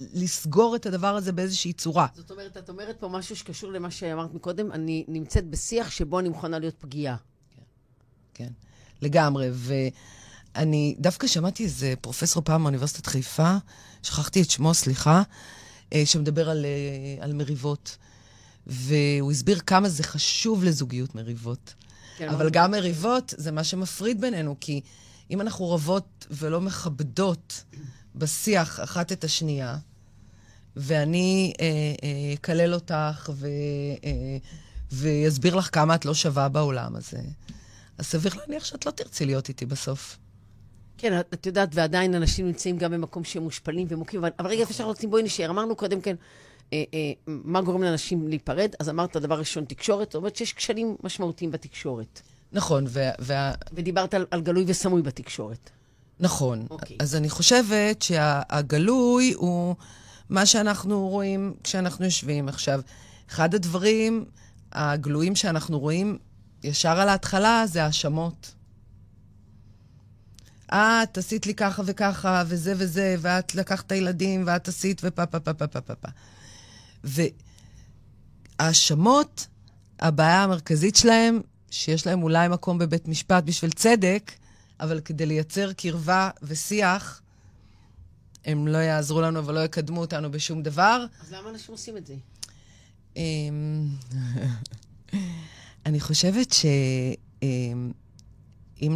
לסגור 0.00 0.76
את 0.76 0.86
הדבר 0.86 1.16
הזה 1.16 1.32
באיזושהי 1.32 1.72
צורה. 1.72 2.06
זאת 2.14 2.30
אומרת, 2.30 2.56
את 2.56 2.68
אומרת 2.68 3.00
פה 3.00 3.08
משהו 3.08 3.36
שקשור 3.36 3.72
למה 3.72 3.90
שאמרת 3.90 4.34
מקודם, 4.34 4.72
אני 4.72 5.04
נמצאת 5.08 5.46
בשיח 5.46 5.90
שבו 5.90 6.20
אני 6.20 6.28
מוכנה 6.28 6.58
להיות 6.58 6.74
פגיעה. 6.78 7.16
כן, 8.34 8.48
לגמרי. 9.02 9.48
ואני 9.52 10.94
דווקא 10.98 11.26
שמעתי 11.26 11.64
איזה 11.64 11.94
פרופסור 12.00 12.42
פעם 12.42 12.62
מאוניברסיטת 12.62 13.06
חיפה, 13.06 13.56
שכחתי 14.02 14.42
את 14.42 14.50
שמו, 14.50 14.74
סליחה, 14.74 15.22
אה, 15.92 16.02
שמדבר 16.06 16.50
על, 16.50 16.64
אה, 16.64 17.24
על 17.24 17.32
מריבות. 17.32 17.96
והוא 18.66 19.30
הסביר 19.32 19.60
כמה 19.60 19.88
זה 19.88 20.02
חשוב 20.02 20.64
לזוגיות 20.64 21.14
מריבות. 21.14 21.74
כן, 22.16 22.28
אבל 22.28 22.34
אמרנו- 22.34 22.50
גם 22.52 22.70
מריבות 22.70 23.34
זה 23.36 23.52
מה 23.52 23.64
שמפריד 23.64 24.20
בינינו, 24.20 24.56
כי 24.60 24.80
אם 25.30 25.40
אנחנו 25.40 25.70
רבות 25.70 26.26
ולא 26.30 26.60
מכבדות 26.60 27.64
בשיח 28.14 28.80
אחת 28.80 29.12
את 29.12 29.24
השנייה, 29.24 29.78
ואני 30.76 31.52
אה, 31.60 31.66
אה, 32.02 32.34
אקלל 32.34 32.74
אותך 32.74 33.30
ו, 33.34 33.46
אה, 34.04 34.36
לך 35.56 35.68
כמה 35.72 35.94
את 35.94 36.04
לא 36.04 36.14
שווה 36.14 36.48
בעולם 36.48 36.96
הזה, 36.96 37.20
אז 38.00 38.06
סביר 38.06 38.32
להניח 38.40 38.64
שאת 38.64 38.86
לא 38.86 38.90
תרצי 38.90 39.26
להיות 39.26 39.48
איתי 39.48 39.66
בסוף. 39.66 40.18
כן, 40.98 41.20
את- 41.20 41.46
יודעת, 41.46 41.68
ועדיין 41.72 42.14
אנשים 42.14 42.46
נמצאים 42.46 42.78
גם 42.78 42.92
במקום 42.92 43.24
שהם 43.24 43.42
מושפלים 43.42 43.86
ומוכים, 43.90 44.24
אבל, 44.24 44.30
רגע, 44.46 44.60
איפה 44.60 44.72
שאנחנו 44.72 44.90
רוצים, 44.92 45.10
בואי 45.10 45.22
נשאר. 45.22 45.50
אמרנו 45.50 45.76
קודם 45.76 46.00
כן, 46.00 46.16
אה, 46.72 46.82
אה, 46.94 47.12
מה 47.26 47.60
גורם 47.62 47.82
לאנשים 47.82 48.28
להיפרד, 48.28 48.74
אז 48.80 48.88
אמרת, 48.88 49.16
דבר 49.16 49.38
ראשון, 49.38 49.64
תקשורת, 49.64 50.08
זאת 50.08 50.14
אומרת 50.14 50.36
שיש 50.36 50.52
כשלים 50.52 50.96
משמעותיים 51.02 51.50
בתקשורת. 51.50 52.20
נכון, 52.52 52.84
וה, 52.88 53.10
וה, 53.18 53.52
ודיברת 53.72 54.14
על, 54.14 54.26
על 54.30 54.40
גלוי 54.40 54.64
וסמוי 54.66 55.02
בתקשורת. 55.02 55.70
נכון. 56.20 56.66
אוקיי. 56.70 56.96
אז 57.00 57.16
אני 57.16 57.30
חושבת 57.30 58.02
שהגלוי 58.02 59.32
הוא 59.36 59.74
מה 60.30 60.46
שאנחנו 60.46 61.08
רואים 61.08 61.54
כשאנחנו 61.64 62.04
יושבים. 62.04 62.48
עכשיו, 62.48 62.80
אחד 63.30 63.54
הדברים 63.54 64.24
הגלויים 64.72 65.36
שאנחנו 65.36 65.78
רואים 65.78 66.18
ישר 66.64 67.00
על 67.00 67.08
ההתחלה 67.08 67.64
זה 67.66 67.84
האשמות. 67.84 68.54
את 70.66 71.18
עשית 71.18 71.46
לי 71.46 71.54
ככה 71.54 71.82
וככה, 71.86 72.42
וזה 72.46 72.74
וזה, 72.78 73.16
ואת 73.20 73.54
לקחת 73.54 73.86
את 73.86 73.92
הילדים, 73.92 74.44
ואת 74.46 74.68
עשית, 74.68 75.00
ופה 75.04 75.26
פה 75.26 75.40
פה 75.40 75.54
פה 75.54 75.66
פה 75.66 75.80
פה 75.80 75.94
פה. 75.94 76.08
והאשמות, 78.60 79.46
הבעיה 80.00 80.42
המרכזית 80.42 80.96
שלהם, 80.96 81.40
שיש 81.70 82.06
להם 82.06 82.22
אולי 82.22 82.48
מקום 82.48 82.78
בבית 82.78 83.08
משפט 83.08 83.44
בשביל 83.44 83.70
צדק, 83.70 84.32
אבל 84.80 85.00
כדי 85.00 85.26
לייצר 85.26 85.72
קרבה 85.72 86.30
ושיח, 86.42 87.22
הם 88.44 88.68
לא 88.68 88.78
יעזרו 88.78 89.20
לנו 89.20 89.46
ולא 89.46 89.60
יקדמו 89.64 90.00
אותנו 90.00 90.30
בשום 90.30 90.62
דבר. 90.62 91.04
אז 91.22 91.32
למה 91.32 91.50
אנשים 91.50 91.74
עושים 91.74 91.96
את 91.96 92.06
זה? 92.06 92.14
אמ, 95.86 95.90
אני 95.90 96.00
חושבת 96.00 96.52
שאם 96.52 97.92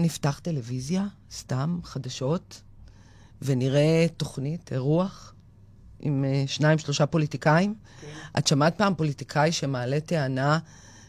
נפתח 0.02 0.40
טלוויזיה, 0.42 1.06
סתם, 1.32 1.78
חדשות, 1.84 2.62
ונראה 3.42 4.06
תוכנית, 4.16 4.72
אירוח, 4.72 5.34
עם 6.00 6.24
אה, 6.24 6.44
שניים, 6.46 6.78
שלושה 6.78 7.06
פוליטיקאים, 7.06 7.74
את 8.38 8.46
שמעת 8.46 8.78
פעם 8.78 8.94
פוליטיקאי 8.94 9.52
שמעלה 9.52 10.00
טענה 10.00 10.58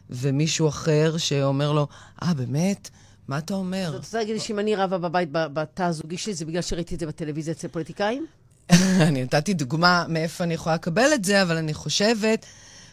ומישהו 0.10 0.68
אחר 0.68 1.18
שאומר 1.18 1.72
לו, 1.72 1.88
אה, 2.24 2.34
באמת? 2.34 2.90
מה 3.28 3.38
אתה 3.38 3.54
אומר? 3.54 3.88
אז 3.88 3.96
רוצה 3.96 4.18
להגיד 4.18 4.34
לי 4.34 4.40
שאם 4.40 4.60
אני 4.60 4.76
רבה 4.76 4.98
בבית 4.98 5.30
בתא 5.32 5.84
הזוגי 5.84 6.18
שלי, 6.18 6.34
זה 6.34 6.46
בגלל 6.46 6.62
שראיתי 6.62 6.96
את 6.96 7.00
זה 7.00 7.08
בטלוויזיה 7.08 7.54
אצל 7.54 7.68
פוליטיקאים? 7.68 8.26
אני 9.08 9.24
נתתי 9.24 9.54
דוגמה 9.54 10.06
מאיפה 10.10 10.44
אני 10.44 10.54
יכולה 10.54 10.76
לקבל 10.76 11.14
את 11.14 11.26
זה, 11.26 11.42
אבל 11.42 11.58
אני 11.58 11.74
חושבת, 11.74 12.46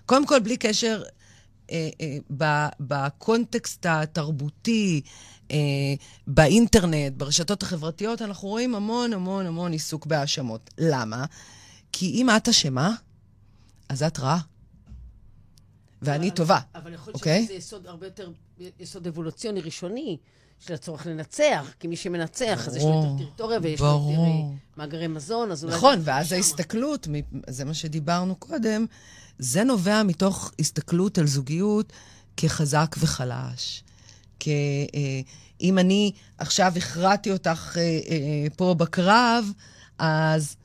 קודם 0.07 0.27
כל, 0.27 0.41
בלי 0.41 0.57
קשר, 0.57 1.03
בקונטקסט 2.81 3.87
התרבותי, 3.89 5.01
אה, 5.51 5.57
באינטרנט, 6.27 7.13
ברשתות 7.17 7.63
החברתיות, 7.63 8.23
אנחנו 8.23 8.49
רואים 8.49 8.75
המון 8.75 9.13
המון 9.13 9.47
המון 9.47 9.73
עיסוק 9.73 10.07
בהאשמות. 10.07 10.71
למה? 10.79 11.25
כי 11.93 12.07
אם 12.11 12.31
את 12.31 12.49
אשמה, 12.49 12.95
אז 13.89 14.03
את 14.03 14.19
רעה. 14.19 14.39
ואני 16.03 16.29
אבל- 16.29 16.37
טובה, 16.37 16.59
אבל 16.75 16.95
יכול 16.95 17.11
להיות 17.11 17.15
אוקיי? 17.15 17.45
שזה 17.45 17.55
יסוד 17.55 17.87
הרבה 17.87 18.07
יותר, 18.07 18.31
יסוד 18.81 19.07
אבולוציוני 19.07 19.61
ראשוני, 19.61 20.17
של 20.67 20.75
הצורך 20.75 21.07
לנצח, 21.07 21.75
כי 21.81 21.87
מי 21.89 21.97
שמנצח, 21.97 22.69
אז 22.69 22.77
יש 22.77 22.83
לו 22.83 22.89
ברור, 22.91 23.05
יותר 23.07 23.25
טריטוריה 23.25 23.59
ויש 23.63 23.81
לו 23.81 23.87
יותר 23.87 23.99
ברור. 23.99 24.27
אה, 24.27 24.57
מאגרי 24.77 25.07
מזון, 25.07 25.51
אז 25.51 25.65
אולי... 25.65 25.77
נכון, 25.77 25.99
ואז. 26.05 26.33
ההסתכלות, 26.33 27.09
זה 27.49 27.65
מה 27.65 27.75
שדיברנו 27.75 28.37
קודם, 28.37 28.87
זה 29.39 29.65
נובע 29.65 30.03
מתוך 30.03 30.53
הסתכלות 30.59 31.19
על 31.19 31.27
זוגיות 31.27 31.93
כחזק 32.37 32.97
וחלש. 32.99 33.85
כ... 34.41 34.49
אה, 34.49 35.21
אם 35.61 35.79
אני 35.79 36.13
עכשיו 36.39 36.73
הכרעתי 36.77 37.31
אותך 37.31 37.77
אה, 37.77 37.83
אה, 37.83 38.47
פה 38.57 38.75
בקרב, 38.79 39.53
אז 39.99 40.57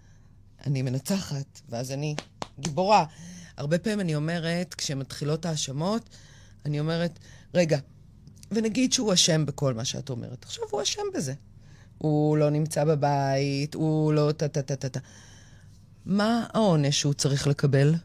אני 0.65 0.81
מנצחת, 0.81 1.61
ואז 1.69 1.91
אני 1.91 2.15
גיבורה. 2.59 3.05
הרבה 3.57 3.77
פעמים 3.77 3.99
אני 3.99 4.15
אומרת, 4.15 4.73
כשמתחילות 4.73 5.45
האשמות, 5.45 6.09
אני 6.65 6.79
אומרת, 6.79 7.19
רגע, 7.53 7.79
ונגיד 8.51 8.93
שהוא 8.93 9.13
אשם 9.13 9.45
בכל 9.45 9.73
מה 9.73 9.85
שאת 9.85 10.09
אומרת. 10.09 10.43
עכשיו 10.45 10.63
הוא 10.71 10.81
אשם 10.81 11.01
בזה. 11.13 11.33
הוא 11.97 12.37
לא 12.37 12.49
נמצא 12.49 12.83
בבית, 12.83 13.73
הוא 13.73 14.13
לא 14.13 14.31
טה-טה-טה-טה. 14.37 14.99
מה 16.05 16.45
העונש 16.53 16.99
שהוא 16.99 17.13
צריך 17.13 17.47
לקבל? 17.47 17.95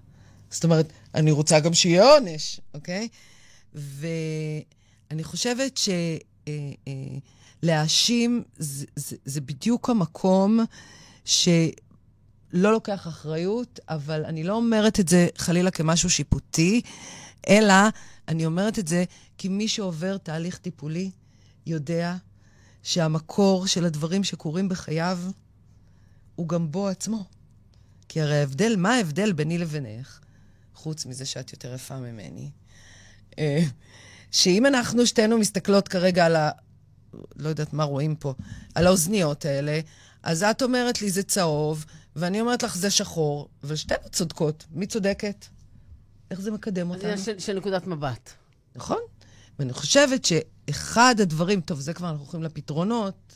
זאת 0.52 0.64
אומרת, 0.64 0.92
אני 1.14 1.30
רוצה 1.30 1.60
גם 1.60 1.74
שיהיה 1.74 2.12
עונש, 2.12 2.60
אוקיי? 2.74 3.08
ואני 3.74 5.24
חושבת 5.24 5.80
שלהאשים 7.62 8.42
זה, 8.56 8.86
זה, 8.96 9.16
זה 9.24 9.40
בדיוק 9.40 9.90
המקום 9.90 10.60
שלא 11.24 11.52
לוקח 12.52 13.08
אחריות, 13.08 13.80
אבל 13.88 14.24
אני 14.24 14.44
לא 14.44 14.54
אומרת 14.54 15.00
את 15.00 15.08
זה 15.08 15.28
חלילה 15.36 15.70
כמשהו 15.70 16.10
שיפוטי, 16.10 16.80
אלא 17.48 17.74
אני 18.28 18.46
אומרת 18.46 18.78
את 18.78 18.88
זה 18.88 19.04
כי 19.38 19.48
מי 19.48 19.68
שעובר 19.68 20.16
תהליך 20.16 20.58
טיפולי 20.58 21.10
יודע 21.66 22.16
שהמקור 22.82 23.66
של 23.66 23.84
הדברים 23.84 24.24
שקורים 24.24 24.68
בחייו 24.68 25.18
הוא 26.34 26.48
גם 26.48 26.70
בו 26.70 26.88
עצמו. 26.88 27.24
כי 28.08 28.20
הרי 28.20 28.38
ההבדל, 28.38 28.74
מה 28.78 28.94
ההבדל 28.94 29.32
ביני 29.32 29.58
לבינך, 29.58 30.20
חוץ 30.82 31.06
מזה 31.06 31.24
שאת 31.26 31.52
יותר 31.52 31.74
יפה 31.74 31.96
ממני, 31.96 32.50
אה, 33.38 33.62
שאם 34.30 34.66
אנחנו 34.66 35.06
שתינו 35.06 35.38
מסתכלות 35.38 35.88
כרגע 35.88 36.26
על 36.26 36.36
ה... 36.36 36.50
לא 37.36 37.48
יודעת 37.48 37.72
מה 37.72 37.84
רואים 37.84 38.16
פה, 38.16 38.34
על 38.74 38.86
האוזניות 38.86 39.44
האלה, 39.44 39.80
אז 40.22 40.42
את 40.42 40.62
אומרת 40.62 41.02
לי 41.02 41.10
זה 41.10 41.22
צהוב, 41.22 41.84
ואני 42.16 42.40
אומרת 42.40 42.62
לך 42.62 42.76
זה 42.76 42.90
שחור, 42.90 43.48
ושתינו 43.64 44.08
צודקות. 44.12 44.66
מי 44.70 44.86
צודקת? 44.86 45.46
איך 46.30 46.40
זה 46.40 46.50
מקדם 46.50 46.90
אותנו? 46.90 47.16
זה 47.16 47.24
של- 47.24 47.38
של 47.38 47.56
נקודת 47.58 47.86
מבט. 47.86 48.30
נכון? 48.76 48.98
ואני 49.58 49.72
חושבת 49.72 50.24
שאחד 50.24 51.14
הדברים, 51.20 51.60
טוב, 51.60 51.80
זה 51.80 51.92
כבר 51.94 52.08
אנחנו 52.10 52.22
הולכים 52.22 52.42
לפתרונות, 52.42 53.31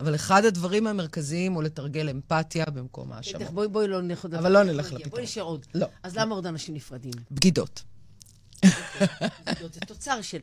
אבל 0.00 0.14
אחד 0.14 0.44
הדברים 0.44 0.86
המרכזיים 0.86 1.52
הוא 1.52 1.62
לתרגל 1.62 2.08
אמפתיה 2.08 2.64
במקום 2.64 3.12
האשמות. 3.12 3.42
בטח, 3.42 3.50
בואי 3.50 3.68
בואי 3.68 3.88
לא 3.88 4.02
נלך 4.02 4.22
עוד... 4.22 4.34
אבל 4.34 4.52
לא 4.52 4.62
נלך. 4.62 4.86
לפתרון. 4.86 5.10
בואי 5.10 5.22
נשאר 5.22 5.42
עוד. 5.42 5.66
לא. 5.74 5.86
אז 6.02 6.16
למה 6.16 6.34
עוד 6.34 6.46
אנשים 6.46 6.74
נפרדים? 6.74 7.12
בגידות. 7.30 7.82
בגידות 9.46 9.74
זה 9.74 9.80
תוצר 9.80 10.22
של... 10.22 10.38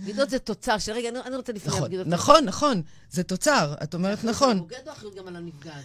בגידות 0.00 0.30
זה 0.30 0.38
תוצר 0.38 0.78
של... 0.78 0.92
רגע, 0.92 1.08
אני 1.26 1.36
רוצה 1.36 1.52
לפני 1.52 1.68
נכון, 1.68 1.82
הבגידות. 1.82 2.06
נכון, 2.06 2.44
נכון. 2.44 2.82
זה 3.10 3.22
תוצר, 3.22 3.74
את 3.82 3.94
אומרת 3.94 4.24
נכון. 4.24 4.56
הבוגד 4.56 4.88
או 4.88 4.92
אחריות 4.92 5.14
גם 5.14 5.28
על 5.28 5.36
הנפגעת? 5.36 5.84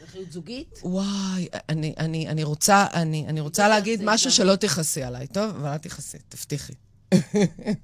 זה 0.00 0.04
אחריות 0.04 0.32
זוגית? 0.32 0.80
וואי, 0.82 1.48
אני, 1.68 1.94
אני, 1.98 2.28
אני 2.28 2.44
רוצה, 2.44 2.86
אני, 2.94 3.26
אני 3.28 3.40
רוצה 3.40 3.68
להגיד 3.68 3.98
זה 3.98 4.04
משהו 4.06 4.30
שלא 4.30 4.56
תכעסי 4.56 5.02
עליי, 5.02 5.26
טוב? 5.26 5.56
אבל 5.56 5.68
אל 5.68 5.78
תכעסי, 5.78 6.18
תבטיחי. 6.28 6.72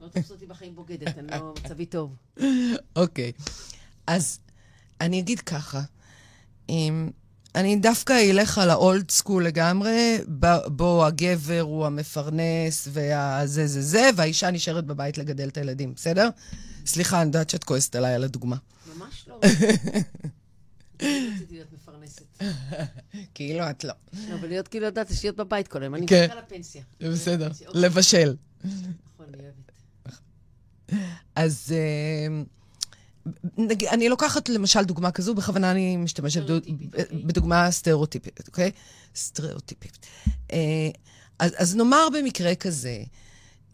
לא 0.00 0.08
תפסו 0.12 0.34
אותי 0.34 0.46
בחיים 0.46 0.74
בוגדת, 0.74 1.18
אני 1.18 1.40
לא... 1.40 1.54
מצבי 1.64 1.86
טוב. 1.86 2.16
אוקיי. 2.96 3.32
אז 4.06 4.38
אני 5.00 5.20
אגיד 5.20 5.40
ככה, 5.40 5.80
אם, 6.68 7.10
אני 7.54 7.76
דווקא 7.76 8.12
אלך 8.30 8.58
על 8.58 8.70
האולד 8.70 9.10
סקול 9.10 9.44
לגמרי, 9.44 10.18
ב- 10.40 10.66
בו 10.66 11.06
הגבר 11.06 11.60
הוא 11.60 11.86
המפרנס 11.86 12.88
והזה 12.92 13.66
זה 13.66 13.82
זה, 13.82 14.10
והאישה 14.16 14.50
נשארת 14.50 14.84
בבית 14.84 15.18
לגדל 15.18 15.48
את 15.48 15.56
הילדים, 15.56 15.94
בסדר? 15.94 16.28
סליחה, 16.86 17.22
אני 17.22 17.26
יודעת 17.26 17.50
שאת 17.50 17.64
כועסת 17.64 17.96
עליי 17.96 18.14
על 18.14 18.24
הדוגמה. 18.24 18.56
ממש 18.98 19.28
לא. 19.28 19.40
רציתי 21.02 21.54
להיות 21.54 21.68
מפרנסת. 21.72 22.22
כאילו 23.34 23.70
את 23.70 23.84
לא. 23.84 23.92
לא, 24.28 24.34
אבל 24.34 24.48
להיות 24.48 24.68
כאילו 24.68 24.86
יודעת, 24.86 25.08
זה 25.08 25.14
להיות 25.22 25.36
בבית 25.36 25.68
כל 25.68 25.82
היום. 25.82 25.94
אני 25.94 26.06
כן. 26.06 26.26
מחכה 26.26 26.40
לפנסיה. 26.40 26.82
בסדר. 27.00 27.50
אוקיי. 27.66 27.82
לבשל. 27.82 28.36
נכון, 28.64 29.26
אני 29.34 29.42
אוהבת. 29.42 29.72
אז 31.34 31.72
אה, 31.76 32.42
נגיד, 33.58 33.88
אני 33.88 34.08
לוקחת 34.08 34.48
למשל 34.48 34.84
דוגמה 34.84 35.10
כזו, 35.10 35.34
בכוונה 35.34 35.70
אני 35.70 35.96
משתמשת 35.96 36.50
אוקיי. 36.50 36.74
בדוגמה 37.24 37.70
סטריאוטיפית, 37.70 38.40
אוקיי? 38.48 38.70
סטריאוטיפית. 39.16 39.98
אה, 40.52 40.90
אז, 41.38 41.52
אז 41.56 41.76
נאמר 41.76 42.08
במקרה 42.12 42.54
כזה, 42.54 43.02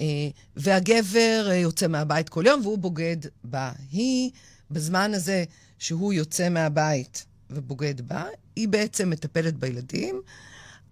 אה, 0.01 0.29
והגבר 0.57 1.47
אה, 1.51 1.55
יוצא 1.55 1.87
מהבית 1.87 2.29
כל 2.29 2.45
יום 2.47 2.61
והוא 2.63 2.79
בוגד 2.79 3.17
בה. 3.45 3.73
היא, 3.91 4.31
בזמן 4.71 5.15
הזה 5.15 5.45
שהוא 5.79 6.13
יוצא 6.13 6.49
מהבית 6.49 7.25
ובוגד 7.51 8.01
בה, 8.01 8.25
היא 8.57 8.69
בעצם 8.69 9.11
מטפלת 9.11 9.55
בילדים, 9.57 10.21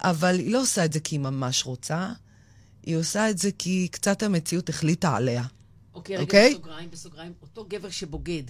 אבל 0.01 0.39
היא 0.39 0.53
לא 0.53 0.63
עושה 0.63 0.85
את 0.85 0.93
זה 0.93 1.01
כי 1.01 1.15
היא 1.15 1.21
ממש 1.21 1.65
רוצה, 1.65 2.13
היא 2.83 2.97
עושה 2.97 3.31
את 3.31 3.39
זה 3.39 3.51
כי 3.59 3.89
קצת 3.91 4.23
המציאות 4.23 4.69
החליטה 4.69 5.17
עליה. 5.17 5.45
אוקיי, 6.01 6.17
רגע, 6.17 6.25
אוקיי? 6.25 6.51
בסוגריים, 6.51 6.91
בסוגריים, 6.91 7.33
אותו 7.43 7.65
גבר 7.69 7.91
שבוגד, 7.91 8.43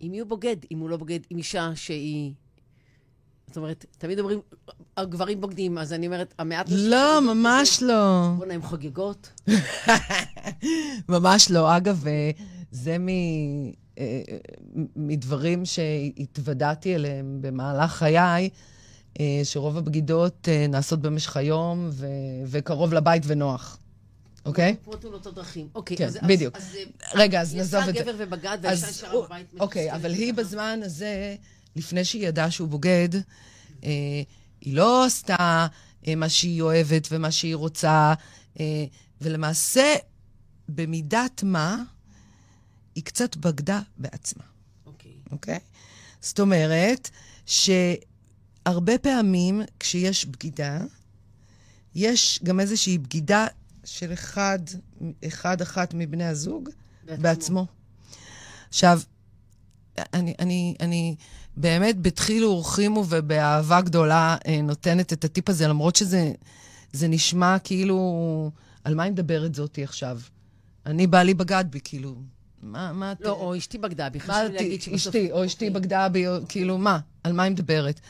עם 0.00 0.10
מי 0.10 0.18
הוא 0.18 0.28
בוגד? 0.28 0.56
אם 0.70 0.78
הוא 0.78 0.90
לא 0.90 0.96
בוגד 0.96 1.20
עם 1.30 1.38
אישה 1.38 1.70
שהיא... 1.74 2.32
זאת 3.46 3.56
אומרת, 3.56 3.86
תמיד 3.98 4.18
אומרים, 4.18 4.40
הגברים 4.96 5.40
בוגדים, 5.40 5.78
אז 5.78 5.92
אני 5.92 6.06
אומרת, 6.06 6.34
המעט... 6.38 6.66
לא, 6.70 7.20
ממש 7.34 7.76
בזה, 7.76 7.86
לא. 7.86 8.28
בוא'נה, 8.38 8.54
הן 8.54 8.62
חוגגות. 8.62 9.30
ממש 11.08 11.50
לא. 11.50 11.76
אגב, 11.76 12.06
אה, 12.06 12.30
זה 12.70 12.98
מ... 12.98 13.08
אה, 13.98 14.22
מדברים 14.96 15.64
שהתוודעתי 15.64 16.94
אליהם 16.94 17.38
במהלך 17.40 17.92
חיי, 17.92 18.48
אה, 19.20 19.40
שרוב 19.44 19.76
הבגידות 19.76 20.48
נעשות 20.68 21.00
במשך 21.00 21.36
היום 21.36 21.88
ו... 21.92 22.06
וקרוב 22.46 22.92
לבית 22.92 23.22
ונוח, 23.26 23.78
אוקיי? 24.44 24.76
כמו 24.84 24.96
תאונות 24.96 25.26
הדרכים. 25.26 25.68
אוקיי, 25.74 25.96
כן, 25.96 26.06
אז... 26.06 26.18
בדיוק. 26.28 26.56
אז, 26.56 26.76
אה, 26.76 26.82
רגע, 27.14 27.40
אז 27.40 27.52
היא 27.52 27.58
נעזוב 27.58 27.80
עשתה 27.80 27.90
את 27.90 27.96
זה. 27.96 28.12
גבר 28.12 28.14
ובגד, 28.18 28.58
והאישה 28.62 28.86
אז 28.86 28.96
נשארה 28.96 29.26
בבית. 29.26 29.46
אוקיי, 29.60 29.92
אבל 29.92 30.12
היא. 30.12 30.34
בזמן 30.34 30.80
הזה, 30.84 31.36
לפני 31.76 32.04
שהיא 32.04 32.28
ידעה 32.28 32.50
שהוא 32.50 32.68
בוגד, 32.68 33.08
אה, 33.84 34.22
היא 34.60 34.76
לא 34.76 35.04
עשתה 35.04 35.66
אה, 36.06 36.14
מה 36.14 36.28
שהיא 36.28 36.62
אוהבת 36.62 37.08
ומה 37.10 37.30
שהיא 37.30 37.56
רוצה, 37.56 38.14
אה, 38.60 38.84
ולמעשה, 39.20 39.94
במידת 40.68 41.42
מה, 41.42 41.82
היא 42.94 43.04
קצת 43.04 43.36
בגדה 43.36 43.80
בעצמה, 43.98 44.44
אוקיי. 44.86 45.12
אוקיי? 45.30 45.58
זאת 46.20 46.40
אומרת, 46.40 47.10
שהרבה 47.46 48.98
פעמים 48.98 49.62
כשיש 49.80 50.26
בגידה, 50.26 50.78
יש 51.94 52.40
גם 52.42 52.60
איזושהי 52.60 52.98
בגידה 52.98 53.46
של 53.84 54.12
אחד, 54.12 54.58
אחד 55.26 55.60
אחת 55.60 55.94
מבני 55.94 56.24
הזוג 56.24 56.68
בעצמו. 57.04 57.22
בעצמו. 57.22 57.66
עכשיו, 58.68 59.00
אני, 60.14 60.34
אני, 60.38 60.74
אני 60.80 61.16
באמת 61.56 61.96
בדחילו 61.98 62.50
ורחימו 62.50 63.04
ובאהבה 63.08 63.80
גדולה 63.80 64.36
אה, 64.46 64.62
נותנת 64.62 65.12
את 65.12 65.24
הטיפ 65.24 65.48
הזה, 65.48 65.68
למרות 65.68 65.96
שזה 65.96 66.32
זה 66.92 67.08
נשמע 67.08 67.56
כאילו, 67.64 68.50
על 68.84 68.94
מה 68.94 69.02
היא 69.02 69.12
מדברת 69.12 69.54
זאתי 69.54 69.84
עכשיו? 69.84 70.20
אני, 70.86 71.06
בעלי 71.06 71.34
בגד 71.34 71.64
בי, 71.70 71.80
כאילו, 71.84 72.14
מה, 72.62 72.92
מה 72.92 73.12
את... 73.12 73.20
לא, 73.20 73.30
או 73.30 73.56
אשתי 73.56 73.78
בגדה 73.78 74.08
בי. 74.08 74.20
חשוב 74.20 74.34
לי 74.34 74.52
להגיד 74.52 74.82
שבסוף... 74.82 75.06
אשתי, 75.06 75.32
או 75.32 75.46
אשתי 75.46 75.68
אוקיי. 75.68 75.80
בגדה 75.80 76.08
בי, 76.08 76.24
כאילו, 76.48 76.78
מה? 76.78 76.98
על 77.24 77.32
מה 77.32 77.42
היא 77.42 77.52
מדברת? 77.52 78.00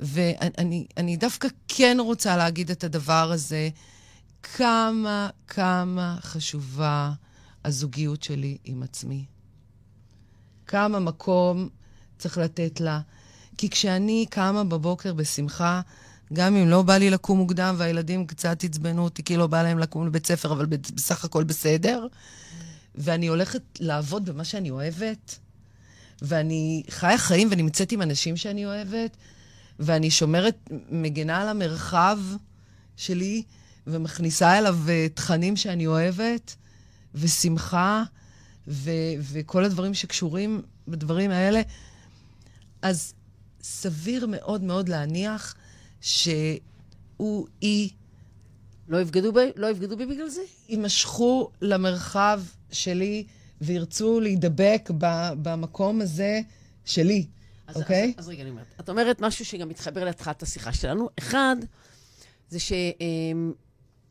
ואני 0.00 0.86
אני 0.96 1.16
דווקא 1.16 1.48
כן 1.68 1.96
רוצה 2.00 2.36
להגיד 2.36 2.70
את 2.70 2.84
הדבר 2.84 3.30
הזה, 3.32 3.68
כמה, 4.42 5.30
כמה 5.46 6.16
חשובה 6.20 7.12
הזוגיות 7.64 8.22
שלי 8.22 8.58
עם 8.64 8.82
עצמי. 8.82 9.24
כמה 10.66 10.98
מקום 10.98 11.68
צריך 12.18 12.38
לתת 12.38 12.80
לה. 12.80 13.00
כי 13.56 13.70
כשאני 13.70 14.26
קמה 14.30 14.64
בבוקר 14.64 15.14
בשמחה, 15.14 15.80
גם 16.32 16.56
אם 16.56 16.68
לא 16.68 16.82
בא 16.82 16.96
לי 16.96 17.10
לקום 17.10 17.38
מוקדם 17.38 17.74
והילדים 17.78 18.26
קצת 18.26 18.64
עצבנו 18.64 19.04
אותי 19.04 19.22
כי 19.22 19.36
לא 19.36 19.46
בא 19.46 19.62
להם 19.62 19.78
לקום 19.78 20.06
לבית 20.06 20.26
ספר, 20.26 20.52
אבל 20.52 20.66
בסך 20.66 21.24
הכל 21.24 21.44
בסדר, 21.44 22.06
ואני 22.94 23.26
הולכת 23.26 23.62
לעבוד 23.80 24.24
במה 24.24 24.44
שאני 24.44 24.70
אוהבת, 24.70 25.38
ואני 26.22 26.82
חיה 26.90 27.18
חיים 27.18 27.48
ונמצאת 27.50 27.92
עם 27.92 28.02
אנשים 28.02 28.36
שאני 28.36 28.66
אוהבת, 28.66 29.16
ואני 29.78 30.10
שומרת, 30.10 30.70
מגנה 30.90 31.40
על 31.42 31.48
המרחב 31.48 32.18
שלי, 32.96 33.42
ומכניסה 33.86 34.58
אליו 34.58 34.78
אה, 34.88 35.06
תכנים 35.14 35.56
שאני 35.56 35.86
אוהבת, 35.86 36.56
ושמחה, 37.14 38.02
ו- 38.68 38.90
וכל 39.32 39.64
הדברים 39.64 39.94
שקשורים 39.94 40.62
בדברים 40.88 41.30
האלה. 41.30 41.60
אז 42.82 43.14
סביר 43.62 44.26
מאוד 44.28 44.62
מאוד 44.62 44.88
להניח 44.88 45.54
שהוא, 46.00 47.46
היא, 47.60 47.90
לא 48.88 49.00
יבגדו 49.00 49.32
בי, 49.32 49.50
לא 49.56 49.66
יבגדו 49.66 49.96
בי 49.96 50.06
בגלל 50.06 50.28
זה? 50.28 50.40
יימשכו 50.68 51.50
למרחב 51.60 52.42
שלי 52.72 53.24
וירצו 53.60 54.20
להידבק 54.20 54.90
ב- 54.98 55.32
במקום 55.42 56.00
הזה 56.00 56.40
שלי, 56.84 57.26
אז, 57.66 57.76
אוקיי? 57.76 58.14
אז, 58.18 58.24
אז 58.24 58.28
רגע, 58.28 58.42
אני 58.42 58.50
אומרת. 58.50 58.66
את 58.80 58.88
אומרת 58.88 59.20
משהו 59.20 59.44
שגם 59.44 59.68
מתחבר 59.68 60.04
להתחלת 60.04 60.42
השיחה 60.42 60.72
שלנו. 60.72 61.08
אחד, 61.18 61.56
זה 62.48 62.58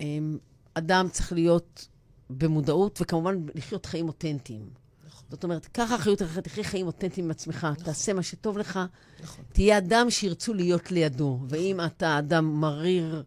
שאדם 0.02 1.08
צריך 1.12 1.34
להיות 1.34 1.88
במודעות, 2.30 3.00
וכמובן 3.02 3.46
לחיות 3.56 3.86
חיים 3.86 4.08
אותנטיים. 4.08 4.70
נכון. 5.08 5.26
זאת 5.30 5.44
אומרת, 5.44 5.66
קח 5.66 5.92
אחריות 5.96 6.22
עליך, 6.22 6.40
תחיה 6.40 6.64
חיים 6.64 6.88
אותנטיים 6.88 7.26
עם 7.26 7.32
עצמך, 7.32 7.68
תעשה 7.84 8.14
מה 8.14 8.24
שטוב 8.24 8.58
לך, 8.58 8.80
נכון. 9.24 9.46
תהיה 9.54 9.78
אדם 9.78 10.10
שירצו 10.10 10.54
להיות 10.54 10.92
לידו. 10.92 11.40
ואם 11.48 11.80
אתה 11.86 12.20
אדם 12.20 12.62
מריר, 12.62 13.24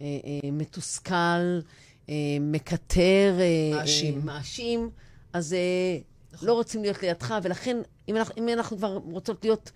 אה, 0.00 0.04
אה, 0.04 0.50
מתוסכל, 0.50 1.60
אה, 2.08 2.14
מקטר, 2.40 3.36
אה, 3.40 3.78
מאשים. 3.78 4.18
אה, 4.18 4.24
מאשים, 4.24 4.90
אז 5.32 5.52
אה, 5.52 5.98
לא 6.42 6.52
רוצים 6.52 6.82
להיות 6.82 7.02
לידך, 7.02 7.34
ולכן, 7.42 7.76
אם 8.08 8.16
אנחנו, 8.16 8.34
אם 8.38 8.48
אנחנו 8.48 8.76
כבר 8.76 8.96
רוצות 8.96 9.44
להיות 9.44 9.70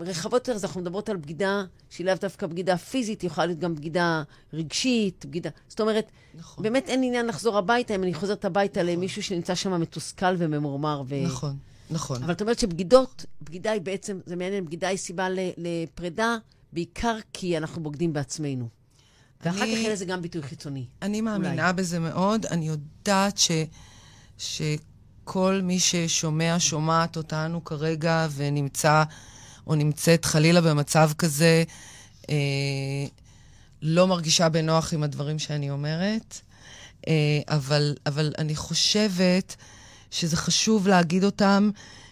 רחבות 0.00 0.32
יותר, 0.34 0.52
אז 0.52 0.64
אנחנו 0.64 0.80
מדברות 0.80 1.08
על 1.08 1.16
בגידה 1.16 1.64
שהיא 1.90 2.06
לאו 2.06 2.14
דווקא 2.20 2.46
בגידה 2.46 2.76
פיזית, 2.76 3.20
היא 3.22 3.28
יכולה 3.30 3.46
להיות 3.46 3.58
גם 3.58 3.74
בגידה 3.74 4.22
רגשית, 4.52 5.26
בגידה... 5.26 5.50
זאת 5.68 5.80
אומרת, 5.80 6.10
נכון. 6.34 6.62
באמת 6.64 6.88
אין 6.88 7.02
עניין 7.02 7.26
לחזור 7.26 7.58
הביתה 7.58 7.94
אם 7.94 8.02
אני 8.02 8.14
חוזרת 8.14 8.44
הביתה 8.44 8.82
למישהו 8.82 9.22
שנמצא 9.22 9.54
שם 9.54 9.80
מתוסכל 9.80 10.34
וממורמר. 10.38 11.02
ו... 11.08 11.22
נכון, 11.24 11.56
נכון. 11.90 12.22
אבל 12.22 12.32
את 12.32 12.40
אומרת 12.40 12.58
שבגידות, 12.58 13.24
בגידה 13.42 13.70
היא 13.70 13.80
בעצם, 13.80 14.20
זה 14.26 14.36
מעניין, 14.36 14.64
בגידה 14.64 14.88
היא 14.88 14.98
סיבה 14.98 15.28
ל- 15.28 15.38
לפרידה, 15.56 16.36
בעיקר 16.72 17.16
כי 17.32 17.56
אנחנו 17.56 17.82
בוגדים 17.82 18.12
בעצמנו. 18.12 18.68
ואחר 19.44 19.56
כך 19.56 19.62
אני- 19.62 19.70
יהיה 19.70 19.92
לזה 19.92 20.04
גם 20.04 20.22
ביטוי 20.22 20.42
חיצוני. 20.42 20.86
אני 21.02 21.20
מאמינה 21.20 21.72
בזה 21.72 21.98
מאוד. 21.98 22.46
אני 22.46 22.68
יודעת 22.68 23.38
ש, 23.38 23.50
שכל 25.26 25.60
מי 25.62 25.78
ששומע, 25.78 26.56
שומעת 26.58 27.16
אותנו 27.16 27.64
כרגע 27.64 28.28
ונמצא 28.36 29.02
או 29.66 29.74
נמצאת 29.74 30.24
חלילה 30.24 30.60
במצב 30.60 31.10
כזה, 31.18 31.64
אה, 32.30 33.06
לא 33.82 34.06
מרגישה 34.06 34.48
בנוח 34.48 34.94
עם 34.94 35.02
הדברים 35.02 35.38
שאני 35.38 35.70
אומרת, 35.70 36.40
אה, 37.08 37.40
אבל, 37.48 37.94
אבל 38.06 38.32
אני 38.38 38.56
חושבת 38.56 39.56
שזה 40.10 40.36
חשוב 40.36 40.88
להגיד 40.88 41.24
אותם, 41.24 41.70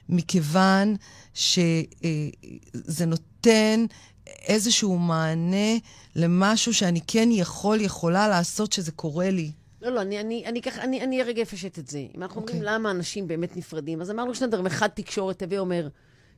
מכיוון 0.08 0.96
שזה 1.34 3.06
נותן 3.06 3.84
איזשהו 4.26 4.98
מענה 4.98 5.76
למשהו 6.16 6.74
שאני 6.74 7.00
כן 7.06 7.28
יכול, 7.32 7.80
יכולה 7.80 8.28
לעשות 8.28 8.72
שזה 8.72 8.92
קורה 8.92 9.30
לי. 9.30 9.52
לא, 9.84 9.90
לא, 9.90 10.02
אני, 10.02 10.20
אני, 10.20 10.46
אני, 10.46 10.62
כך, 10.62 10.78
אני, 10.78 11.02
אני 11.02 11.22
רגע 11.22 11.42
אפשט 11.42 11.78
את 11.78 11.86
זה. 11.88 11.98
אם 12.16 12.22
אנחנו 12.22 12.40
אומרים 12.40 12.56
אוקיי. 12.56 12.74
למה 12.74 12.90
אנשים 12.90 13.26
באמת 13.26 13.56
נפרדים, 13.56 14.00
אז 14.00 14.10
אמרנו 14.10 14.34
שני 14.34 14.46
דברים. 14.46 14.66
אחד, 14.66 14.88
תקשורת, 14.88 15.42
הווה 15.42 15.58
אומר, 15.58 15.88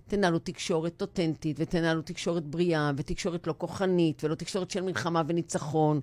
תנהלו 0.07 0.39
תקשורת 0.39 1.03
אותנטית, 1.03 1.57
ותנהלו 1.61 2.03
תקשורת 2.03 2.47
בריאה, 2.47 2.91
ותקשורת 2.97 3.47
לא 3.47 3.55
כוחנית, 3.59 4.25
ולא 4.25 4.35
תקשורת 4.35 4.71
של 4.71 4.81
מלחמה 4.81 5.23
וניצחון, 5.27 6.01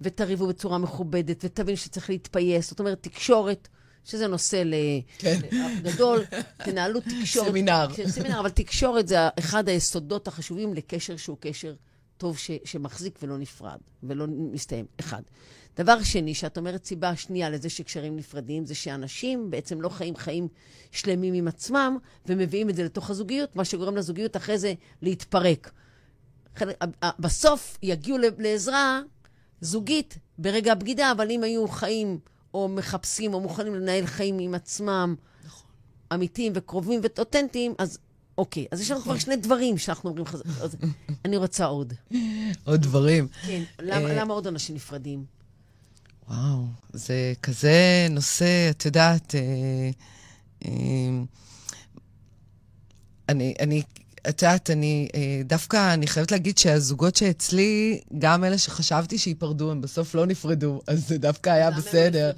ותריבו 0.00 0.46
בצורה 0.46 0.78
מכובדת, 0.78 1.44
ותבין 1.44 1.76
שצריך 1.76 2.10
להתפייס. 2.10 2.70
זאת 2.70 2.80
אומרת, 2.80 3.02
תקשורת, 3.02 3.68
שזה 4.04 4.26
נושא 4.26 4.62
ל... 4.64 4.74
כן. 5.18 5.38
גדול, 5.82 6.24
תנהלו 6.64 7.00
תקשורת. 7.20 7.48
סמינר. 7.48 7.86
כן, 7.96 8.08
סמינר, 8.08 8.40
אבל 8.40 8.50
תקשורת 8.50 9.08
זה 9.08 9.16
אחד 9.38 9.68
היסודות 9.68 10.28
החשובים 10.28 10.74
לקשר 10.74 11.16
שהוא 11.16 11.36
קשר 11.40 11.74
טוב 12.16 12.38
ש, 12.38 12.50
שמחזיק 12.64 13.18
ולא 13.22 13.38
נפרד, 13.38 13.78
ולא 14.02 14.26
מסתיים. 14.28 14.86
אחד. 15.00 15.22
דבר 15.80 16.02
שני, 16.02 16.34
שאת 16.34 16.58
אומרת 16.58 16.84
סיבה 16.84 17.16
שנייה 17.16 17.50
לזה 17.50 17.70
שקשרים 17.70 18.16
נפרדים, 18.16 18.66
זה 18.66 18.74
שאנשים 18.74 19.50
בעצם 19.50 19.80
לא 19.80 19.88
חיים 19.88 20.16
חיים 20.16 20.48
שלמים 20.90 21.34
עם 21.34 21.48
עצמם, 21.48 21.98
ומביאים 22.26 22.70
את 22.70 22.76
זה 22.76 22.84
לתוך 22.84 23.10
הזוגיות, 23.10 23.56
מה 23.56 23.64
שגורם 23.64 23.96
לזוגיות 23.96 24.36
אחרי 24.36 24.58
זה 24.58 24.74
להתפרק. 25.02 25.70
בסוף 27.18 27.78
יגיעו 27.82 28.18
לעזרה 28.38 29.00
זוגית 29.60 30.18
ברגע 30.38 30.72
הבגידה, 30.72 31.12
אבל 31.12 31.30
אם 31.30 31.42
היו 31.42 31.68
חיים 31.68 32.18
או 32.54 32.68
מחפשים 32.68 33.34
או 33.34 33.40
מוכנים 33.40 33.74
לנהל 33.74 34.06
חיים 34.06 34.38
עם 34.38 34.54
עצמם, 34.54 35.14
אמיתיים 36.14 36.52
וקרובים 36.56 37.00
ואותנטיים, 37.02 37.74
אז 37.78 37.98
אוקיי. 38.38 38.66
אז 38.70 38.80
יש 38.80 38.90
לנו 38.90 39.00
כבר 39.00 39.18
שני 39.18 39.36
דברים 39.36 39.78
שאנחנו 39.78 40.10
אומרים 40.10 40.26
חזק. 40.26 40.44
אני 41.24 41.36
רוצה 41.36 41.64
עוד. 41.64 41.92
עוד 42.64 42.82
דברים. 42.82 43.28
כן. 43.46 43.62
אה, 43.80 44.14
למה 44.14 44.34
עוד 44.34 44.46
אנשים 44.46 44.76
נפרדים? 44.76 45.39
וואו, 46.30 46.66
זה 46.92 47.32
כזה 47.42 48.06
נושא, 48.10 48.70
את 48.70 48.84
יודעת, 48.84 49.34
אה, 49.34 49.90
אה, 50.64 50.70
אני, 53.28 53.54
אני, 53.60 53.82
את 54.28 54.42
יודעת, 54.42 54.70
אני 54.70 55.08
אה, 55.14 55.42
דווקא, 55.44 55.94
אני 55.94 56.06
חייבת 56.06 56.30
להגיד 56.32 56.58
שהזוגות 56.58 57.16
שאצלי, 57.16 58.00
גם 58.18 58.44
אלה 58.44 58.58
שחשבתי 58.58 59.18
שייפרדו, 59.18 59.70
הם 59.70 59.80
בסוף 59.80 60.14
לא 60.14 60.26
נפרדו, 60.26 60.80
אז 60.86 61.08
זה 61.08 61.18
דווקא 61.18 61.50
היה 61.50 61.70
לא 61.70 61.76
בסדר. 61.76 62.32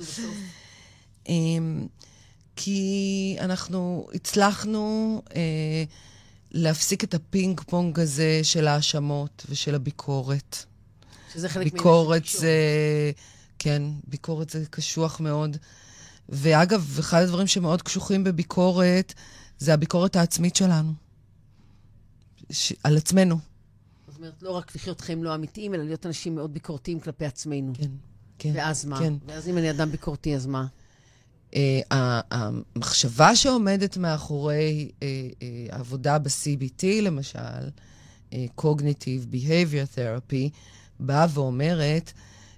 כי 2.57 3.37
אנחנו 3.41 4.09
הצלחנו 4.15 5.23
אה, 5.37 5.85
להפסיק 6.51 7.05
את 7.05 7.15
הפינג 7.15 7.61
פונג 7.61 8.01
הזה 8.01 8.41
של 8.43 8.69
ההאשמות 8.69 9.47
ושל 9.49 9.75
הביקורת. 9.75 10.57
שזה 11.35 11.49
חלק 11.49 11.73
ביקורת 11.73 12.21
מהתקשורת. 12.21 12.41
זה... 12.41 13.13
כן, 13.63 13.83
ביקורת 14.07 14.51
זה 14.51 14.65
קשוח 14.71 15.21
מאוד. 15.21 15.57
ואגב, 16.29 16.97
אחד 17.01 17.23
הדברים 17.23 17.47
שמאוד 17.47 17.83
קשוחים 17.83 18.25
בביקורת, 18.25 19.15
זה 19.59 19.75
הביקורת 19.75 20.17
העצמית 20.17 20.57
שלנו. 20.57 20.93
ש... 22.51 22.73
על 22.85 22.97
עצמנו. 22.97 23.39
זאת 24.09 24.17
אומרת, 24.19 24.43
לא 24.43 24.51
רק 24.51 24.77
לחיות 24.77 25.01
חיים 25.01 25.25
לא 25.25 25.35
אמיתיים, 25.35 25.75
אלא 25.75 25.85
להיות 25.85 26.07
אנשים 26.07 26.35
מאוד 26.35 26.55
ביקורתיים 26.55 27.01
כלפי 27.01 27.25
עצמנו. 27.27 27.73
כן, 27.75 27.91
כן. 28.39 28.53
ואז 28.55 28.85
מה? 28.85 28.99
כן. 28.99 29.15
ואז 29.27 29.49
אם 29.49 29.59
אני 29.59 29.71
אדם 29.71 29.91
ביקורתי, 29.91 30.35
אז 30.37 30.47
מה? 30.47 30.67
ה- 31.91 32.21
המחשבה 32.31 33.37
שעומדת 33.37 33.97
מאחורי 33.97 34.91
אה, 35.03 35.29
אה, 35.43 35.67
העבודה 35.71 36.19
ב-CBT, 36.19 36.85
למשל, 37.03 37.69
Cognitive 38.61 39.33
Behavior 39.33 39.97
Therapy, 39.97 40.49
באה 41.01 41.27
ואומרת 41.31 42.13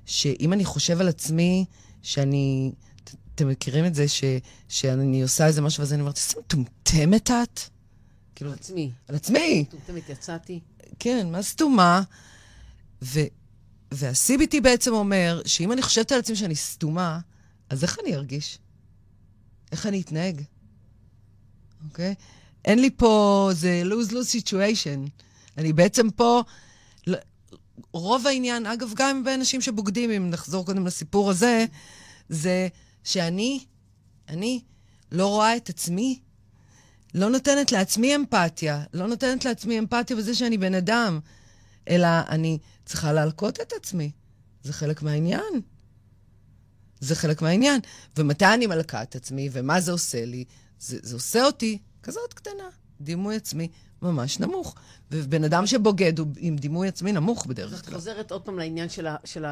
שאם 0.07 0.53
אני 0.53 0.65
חושב 0.65 1.01
על 1.01 1.09
עצמי, 1.09 1.65
שאני... 2.03 2.73
ת- 3.05 3.15
אתם 3.35 3.49
מכירים 3.49 3.85
את 3.87 3.95
זה 3.95 4.09
ש, 4.09 4.25
שאני 4.69 5.23
עושה 5.23 5.47
איזה 5.47 5.61
משהו, 5.61 5.81
ואז 5.81 5.93
אני 5.93 6.01
אומרת, 6.01 6.17
איזה 6.17 6.41
מטומטמת 6.41 7.31
את? 7.31 7.61
כאילו, 8.35 8.51
על 8.51 8.57
עצמי. 8.57 8.91
על 9.09 9.15
עצמי. 9.17 9.65
מטומטמת 9.69 10.09
יצאתי. 10.09 10.61
כן, 10.99 11.29
מה 11.33 11.43
סתומה? 11.43 12.03
ו, 13.03 13.21
וה-CBT 13.93 14.61
בעצם 14.63 14.93
אומר 14.93 15.43
שאם 15.47 15.73
אני 15.73 15.83
חושבת 15.83 16.13
על 16.13 16.19
עצמי 16.19 16.37
שאני 16.37 16.55
סתומה, 16.57 17.21
אז 17.71 17.83
איך 17.83 17.99
אני 18.05 18.15
ארגיש? 18.15 18.59
איך 19.73 19.87
אני 19.87 20.01
אתנהג? 20.01 20.43
אוקיי? 21.89 22.15
אין 22.65 22.79
לי 22.81 22.91
פה, 22.97 23.51
זה 23.53 23.83
lose-lose 23.85 24.41
situation. 24.41 25.11
אני 25.59 25.73
בעצם 25.73 26.11
פה, 26.11 26.43
רוב 27.95 28.27
העניין, 28.27 28.67
אגב, 28.67 28.93
גם 28.97 29.25
באנשים 29.25 29.61
שבוגדים, 29.61 30.11
אם 30.11 30.31
נחזור 30.31 30.67
קודם 30.67 30.87
לסיפור 30.87 31.31
הזה, 31.31 31.65
זה 32.29 32.69
שאני, 33.05 33.65
אני 34.29 34.63
לא 35.13 35.27
רואה 35.27 35.57
את 35.57 35.69
עצמי, 35.69 36.21
לא 37.15 37.29
נותנת 37.29 37.73
לעצמי 37.73 38.17
אמפתיה, 38.17 38.85
לא 38.95 39.07
נותנת 39.07 39.45
לעצמי 39.45 39.79
אמפתיה 39.79 40.17
בזה 40.17 40.35
שאני 40.35 40.59
בן 40.59 40.75
אדם, 40.75 41.21
אלא 41.89 42.09
אני 42.29 42.59
צריכה 42.85 43.13
להלקות 43.13 43.61
את 43.61 43.73
עצמי. 43.77 44.11
זה 44.63 44.73
חלק 44.73 45.03
מהעניין. 45.03 45.61
זה 47.01 47.15
חלק 47.15 47.43
מהעניין. 47.43 47.81
ומתי 48.17 48.47
אני 48.47 48.67
מלקה 48.67 49.03
את 49.03 49.17
עצמי, 49.17 49.49
ומה 49.53 49.81
זה 49.81 49.93
עושה 49.93 50.25
לי? 50.25 50.45
זה, 50.81 50.99
זה 51.03 51.15
עושה 51.15 51.45
אותי 51.45 51.79
כזאת 52.03 52.33
קטנה. 52.33 52.69
דימוי 53.01 53.37
עצמי 53.37 53.69
ממש 54.03 54.41
נמוך. 54.41 54.75
ובן 55.11 55.45
אדם 55.45 55.67
שבוגד 55.67 56.19
הוא 56.19 56.27
עם 56.37 56.57
דימוי 56.57 56.89
עצמי 56.89 57.13
נמוך 57.13 57.41
אז 57.43 57.47
בדרך 57.47 57.81
את 57.81 57.87
כלל. 57.87 57.95
חוזרת 57.95 58.31
עוד 58.33 58.43
פעם 58.43 58.59
לעניין 58.59 58.89
של 58.89 59.07
ה- 59.07 59.17
של 59.25 59.45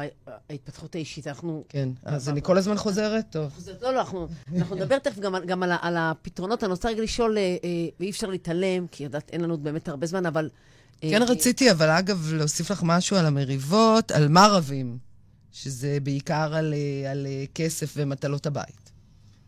ההתפתחות 0.49 0.95
האישית. 0.95 1.27
אנחנו... 1.27 1.63
כן, 1.69 1.89
אז 2.03 2.29
אני 2.29 2.41
כל 2.41 2.57
הזמן 2.57 2.77
חוזרת? 2.77 3.25
טוב. 3.29 3.51
חוזרת- 3.55 3.81
לא, 3.81 3.93
לא, 3.93 3.99
אנחנו 3.99 4.27
אנחנו 4.57 4.75
נדבר 4.75 4.99
תכף 4.99 5.19
גם 5.19 5.35
גם 5.45 5.63
על 5.63 5.71
על 5.81 5.95
הפתרונות. 5.97 6.63
אני 6.63 6.71
רוצה 6.71 6.89
רגע 6.89 7.01
לשאול, 7.01 7.37
אה, 7.37 7.41
אה, 7.63 7.69
ואי 7.99 8.09
אפשר 8.09 8.27
להתעלם, 8.27 8.87
כי 8.87 9.03
יודעת, 9.03 9.29
אין 9.29 9.41
לנו 9.41 9.57
באמת 9.57 9.87
הרבה 9.87 10.07
זמן, 10.07 10.25
אבל... 10.25 10.49
אה, 11.03 11.09
כן 11.09 11.21
רציתי, 11.23 11.71
אבל 11.71 11.89
אגב, 11.89 12.33
להוסיף 12.33 12.71
לך 12.71 12.81
משהו 12.83 13.17
על 13.17 13.25
המריבות, 13.25 14.11
על 14.11 14.27
מה 14.27 14.47
רבים, 14.47 14.97
שזה 15.51 15.97
בעיקר 16.03 16.53
על, 16.55 16.73
על 17.11 17.27
כסף 17.55 17.93
ומטלות 17.97 18.45
הבית. 18.45 18.91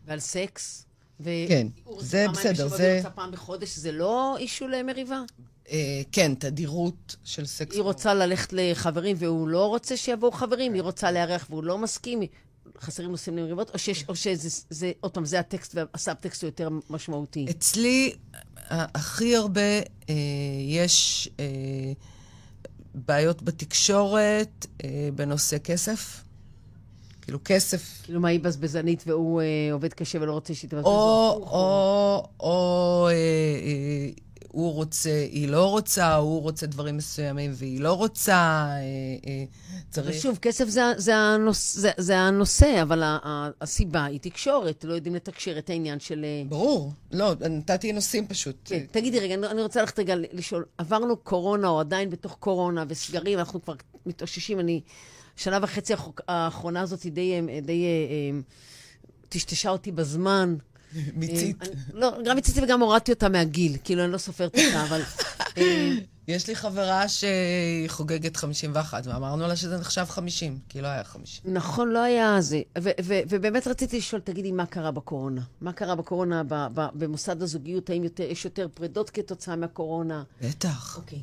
ועל 0.06 0.20
סקס. 0.20 0.85
ו- 1.20 1.30
כן, 1.48 1.66
זה 1.98 2.26
בסדר, 2.32 2.68
זה- 2.68 2.76
והיא 2.76 2.96
רוצה 2.96 3.10
פעם 3.10 3.30
בחודש, 3.30 3.76
זה 3.76 3.92
לא 3.92 4.36
אישו 4.38 4.68
למריבה? 4.68 5.22
אה, 5.70 6.02
כן, 6.12 6.34
תדירות 6.34 7.16
של 7.24 7.46
סקס. 7.46 7.74
היא 7.74 7.82
רוצה 7.82 8.14
ללכת 8.14 8.48
לחברים 8.52 9.16
והוא 9.18 9.48
לא 9.48 9.66
רוצה 9.66 9.96
שיבואו 9.96 10.32
חברים, 10.32 10.74
היא 10.74 10.82
רוצה 10.82 11.10
לארח 11.10 11.46
והוא 11.50 11.64
לא 11.64 11.78
מסכים, 11.78 12.20
חסרים 12.80 13.10
נושאים 13.10 13.36
למריבות, 13.36 13.70
או, 13.74 13.78
שיש, 13.78 14.04
או 14.08 14.16
שזה, 14.16 14.48
זה, 14.70 14.92
עוד 15.00 15.12
פעם, 15.14 15.24
זה 15.24 15.38
הטקסט 15.40 15.74
והסאבטקסט 15.74 16.42
הוא 16.42 16.48
יותר 16.48 16.68
משמעותי. 16.90 17.46
אצלי, 17.50 18.12
הכי 18.70 19.36
הרבה 19.36 19.60
אה, 20.08 20.14
יש 20.68 21.28
אה, 21.40 21.44
בעיות 22.94 23.42
בתקשורת 23.42 24.66
אה, 24.84 25.08
בנושא 25.14 25.56
כסף. 25.58 26.22
כאילו, 27.26 27.38
כסף 27.44 28.02
כאילו, 28.02 28.20
מה 28.20 28.28
היא 28.28 28.40
בזבזנית 28.40 29.04
והוא 29.06 29.40
אה, 29.40 29.46
עובד 29.72 29.92
קשה 29.92 30.18
ולא 30.20 30.32
רוצה 30.32 30.54
שהיא 30.54 30.70
תבזבז 30.70 30.86
או, 30.86 31.36
לו? 31.40 31.46
או, 31.50 32.28
או 32.40 33.08
אה, 33.08 33.12
אה, 33.12 34.10
הוא 34.56 34.72
רוצה, 34.72 35.26
היא 35.30 35.48
לא 35.48 35.70
רוצה, 35.70 36.14
הוא 36.14 36.42
רוצה 36.42 36.66
דברים 36.66 36.96
מסוימים 36.96 37.52
והיא 37.54 37.80
לא 37.80 37.92
רוצה, 37.92 38.32
אה, 38.32 38.80
אה, 39.26 39.44
צריך... 39.90 40.16
ושוב, 40.16 40.38
כסף 40.42 40.68
זה, 40.68 40.82
זה, 40.96 41.16
הנוס, 41.16 41.74
זה, 41.74 41.90
זה 41.96 42.16
הנושא, 42.18 42.82
אבל 42.82 43.02
ה, 43.02 43.18
ה, 43.24 43.50
הסיבה 43.60 44.04
היא 44.04 44.20
תקשורת, 44.20 44.84
לא 44.84 44.94
יודעים 44.94 45.14
לתקשר 45.14 45.58
את 45.58 45.70
העניין 45.70 46.00
של... 46.00 46.24
אה, 46.24 46.42
ברור. 46.48 46.92
לא, 47.12 47.32
נתתי 47.50 47.92
נושאים 47.92 48.26
פשוט. 48.26 48.56
כן, 48.64 48.84
תגידי 48.90 49.20
רגע, 49.20 49.34
אני, 49.34 49.46
אני 49.46 49.62
רוצה 49.62 49.80
ללכת 49.80 49.98
רגע 49.98 50.14
לשאול, 50.32 50.64
עברנו 50.78 51.16
קורונה 51.16 51.68
או 51.68 51.80
עדיין 51.80 52.10
בתוך 52.10 52.36
קורונה 52.40 52.84
וסגרים, 52.88 53.38
אנחנו 53.38 53.62
כבר 53.62 53.74
מתאוששים, 54.06 54.60
אני, 54.60 54.80
שנה 55.36 55.58
וחצי 55.62 55.92
האח- 55.94 56.20
האחרונה 56.28 56.80
הזאת 56.80 57.06
די, 57.06 57.32
אה, 57.34 57.60
די 57.60 57.84
אה, 57.84 57.88
אה, 58.34 58.40
טשטשה 59.28 59.70
אותי 59.70 59.92
בזמן. 59.92 60.56
מיצית. 61.16 61.56
לא, 61.92 62.12
גם 62.24 62.36
מיציתי 62.36 62.60
וגם 62.62 62.80
הורדתי 62.82 63.12
אותה 63.12 63.28
מהגיל, 63.28 63.76
כאילו, 63.84 64.04
אני 64.04 64.12
לא 64.12 64.18
סופרת 64.18 64.54
אותה, 64.58 64.82
אבל... 64.82 65.00
יש 66.28 66.48
לי 66.48 66.56
חברה 66.56 67.08
שהיא 67.08 67.30
חוגגת 67.88 68.36
51, 68.36 69.06
ואמרנו 69.06 69.48
לה 69.48 69.56
שזה 69.56 69.78
נחשב 69.78 70.04
50, 70.08 70.58
כי 70.68 70.80
לא 70.80 70.88
היה 70.88 71.04
50. 71.04 71.54
נכון, 71.54 71.88
לא 71.90 71.98
היה 72.02 72.40
זה. 72.40 72.62
ובאמת 73.28 73.66
רציתי 73.66 73.98
לשאול, 73.98 74.20
תגידי, 74.20 74.52
מה 74.52 74.66
קרה 74.66 74.90
בקורונה? 74.90 75.40
מה 75.60 75.72
קרה 75.72 75.94
בקורונה 75.94 76.42
במוסד 76.94 77.42
הזוגיות? 77.42 77.90
האם 77.90 78.04
יש 78.30 78.44
יותר 78.44 78.68
פרידות 78.74 79.10
כתוצאה 79.10 79.56
מהקורונה? 79.56 80.22
בטח, 80.42 80.96
אוקיי. 80.96 81.18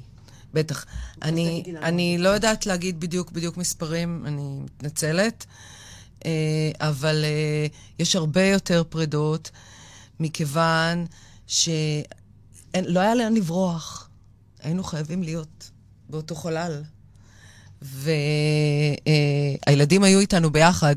בטח. 0.54 0.86
אני. 1.22 1.64
אני 1.82 2.18
לא 2.18 2.30
יודעת 2.30 2.66
להגיד 2.66 3.00
בדיוק 3.00 3.32
בדיוק 3.32 3.58
מספרים, 3.58 4.24
אני 4.26 4.60
מתנצלת, 4.64 5.46
אה, 6.26 6.72
אבל 6.80 7.26
אה, 7.26 7.68
יש 8.00 8.16
הרבה 8.16 8.46
יותר 8.46 8.84
פרידות, 8.90 9.52
מכיוון 10.20 11.06
שלא 11.48 13.00
היה 13.00 13.16
לאן 13.16 13.34
לברוח. 13.34 14.10
היינו 14.60 14.84
חייבים 14.84 15.24
להיות 15.24 15.72
באותו 16.10 16.36
חלל. 16.36 16.84
והילדים 19.66 20.04
היו 20.04 20.20
איתנו 20.20 20.52
ביחד. 20.52 20.96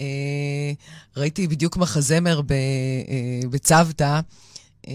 אה, 0.00 0.72
ראיתי 1.16 1.48
בדיוק 1.48 1.76
מחזמר 1.76 2.40
אה, 2.50 3.48
בצוותא, 3.50 4.20
אה, 4.88 4.94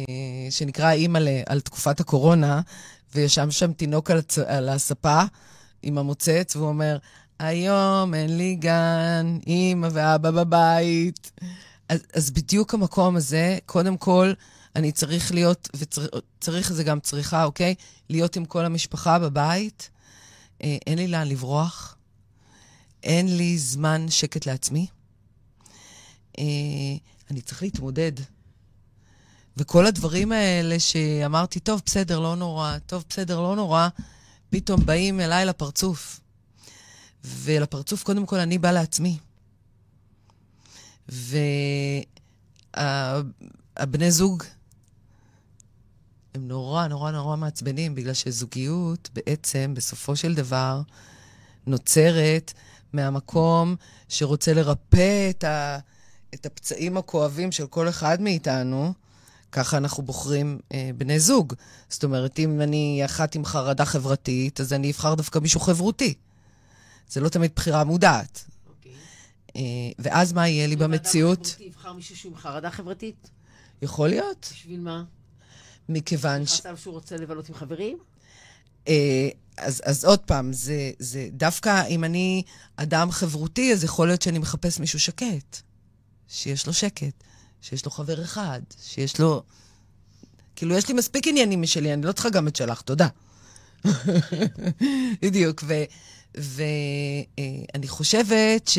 שנקרא 0.49 0.91
אימא'לה, 0.91 1.41
על 1.45 1.59
תקופת 1.59 1.99
הקורונה, 1.99 2.61
וישב 3.15 3.49
שם 3.49 3.73
תינוק 3.73 4.11
על, 4.11 4.17
הצ... 4.17 4.37
על 4.37 4.69
הספה 4.69 5.21
עם 5.83 5.97
המוצץ, 5.97 6.55
והוא 6.55 6.67
אומר, 6.67 6.97
היום 7.39 8.13
אין 8.13 8.37
לי 8.37 8.55
גן, 8.55 9.37
אימא 9.47 9.87
ואבא 9.91 10.31
בבית. 10.31 11.31
אז, 11.89 11.99
אז 12.13 12.31
בדיוק 12.31 12.73
המקום 12.73 13.15
הזה, 13.15 13.57
קודם 13.65 13.97
כל, 13.97 14.33
אני 14.75 14.91
צריך 14.91 15.31
להיות, 15.31 15.69
וצריך 15.75 16.73
זה 16.73 16.83
גם 16.83 16.99
צריכה, 16.99 17.43
אוקיי? 17.43 17.75
להיות 18.09 18.35
עם 18.35 18.45
כל 18.45 18.65
המשפחה 18.65 19.19
בבית. 19.19 19.89
אה, 20.63 20.77
אין 20.87 20.97
לי 20.97 21.07
לאן 21.07 21.27
לברוח. 21.27 21.95
אין 23.03 23.37
לי 23.37 23.57
זמן 23.57 24.05
שקט 24.09 24.45
לעצמי. 24.45 24.87
אה, 26.39 26.43
אני 27.31 27.41
צריך 27.41 27.61
להתמודד. 27.61 28.11
וכל 29.57 29.85
הדברים 29.85 30.31
האלה 30.31 30.79
שאמרתי, 30.79 31.59
טוב, 31.59 31.81
בסדר, 31.85 32.19
לא 32.19 32.35
נורא, 32.35 32.77
טוב, 32.85 33.03
בסדר, 33.09 33.41
לא 33.41 33.55
נורא, 33.55 33.87
פתאום 34.49 34.85
באים 34.85 35.19
אליי 35.19 35.45
לפרצוף. 35.45 36.19
ולפרצוף, 37.23 38.03
קודם 38.03 38.25
כל, 38.25 38.39
אני 38.39 38.57
באה 38.57 38.71
לעצמי. 38.71 39.17
והבני 42.77 44.11
זוג 44.11 44.43
הם 46.35 46.47
נורא, 46.47 46.87
נורא, 46.87 47.11
נורא 47.11 47.35
מעצבנים, 47.35 47.95
בגלל 47.95 48.13
שזוגיות 48.13 49.09
בעצם, 49.13 49.73
בסופו 49.75 50.15
של 50.15 50.35
דבר, 50.35 50.81
נוצרת 51.67 52.53
מהמקום 52.93 53.75
שרוצה 54.09 54.53
לרפא 54.53 55.29
את, 55.29 55.43
ה, 55.43 55.79
את 56.33 56.45
הפצעים 56.45 56.97
הכואבים 56.97 57.51
של 57.51 57.67
כל 57.67 57.89
אחד 57.89 58.21
מאיתנו. 58.21 58.93
ככה 59.53 59.77
אנחנו 59.77 60.03
בוחרים 60.03 60.59
אה, 60.73 60.89
בני 60.97 61.19
זוג. 61.19 61.53
זאת 61.89 62.03
אומרת, 62.03 62.39
אם 62.39 62.61
אני 62.61 63.01
אחת 63.05 63.35
עם 63.35 63.45
חרדה 63.45 63.85
חברתית, 63.85 64.61
אז 64.61 64.73
אני 64.73 64.91
אבחר 64.91 65.15
דווקא 65.15 65.39
מישהו 65.39 65.59
חברותי. 65.59 66.13
זה 67.09 67.21
לא 67.21 67.29
תמיד 67.29 67.51
בחירה 67.55 67.83
מודעת. 67.83 68.45
אוקיי. 68.69 68.91
אה, 69.55 69.61
ואז 69.99 70.33
מה 70.33 70.47
יהיה 70.47 70.67
לי 70.67 70.75
במציאות? 70.75 71.55
יבחר 71.59 71.93
מישהו 71.93 72.17
שהוא 72.17 72.31
עם 72.31 72.37
חרדה 72.37 72.71
חברתית? 72.71 73.29
יכול 73.81 74.09
להיות, 74.09 74.49
בשביל 74.53 74.79
מה? 74.79 75.03
מכיוון 75.89 76.45
ש... 76.45 76.65
עליו 76.65 76.77
שהוא 76.77 76.93
רוצה 76.93 77.17
לבלות 77.17 77.49
עם 77.49 77.55
חברים? 77.55 77.97
אה, 78.87 79.29
אז, 79.57 79.81
אז 79.85 80.05
עוד 80.05 80.19
פעם, 80.19 80.53
זה, 80.53 80.91
זה 80.99 81.27
דווקא 81.31 81.87
אם 81.87 82.03
אני 82.03 82.43
אדם 82.75 83.11
חברותי, 83.11 83.73
אז 83.73 83.83
יכול 83.83 84.07
להיות 84.07 84.21
שאני 84.21 84.39
מחפש 84.39 84.79
מישהו 84.79 84.99
שקט. 84.99 85.57
שיש 86.27 86.67
לו 86.67 86.73
שקט, 86.73 87.23
שיש 87.63 87.85
לו 87.85 87.91
חבר 87.91 88.23
אחד, 88.23 88.61
שיש 88.85 89.19
לו... 89.19 89.43
כאילו, 90.55 90.75
יש 90.75 90.87
לי 90.87 90.93
מספיק 90.93 91.27
עניינים 91.27 91.61
משלי, 91.61 91.93
אני 91.93 92.01
לא 92.01 92.11
צריכה 92.11 92.29
גם 92.29 92.47
את 92.47 92.55
שלך, 92.55 92.81
תודה. 92.81 93.07
בדיוק, 95.21 95.63
ואני 96.35 97.87
חושבת 97.87 98.71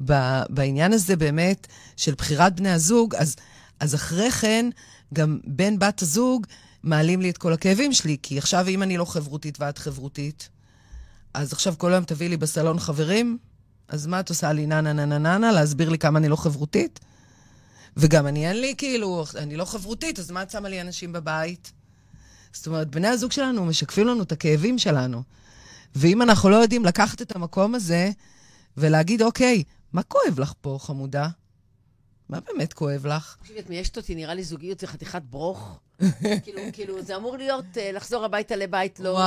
שבעניין 0.00 0.92
הזה 0.92 1.16
באמת 1.16 1.66
של 1.96 2.14
בחירת 2.14 2.56
בני 2.56 2.70
הזוג, 2.70 3.14
אז, 3.14 3.36
אז 3.80 3.94
אחרי 3.94 4.30
כן, 4.30 4.70
גם 5.14 5.38
בן 5.44 5.78
בת 5.78 6.02
הזוג 6.02 6.46
מעלים 6.82 7.20
לי 7.20 7.30
את 7.30 7.38
כל 7.38 7.52
הכאבים 7.52 7.92
שלי, 7.92 8.16
כי 8.22 8.38
עכשיו 8.38 8.68
אם 8.68 8.82
אני 8.82 8.96
לא 8.96 9.04
חברותית 9.04 9.60
ואת 9.60 9.78
חברותית, 9.78 10.48
אז 11.34 11.52
עכשיו 11.52 11.74
כל 11.78 11.92
היום 11.92 12.04
תביאי 12.04 12.28
לי 12.28 12.36
בסלון 12.36 12.78
חברים, 12.78 13.38
אז 13.88 14.06
מה 14.06 14.20
את 14.20 14.28
עושה 14.28 14.52
לי 14.52 14.66
נה 14.66 14.80
נה 14.80 14.92
נה 14.92 15.18
נה 15.18 15.38
נה, 15.38 15.52
להסביר 15.52 15.88
לי 15.88 15.98
כמה 15.98 16.18
אני 16.18 16.28
לא 16.28 16.36
חברותית? 16.36 17.00
וגם 17.96 18.26
אני 18.26 18.48
אין 18.48 18.60
לי, 18.60 18.74
כאילו, 18.78 19.24
אני 19.36 19.56
לא 19.56 19.64
חברותית, 19.64 20.18
אז 20.18 20.30
מה 20.30 20.42
את 20.42 20.50
שמה 20.50 20.68
לי 20.68 20.80
אנשים 20.80 21.12
בבית? 21.12 21.72
זאת 22.52 22.66
אומרת, 22.66 22.88
בני 22.88 23.08
הזוג 23.08 23.32
שלנו 23.32 23.64
משקפים 23.64 24.06
לנו 24.06 24.22
את 24.22 24.32
הכאבים 24.32 24.78
שלנו. 24.78 25.22
ואם 25.94 26.22
אנחנו 26.22 26.50
לא 26.50 26.56
יודעים 26.56 26.84
לקחת 26.84 27.22
את 27.22 27.36
המקום 27.36 27.74
הזה 27.74 28.10
ולהגיד, 28.76 29.22
אוקיי, 29.22 29.62
מה 29.92 30.02
כואב 30.02 30.40
לך 30.40 30.52
פה, 30.60 30.78
חמודה? 30.80 31.28
מה 32.28 32.38
באמת 32.40 32.72
כואב 32.72 33.06
לך? 33.06 33.36
תקשיבי, 33.40 33.60
את 33.60 33.70
מיישת 33.70 33.96
אותי, 33.96 34.14
נראה 34.14 34.34
לי 34.34 34.44
זוגיות 34.44 34.80
זה 34.80 34.86
חתיכת 34.86 35.22
ברוך. 35.22 35.80
כאילו, 36.44 36.60
כאילו, 36.72 37.02
זה 37.02 37.16
אמור 37.16 37.36
להיות 37.36 37.64
אה, 37.76 37.92
לחזור 37.92 38.24
הביתה 38.24 38.56
לבית 38.56 39.00
לא. 39.00 39.12
לא 39.12 39.18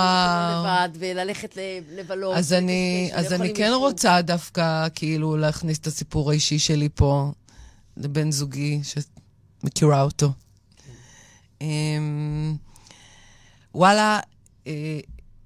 לבד, 0.59 0.89
וללכת 0.99 1.57
לבלות. 1.91 2.37
אז 2.37 2.53
אני, 2.53 3.11
אז 3.13 3.33
כן. 3.55 3.71
רוצה 3.73 4.21
דווקא, 4.21 4.87
כאילו, 4.95 5.37
להכניס 5.37 5.79
את 5.79 5.87
הסיפור 5.87 6.31
האישי 6.31 6.59
שלי 6.59 6.89
פה 6.95 7.31
לבן 8.01 8.31
זוגי, 8.31 8.81
שמכירה 8.83 10.01
אותו. 10.01 10.33
אמ, 11.61 12.55
וואלה, 13.75 14.19
אה, 14.67 14.99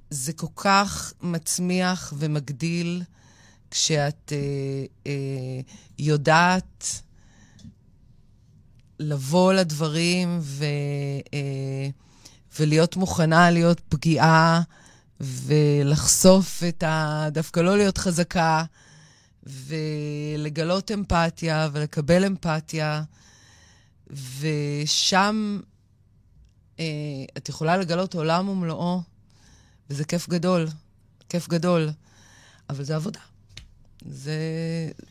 זה 0.10 0.34
כל 0.34 0.48
כך 0.56 1.14
מצמיח 1.22 2.14
ומגדיל 2.18 3.04
כשאת 3.72 4.34
אה, 4.36 4.86
אה, 5.08 5.62
יודעת 6.00 7.02
לבוא 9.00 9.54
לדברים 9.54 10.40
ו, 10.42 10.66
ולהיות 12.60 12.96
מוכנה 12.96 13.52
להיות 13.52 13.82
פגיעה 13.90 14.62
ולחשוף 15.20 16.64
את 16.70 16.84
ה... 16.84 17.28
דווקא 17.32 17.60
לא 17.60 17.78
להיות 17.78 17.98
חזקה, 17.98 18.64
ולגלות 19.46 20.92
אמפתיה 20.92 21.70
ולקבל 21.72 22.26
אמפתיה, 22.26 23.04
ושם 24.40 25.60
אה, 26.80 26.86
את 27.38 27.50
יכולה 27.50 27.78
לגלות 27.78 28.16
עולם 28.16 28.50
ומלואו, 28.50 29.02
וזה 29.90 30.06
כיף 30.06 30.30
גדול, 30.30 30.68
כיף 31.30 31.50
גדול, 31.50 31.90
אבל 32.70 32.84
זה 32.84 32.96
עבודה. 32.96 33.20
זה, 34.10 34.34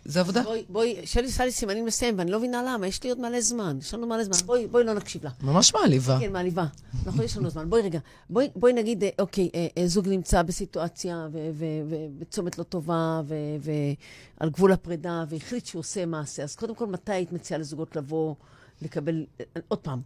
זה 0.05 0.21
עבודה. 0.21 0.43
בואי, 0.43 0.65
בואי, 0.69 0.97
שלי 1.05 1.27
עושה 1.27 1.45
לי 1.45 1.53
סימנים 1.53 1.87
לסיים, 1.87 2.19
ואני 2.19 2.31
לא 2.31 2.39
מבינה 2.39 2.63
למה, 2.63 2.87
יש 2.87 3.03
לי 3.03 3.11
עוד 3.11 3.21
מלא 3.21 3.41
זמן. 3.41 3.77
יש 3.81 3.95
לנו 3.95 4.07
מלא 4.07 4.25
זמן. 4.25 4.47
בואי, 4.47 4.67
בואי 4.67 4.85
לא 4.85 4.95
נקשיב 4.95 5.25
לה. 5.25 5.31
ממש 5.43 5.75
מעליבה. 5.75 6.19
כן, 6.21 6.33
מעליבה. 6.33 6.65
נכון, 7.07 7.25
יש 7.25 7.37
לנו 7.37 7.51
זמן. 7.51 7.71
בואי 7.71 7.83
רגע. 7.83 7.99
בואי, 8.31 8.49
בואי 8.57 8.73
נגיד, 8.73 9.05
אה, 9.05 9.11
אוקיי, 9.19 9.51
אה, 9.55 9.67
אה, 9.79 9.87
זוג 9.87 10.09
נמצא 10.09 10.43
בסיטואציה 10.43 11.29
ובצומת 11.33 12.59
לא 12.59 12.65
טובה 12.65 13.23
ועל 13.61 14.51
גבול 14.51 14.73
הפרידה, 14.73 15.25
והחליט 15.29 15.67
שהוא 15.67 15.81
עושה 15.81 16.07
מעשה. 16.07 16.43
אז 16.43 16.57
קודם 16.57 16.75
כל, 16.75 16.87
מתי 16.87 17.13
היית 17.13 17.33
מציעה 17.33 17.61
לזוגות 17.61 17.97
לבוא, 17.97 18.35
לקבל... 18.83 19.27
עוד 19.69 19.79
פעם, 19.79 20.01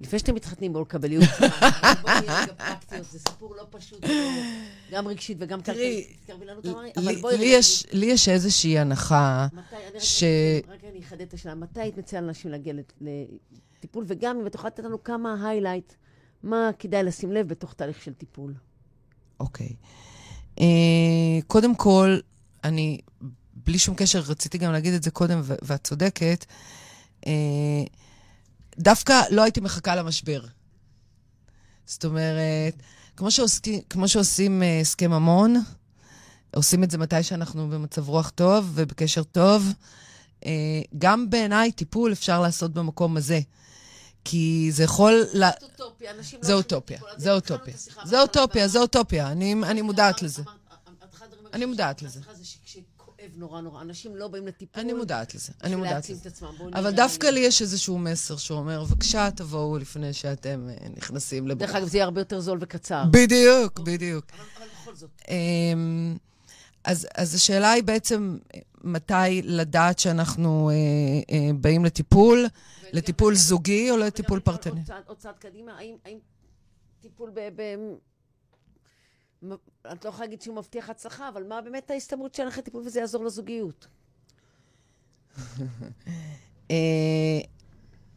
לפני 0.00 0.18
שאתם 0.18 0.34
מתחתנים, 0.34 0.72
בואו 0.72 0.82
לקבל 0.82 1.12
ייעוץ. 1.12 1.28
בואו 2.02 2.20
נהיה 2.20 2.42
רגע 2.42 2.52
פרקטיות, 2.54 3.10
זה 3.10 3.18
סיפור 3.18 3.56
לא 3.56 3.66
פשוט, 3.70 4.04
גם 4.92 5.08
רגשית 5.08 5.36
וגם 5.40 5.62
כלכלית. 5.62 6.16
תקרבי 6.24 6.46
לנו 6.46 6.60
תמרי, 6.60 6.90
אבל 6.96 7.16
בואי... 7.20 7.38
לי 7.92 8.06
יש 8.06 8.28
איזושהי 8.28 8.78
הנחה 8.78 9.46
ש... 9.98 10.24
רק 10.68 10.84
אני 10.84 11.00
אחדד 11.00 11.20
את 11.20 11.34
השאלה, 11.34 11.54
מתי 11.54 11.80
היית 11.80 11.98
מציעה 11.98 12.22
לאנשים 12.22 12.50
להגיע 12.50 12.74
לטיפול, 13.00 14.04
וגם 14.06 14.40
אם 14.40 14.46
את 14.46 14.54
יכולה 14.54 14.68
לתת 14.68 14.84
לנו 14.84 15.04
כמה 15.04 15.48
היילייט, 15.48 15.92
מה 16.42 16.70
כדאי 16.78 17.02
לשים 17.02 17.32
לב 17.32 17.48
בתוך 17.48 17.74
תהליך 17.74 18.02
של 18.02 18.14
טיפול. 18.14 18.54
אוקיי. 19.40 19.74
אה, 20.60 20.66
קודם 21.46 21.74
כל, 21.74 22.18
אני, 22.64 22.98
בלי 23.54 23.78
שום 23.78 23.94
קשר, 23.94 24.18
רציתי 24.18 24.58
גם 24.58 24.72
להגיד 24.72 24.94
את 24.94 25.02
זה 25.02 25.10
קודם, 25.10 25.40
ואת 25.44 25.84
צודקת, 25.84 26.44
אה, 27.26 27.32
דווקא 28.80 29.22
לא 29.30 29.42
הייתי 29.42 29.60
מחכה 29.60 29.94
למשבר. 29.96 30.40
זאת 31.86 32.04
אומרת, 32.04 32.74
כמו, 33.16 33.30
שעושים, 33.30 33.80
כמו 33.90 34.08
שעושים 34.08 34.62
אה, 34.62 34.80
הסכם 34.80 35.10
ממון, 35.10 35.56
עושים 36.54 36.84
את 36.84 36.90
זה 36.90 36.98
מתי 36.98 37.22
שאנחנו 37.22 37.68
במצב 37.68 38.08
רוח 38.08 38.30
טוב 38.30 38.70
ובקשר 38.74 39.22
טוב. 39.22 39.72
אה, 40.46 40.50
גם 40.98 41.30
בעיניי 41.30 41.72
טיפול 41.72 42.12
אפשר 42.12 42.40
לעשות 42.40 42.72
במקום 42.72 43.16
הזה. 43.16 43.40
כי 44.24 44.68
זה 44.72 44.82
יכול... 44.84 45.24
זה 45.32 45.48
אוטופיה, 45.62 46.10
אנשים 46.10 46.38
לא... 46.42 46.46
זה 46.46 46.54
אוטופיה, 46.54 47.00
זה 47.16 47.32
אוטופיה. 47.32 47.74
זה 48.04 48.20
אוטופיה, 48.20 48.68
זה 48.68 48.78
אוטופיה, 48.78 49.32
אני 49.32 49.82
מודעת 49.82 50.22
לזה. 50.22 50.42
אני 51.52 51.64
מודעת 51.64 52.02
לזה. 52.02 52.20
כואב 53.20 53.30
נורא 53.36 53.60
נורא. 53.60 53.82
אנשים 53.82 54.16
לא 54.16 54.28
באים 54.28 54.46
לטיפול. 54.46 54.82
אני 54.82 54.92
מודעת 54.92 55.34
לזה, 55.34 55.52
אני 55.64 55.76
מודעת 55.76 56.10
לזה. 56.10 56.30
אבל 56.74 56.90
דווקא 56.90 57.26
לי 57.26 57.40
יש 57.40 57.62
איזשהו 57.62 57.98
מסר 57.98 58.36
שאומר, 58.36 58.84
בבקשה, 58.84 59.30
תבואו 59.30 59.78
לפני 59.78 60.12
שאתם 60.12 60.68
אה, 60.68 60.88
נכנסים 60.96 61.48
לבוא. 61.48 61.66
דרך 61.66 61.74
אגב, 61.74 61.88
זה 61.88 61.96
יהיה 61.96 62.04
הרבה 62.04 62.20
יותר 62.20 62.40
זול 62.40 62.58
וקצר. 62.60 63.04
בדיוק, 63.10 63.78
בדיוק. 63.78 64.24
אבל 64.56 64.66
בכל 64.82 64.94
זאת. 64.94 65.10
אמ, 65.28 66.16
אז, 66.84 67.08
אז 67.14 67.34
השאלה 67.34 67.70
היא 67.70 67.82
בעצם, 67.82 68.38
מתי 68.84 69.42
לדעת 69.44 69.98
שאנחנו 69.98 70.70
אה, 70.70 70.74
אה, 71.34 71.50
באים 71.54 71.84
לטיפול, 71.84 72.46
לטיפול 72.92 73.34
זוגי 73.34 73.90
או 73.90 73.96
לטיפול 73.96 74.40
פרטני? 74.40 74.80
עוד 75.06 75.16
צעד 75.18 75.34
קדימה, 75.38 75.72
האם, 75.78 75.96
האם 76.04 76.18
טיפול. 77.00 77.30
את 79.92 80.04
לא 80.04 80.08
יכולה 80.08 80.26
להגיד 80.26 80.42
שהוא 80.42 80.56
מבטיח 80.56 80.90
הצלחה, 80.90 81.28
אבל 81.28 81.42
מה 81.48 81.60
באמת 81.60 81.90
ההסתברות 81.90 82.34
שלך 82.34 82.58
לטיפול 82.58 82.82
וזה 82.86 83.00
יעזור 83.00 83.24
לזוגיות? 83.24 83.86
אה, 86.70 87.40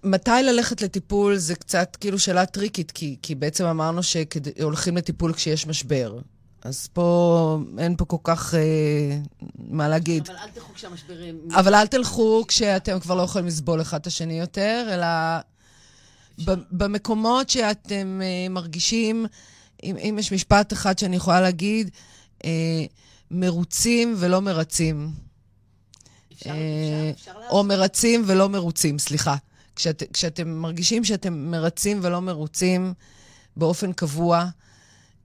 מתי 0.04 0.32
ללכת 0.44 0.82
לטיפול 0.82 1.38
זה 1.38 1.56
קצת 1.56 1.98
כאילו 2.00 2.20
שאלה 2.20 2.46
טריקית, 2.46 2.92
כי, 2.92 3.18
כי 3.22 3.36
בעצם 3.36 3.66
אמרנו 3.66 4.02
שהולכים 4.04 4.98
לטיפול 4.98 5.34
כשיש 5.34 5.68
משבר. 5.68 6.20
אז 6.64 6.88
פה 6.94 7.60
אין 7.78 7.96
פה 7.96 8.06
כל 8.06 8.18
כך 8.24 8.56
אה, 8.56 9.18
מה 9.58 9.88
להגיד. 9.88 10.30
אבל 10.30 10.38
אל 10.38 10.50
תלכו 10.50 10.74
כשהמשברים... 10.74 11.40
אבל 11.60 11.76
אל 11.76 11.88
תלכו 11.88 12.44
כשאתם 12.48 13.00
כבר 13.00 13.16
לא 13.16 13.22
יכולים 13.22 13.48
לסבול 13.48 13.82
אחד 13.82 14.00
את 14.00 14.08
השני 14.08 14.40
יותר, 14.40 14.88
אלא 14.94 15.08
במקומות 16.72 17.50
שאתם 17.50 18.22
אה, 18.24 18.50
מרגישים 18.50 19.26
אם, 19.84 19.98
אם 19.98 20.16
יש 20.20 20.34
משפט 20.34 20.74
אחד 20.74 21.00
שאני 21.00 21.16
יכולה 21.16 21.42
להגיד, 21.42 21.90
אה, 22.46 22.86
מרוצים 23.32 24.16
ולא 24.18 24.42
מרצים. 24.42 25.12
אפשר, 26.34 26.50
אה, 26.50 27.12
אפשר, 27.12 27.32
אפשר 27.32 27.50
או 27.50 27.64
מרצים 27.64 28.24
ולא 28.28 28.50
מרוצים, 28.50 29.00
סליחה. 29.00 29.36
כשאת, 29.76 30.04
כשאתם 30.14 30.50
מרגישים 30.50 31.04
שאתם 31.04 31.52
מרצים 31.52 32.00
ולא 32.02 32.22
מרוצים 32.22 32.94
באופן 33.58 33.94
קבוע, 33.94 34.46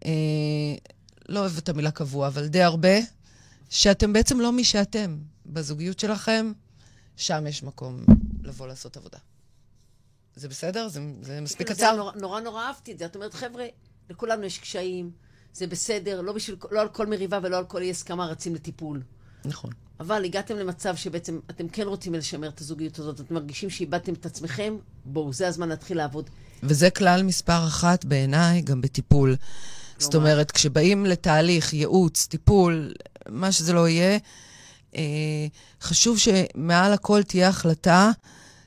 אה, 0.05 0.11
לא 1.29 1.41
אוהבת 1.41 1.59
את 1.59 1.69
המילה 1.69 1.91
קבוע, 1.91 2.27
אבל 2.27 2.47
די 2.47 2.63
הרבה, 2.63 2.99
שאתם 3.71 4.13
בעצם 4.13 4.41
לא 4.41 4.53
מי 4.53 4.65
שאתם. 4.65 5.19
בזוגיות 5.47 5.99
שלכם, 5.99 6.53
שם 7.17 7.47
יש 7.47 7.63
מקום 7.63 8.05
לבוא 8.43 8.67
לעשות 8.67 8.97
עבודה. 8.97 9.19
זה 10.37 10.49
בסדר? 10.49 10.89
זה, 10.89 11.01
זה 11.23 11.41
מספיק 11.41 11.67
כאילו, 11.67 11.79
קצר? 11.79 12.13
נורא 12.21 12.41
נורא 12.41 12.63
אהבתי 12.63 12.93
את 12.93 12.99
זה. 12.99 13.07
את 13.07 13.15
אומרת, 13.15 13.35
חבר'ה, 13.35 13.65
לכולנו 14.11 14.45
יש 14.45 14.59
קשיים, 14.59 15.11
זה 15.53 15.67
בסדר, 15.67 16.21
לא, 16.21 16.33
בשביל, 16.33 16.57
לא 16.71 16.81
על 16.81 16.89
כל 16.89 17.07
מריבה 17.07 17.39
ולא 17.43 17.59
על 17.59 17.65
כל 17.65 17.83
אי 17.83 17.91
הסכמה 17.91 18.27
רצים 18.27 18.55
לטיפול. 18.55 19.03
נכון. 19.45 19.71
אבל 20.01 20.25
הגעתם 20.25 20.57
למצב 20.57 20.97
שבעצם 20.97 21.39
אתם 21.51 21.69
כן 21.69 21.87
רוצים 21.87 22.15
לשמר 22.15 22.49
את 22.49 22.61
הזוגיות 22.61 22.99
הזאת, 22.99 23.21
אתם 23.21 23.35
מרגישים 23.35 23.71
שאיבדתם 23.71 24.13
את 24.13 24.27
עצמכם, 24.27 24.77
בואו, 25.05 25.33
זה 25.33 25.49
הזמן 25.49 25.69
להתחיל 25.69 25.97
לעבוד. 25.97 26.31
וזה 26.63 26.91
כלל 26.91 27.23
מספר 27.23 27.67
אחת 27.67 28.05
בעיניי, 28.05 28.61
גם 28.61 28.81
בטיפול. 28.81 29.37
כלומר. 29.37 30.05
זאת 30.05 30.15
אומרת, 30.15 30.51
כשבאים 30.51 31.07
לתהליך, 31.07 31.73
ייעוץ, 31.73 32.27
טיפול, 32.27 32.93
מה 33.29 33.53
שזה 33.53 33.73
לא 33.73 33.89
יהיה, 33.89 34.19
אה, 34.97 35.03
חשוב 35.83 36.19
שמעל 36.19 36.93
הכל 36.93 37.23
תהיה 37.23 37.49
החלטה 37.49 38.11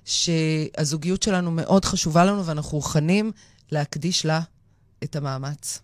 שהזוגיות 0.05 1.23
שלנו 1.23 1.51
מאוד 1.51 1.85
חשובה 1.85 2.25
לנו 2.25 2.45
ואנחנו 2.45 2.77
מוכנים 2.77 3.31
להקדיש 3.71 4.25
לה 4.25 4.41
את 5.03 5.15
המאמץ. 5.15 5.81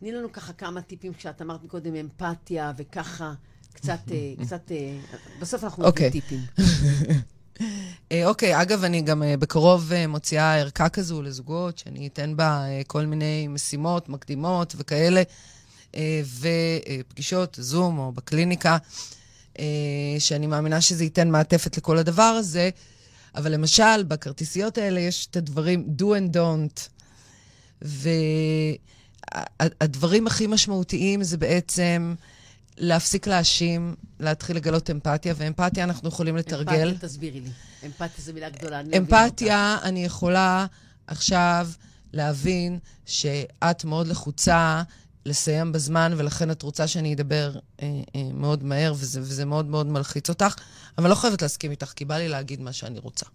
תני 0.00 0.12
לנו 0.12 0.32
ככה 0.32 0.52
כמה 0.52 0.82
טיפים, 0.82 1.14
כשאת 1.14 1.42
אמרת 1.42 1.60
קודם 1.66 1.94
אמפתיה 1.94 2.72
וככה, 2.76 3.32
קצת, 3.72 3.98
אה, 4.10 4.32
קצת, 4.44 4.72
אה, 4.72 4.98
בסוף 5.40 5.64
אנחנו 5.64 5.82
נותנים 5.82 6.08
okay. 6.08 6.12
טיפים. 6.12 6.40
אה, 8.12 8.26
אוקיי, 8.26 8.62
אגב, 8.62 8.84
אני 8.84 9.02
גם 9.02 9.22
בקרוב 9.38 9.92
מוציאה 10.08 10.60
ערכה 10.60 10.88
כזו 10.88 11.22
לזוגות, 11.22 11.78
שאני 11.78 12.06
אתן 12.06 12.36
בה 12.36 12.64
כל 12.86 13.06
מיני 13.06 13.48
משימות 13.48 14.08
מקדימות 14.08 14.74
וכאלה, 14.76 15.22
ופגישות, 16.40 17.58
זום 17.60 17.98
או 17.98 18.12
בקליניקה, 18.12 18.76
שאני 20.18 20.46
מאמינה 20.46 20.80
שזה 20.80 21.04
ייתן 21.04 21.30
מעטפת 21.30 21.76
לכל 21.76 21.98
הדבר 21.98 22.22
הזה. 22.22 22.70
אבל 23.34 23.52
למשל, 23.52 24.02
בכרטיסיות 24.08 24.78
האלה 24.78 25.00
יש 25.00 25.26
את 25.26 25.36
הדברים 25.36 25.86
do 25.98 26.02
and 26.02 26.36
don't. 26.36 26.99
והדברים 29.60 30.26
הכי 30.26 30.46
משמעותיים 30.46 31.22
זה 31.22 31.36
בעצם 31.36 32.14
להפסיק 32.76 33.26
להאשים, 33.26 33.94
להתחיל 34.20 34.56
לגלות 34.56 34.90
אמפתיה, 34.90 35.34
ואמפתיה 35.36 35.84
אנחנו 35.84 36.08
יכולים 36.08 36.36
לתרגל. 36.36 36.88
אמפתיה, 36.88 37.08
תסבירי 37.08 37.40
לי. 37.40 37.50
אמפתיה 37.86 38.24
זו 38.24 38.32
מילה 38.32 38.48
גדולה, 38.48 38.80
אני 38.80 38.98
אמפתיה, 38.98 39.78
אני 39.82 40.04
יכולה 40.04 40.66
עכשיו 41.06 41.68
להבין 42.12 42.78
שאת 43.06 43.84
מאוד 43.84 44.06
לחוצה 44.06 44.82
לסיים 45.26 45.72
בזמן, 45.72 46.12
ולכן 46.16 46.50
את 46.50 46.62
רוצה 46.62 46.86
שאני 46.86 47.14
אדבר 47.14 47.58
אה, 47.82 48.00
אה, 48.16 48.22
מאוד 48.34 48.64
מהר, 48.64 48.94
וזה, 48.96 49.20
וזה 49.20 49.44
מאוד 49.44 49.66
מאוד 49.66 49.86
מלחיץ 49.86 50.28
אותך, 50.28 50.54
אבל 50.98 51.10
לא 51.10 51.14
חייבת 51.14 51.42
להסכים 51.42 51.70
איתך, 51.70 51.92
כי 51.96 52.04
בא 52.04 52.18
לי 52.18 52.28
להגיד 52.28 52.60
מה 52.60 52.72
שאני 52.72 52.98
רוצה. 52.98 53.26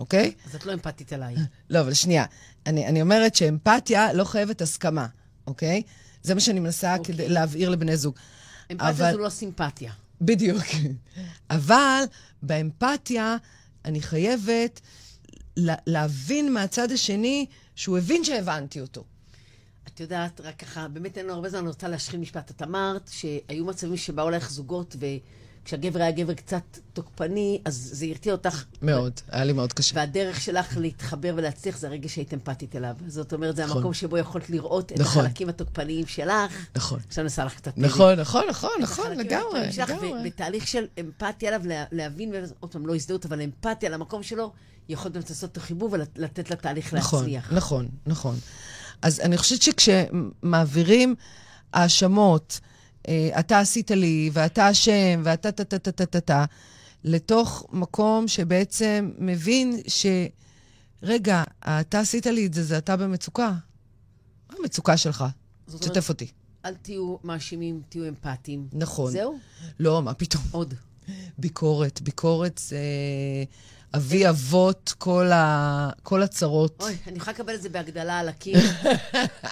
אוקיי? 0.00 0.32
אז 0.46 0.54
את 0.54 0.66
לא 0.66 0.72
אמפתית 0.72 1.12
אליי. 1.12 1.34
לא, 1.70 1.80
אבל 1.80 1.94
שנייה. 1.94 2.24
אני, 2.66 2.86
אני 2.86 3.02
אומרת 3.02 3.34
שאמפתיה 3.34 4.12
לא 4.12 4.24
חייבת 4.24 4.62
הסכמה, 4.62 5.06
אוקיי? 5.46 5.82
זה 6.22 6.34
מה 6.34 6.40
שאני 6.40 6.60
מנסה 6.60 6.96
אוקיי. 6.96 7.14
כדי 7.14 7.28
להבהיר 7.28 7.68
לבני 7.68 7.96
זוג. 7.96 8.14
אמפתיה 8.72 8.90
אבל... 8.90 9.12
זו 9.12 9.18
לא 9.18 9.28
סימפתיה. 9.28 9.92
בדיוק. 10.20 10.62
אבל 11.50 12.04
באמפתיה 12.42 13.36
אני 13.84 14.00
חייבת 14.00 14.80
להבין 15.86 16.52
מהצד 16.52 16.92
השני 16.92 17.46
שהוא 17.74 17.98
הבין 17.98 18.24
שהבנתי 18.24 18.80
אותו. 18.80 19.04
את 19.88 20.00
יודעת, 20.00 20.40
רק 20.40 20.58
ככה, 20.58 20.88
באמת 20.88 21.18
אין 21.18 21.26
לו 21.26 21.34
הרבה 21.34 21.48
זמן, 21.48 21.58
אני 21.58 21.68
רוצה 21.68 21.88
להשחיל 21.88 22.20
משפט. 22.20 22.50
את 22.50 22.62
אמרת 22.62 23.10
שהיו 23.12 23.64
מצבים 23.64 23.96
שבאו 23.96 24.28
אלייך 24.28 24.50
זוגות, 24.50 24.96
ו... 25.00 25.06
כשהגבר 25.70 26.00
היה 26.02 26.10
גבר 26.10 26.34
קצת 26.34 26.62
תוקפני, 26.92 27.60
אז 27.64 27.90
זה 27.92 28.06
הרתיע 28.06 28.32
אותך. 28.32 28.64
מאוד, 28.82 29.20
היה 29.28 29.44
לי 29.44 29.52
מאוד 29.52 29.72
קשה. 29.72 29.96
והדרך 29.96 30.40
שלך 30.40 30.76
להתחבר 30.76 31.32
ולהצליח 31.36 31.78
זה 31.78 31.86
הרגע 31.86 32.08
שהיית 32.08 32.34
אמפתית 32.34 32.76
אליו. 32.76 32.94
זאת 33.06 33.32
אומרת, 33.32 33.56
זה 33.56 33.64
נכון. 33.64 33.76
המקום 33.76 33.94
שבו 33.94 34.18
יכולת 34.18 34.50
לראות 34.50 34.92
את 34.92 35.00
נכון. 35.00 35.24
החלקים 35.24 35.48
התוקפניים 35.48 36.06
שלך. 36.06 36.66
נכון. 36.76 36.98
עכשיו 37.08 37.24
נעשה 37.24 37.44
לך 37.44 37.54
קצת... 37.56 37.72
נכון, 37.78 38.20
נכון, 38.20 38.44
נכון, 38.50 38.70
את 38.78 38.82
נכון, 38.82 39.12
לגמרי, 39.12 39.60
לגמרי. 39.78 40.12
ובתהליך 40.20 40.66
של 40.66 40.86
אמפתיה 41.00 41.48
עליו, 41.54 41.68
לה- 41.68 41.84
להבין, 41.92 42.32
עוד 42.60 42.72
פעם, 42.72 42.86
לא 42.86 42.94
הזדהות, 42.94 43.26
אבל 43.26 43.40
אמפתיה 43.42 43.90
למקום 43.90 44.22
שלו, 44.22 44.52
יכולת 44.88 45.12
באמת 45.14 45.30
לעשות 45.30 45.50
אותו 45.56 45.60
חיבור 45.66 45.88
ולתת 45.92 46.50
לתהליך 46.50 46.94
נכון, 46.94 47.20
להצליח. 47.20 47.52
נכון, 47.52 47.88
נכון. 48.06 48.36
אז 49.02 49.20
אני 49.20 49.38
חושבת 49.38 49.62
שכשמעבירים 49.62 51.14
האשמות, 51.72 52.60
אתה 53.38 53.58
עשית 53.58 53.90
לי, 53.90 54.30
ואתה 54.32 54.70
אשם, 54.70 55.22
ואתה 55.24 55.52
טה 55.52 55.64
טה 55.64 55.78
טה 55.78 55.92
טה 55.92 56.06
טה 56.06 56.20
טה, 56.20 56.44
לתוך 57.04 57.66
מקום 57.72 58.28
שבעצם 58.28 59.10
מבין 59.18 59.80
ש... 59.86 60.06
רגע, 61.02 61.44
אתה 61.60 62.00
עשית 62.00 62.26
לי 62.26 62.46
את 62.46 62.54
זה, 62.54 62.64
זה 62.64 62.78
אתה 62.78 62.96
במצוקה. 62.96 63.52
מה 64.50 64.56
המצוקה 64.58 64.96
שלך? 64.96 65.24
תשתף 65.78 66.08
אותי. 66.08 66.30
אל 66.64 66.74
תהיו 66.74 67.16
מאשימים, 67.24 67.82
תהיו 67.88 68.08
אמפתיים. 68.08 68.68
נכון. 68.72 69.12
זהו? 69.12 69.38
לא, 69.80 70.02
מה 70.02 70.14
פתאום. 70.14 70.42
עוד. 70.50 70.74
ביקורת. 71.38 72.00
ביקורת 72.00 72.58
זה 72.58 72.78
אבי 73.96 74.28
אבות 74.28 74.94
כל, 74.98 75.32
ה... 75.32 75.90
כל 76.02 76.22
הצרות. 76.22 76.82
אוי, 76.82 76.96
אני 77.06 77.16
יכולה 77.16 77.32
לקבל 77.32 77.54
את 77.54 77.62
זה 77.62 77.68
בהגדלה 77.68 78.18
על 78.18 78.28
הקיר. 78.28 78.58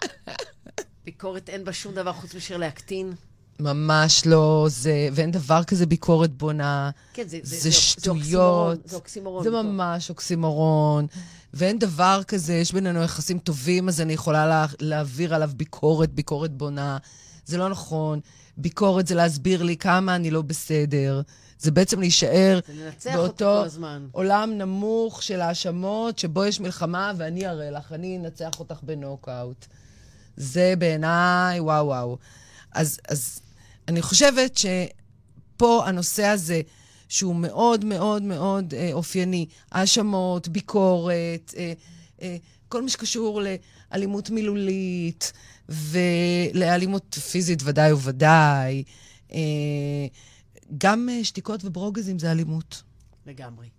ביקורת 1.05 1.49
אין 1.49 1.65
בה 1.65 1.73
שום 1.73 1.95
דבר 1.95 2.13
חוץ 2.13 2.35
מאשר 2.35 2.57
להקטין. 2.57 3.13
ממש 3.61 4.27
לא, 4.27 4.67
זה, 4.71 5.09
ואין 5.13 5.31
דבר 5.31 5.65
כזה 5.65 5.87
ביקורת 5.87 6.33
בונה. 6.33 6.91
כן, 7.13 7.29
זה, 7.29 7.39
זה, 7.43 7.57
זה 7.57 7.69
אוקסימורון, 7.69 8.23
שטויות. 8.23 8.89
זה 8.89 8.97
אוקסימורון. 8.97 9.45
זה. 9.45 9.51
ממש 9.51 10.11
אוקסימורון. 10.11 11.07
ואין 11.55 11.79
דבר 11.79 12.21
כזה, 12.29 12.55
יש 12.55 12.73
בינינו 12.73 13.03
יחסים 13.03 13.39
טובים, 13.39 13.89
אז 13.89 14.01
אני 14.01 14.13
יכולה 14.13 14.47
לה, 14.47 14.67
להעביר 14.81 15.35
עליו 15.35 15.51
ביקורת, 15.57 16.13
ביקורת 16.13 16.51
בונה. 16.53 16.99
זה 17.47 17.59
לא 17.59 17.69
נכון. 17.69 18.21
ביקורת 18.57 19.07
זה 19.07 19.15
להסביר 19.15 19.63
לי 19.63 19.77
כמה 19.77 20.17
אני 20.17 20.31
לא 20.31 20.43
בסדר. 20.43 21.23
זה 21.59 21.71
בעצם 21.71 22.01
להישאר 22.01 22.61
זה 23.01 23.13
באותו. 23.13 23.65
עולם 24.13 24.59
נמוך 24.59 25.23
של 25.23 25.41
האשמות, 25.41 26.19
שבו 26.19 26.45
יש 26.45 26.61
מלחמה 26.61 27.13
ואני 27.17 27.47
אראה 27.47 27.71
לך, 27.71 27.93
אני 27.93 28.19
אנצח 28.19 28.61
אותך 28.61 28.77
בנוקאוט. 28.83 29.67
זה 30.37 30.75
בעיניי, 30.79 31.61
וואו 31.61 31.87
וואו. 31.87 32.19
אז, 32.73 33.01
אז 33.09 33.41
אני 33.89 34.03
חושבת 34.03 34.59
שפה 34.59 35.83
הנושא 35.87 36.25
הזה, 36.25 36.61
שהוא 37.09 37.37
מאוד 37.37 37.85
מאוד 37.85 38.23
מאוד 38.23 38.75
אה, 38.75 38.91
אופייני, 38.93 39.47
האשמות, 39.73 40.49
ביקורת, 40.49 41.55
אה, 41.57 41.73
אה, 42.23 42.37
כל 42.69 42.83
מה 42.83 42.89
שקשור 42.89 43.43
לאלימות 43.93 44.31
מילולית 44.31 45.33
ולאלימות 45.69 47.15
פיזית 47.15 47.63
ודאי 47.65 47.93
וודאי. 47.93 48.85
אה, 49.33 49.39
גם 50.79 51.09
אה, 51.09 51.25
שתיקות 51.25 51.65
וברוגזים 51.65 52.19
זה 52.19 52.33
אלימות. 52.33 52.83
לגמרי. 53.27 53.78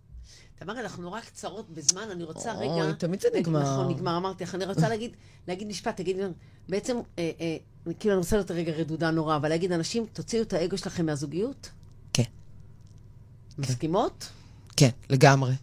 תמר, 0.59 0.79
אנחנו 0.79 1.03
נורא 1.03 1.19
קצרות 1.19 1.69
בזמן, 1.69 2.09
אני 2.11 2.23
רוצה 2.23 2.53
אוי, 2.53 2.81
רגע... 2.81 2.91
תמיד 2.93 3.21
זה 3.21 3.27
נגמר. 3.35 3.61
נכון, 3.61 3.89
נגמר, 3.89 4.17
אמרתי 4.17 4.43
לך. 4.43 4.55
אני 4.55 4.65
רוצה 4.65 4.89
להגיד, 4.89 5.11
להגיד 5.47 5.67
משפט, 5.67 5.97
תגיד, 5.97 6.17
בעצם, 6.69 6.97
אה, 7.19 7.31
אה, 7.41 7.93
כאילו, 7.99 8.13
אני 8.13 8.19
רוצה 8.19 8.35
להיות 8.35 8.51
רגע 8.51 8.71
רדודה 8.71 9.11
נורא, 9.11 9.35
אבל 9.35 9.49
להגיד, 9.49 9.71
אנשים, 9.71 10.05
תוציאו 10.13 10.41
את 10.41 10.53
האגו 10.53 10.77
שלכם 10.77 11.05
מהזוגיות? 11.05 11.69
כן. 12.13 12.23
מסכימות? 13.57 14.29
כן, 14.77 14.89
לגמרי. 15.09 15.53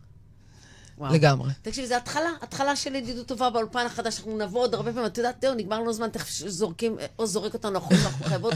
וואו. 0.98 1.14
לגמרי. 1.14 1.52
תקשיב, 1.62 1.84
זה 1.84 1.96
התחלה, 1.96 2.30
התחלה 2.42 2.76
של 2.76 2.94
ידידות 2.94 3.26
טובה 3.26 3.50
באולפן 3.50 3.86
החדש, 3.86 4.18
אנחנו 4.18 4.38
נבוא 4.38 4.60
עוד 4.60 4.74
הרבה 4.74 4.92
פעמים, 4.92 5.06
את 5.06 5.18
יודעת, 5.18 5.36
זהו, 5.40 5.54
נגמר 5.54 5.80
לנו 5.80 5.92
זמן, 5.92 6.08
תכף 6.08 6.48
זורקים, 6.48 6.96
או 7.18 7.26
זורק 7.26 7.54
אותנו 7.54 7.78
החוצה, 7.78 8.06
אנחנו 8.06 8.24
חייבות... 8.24 8.54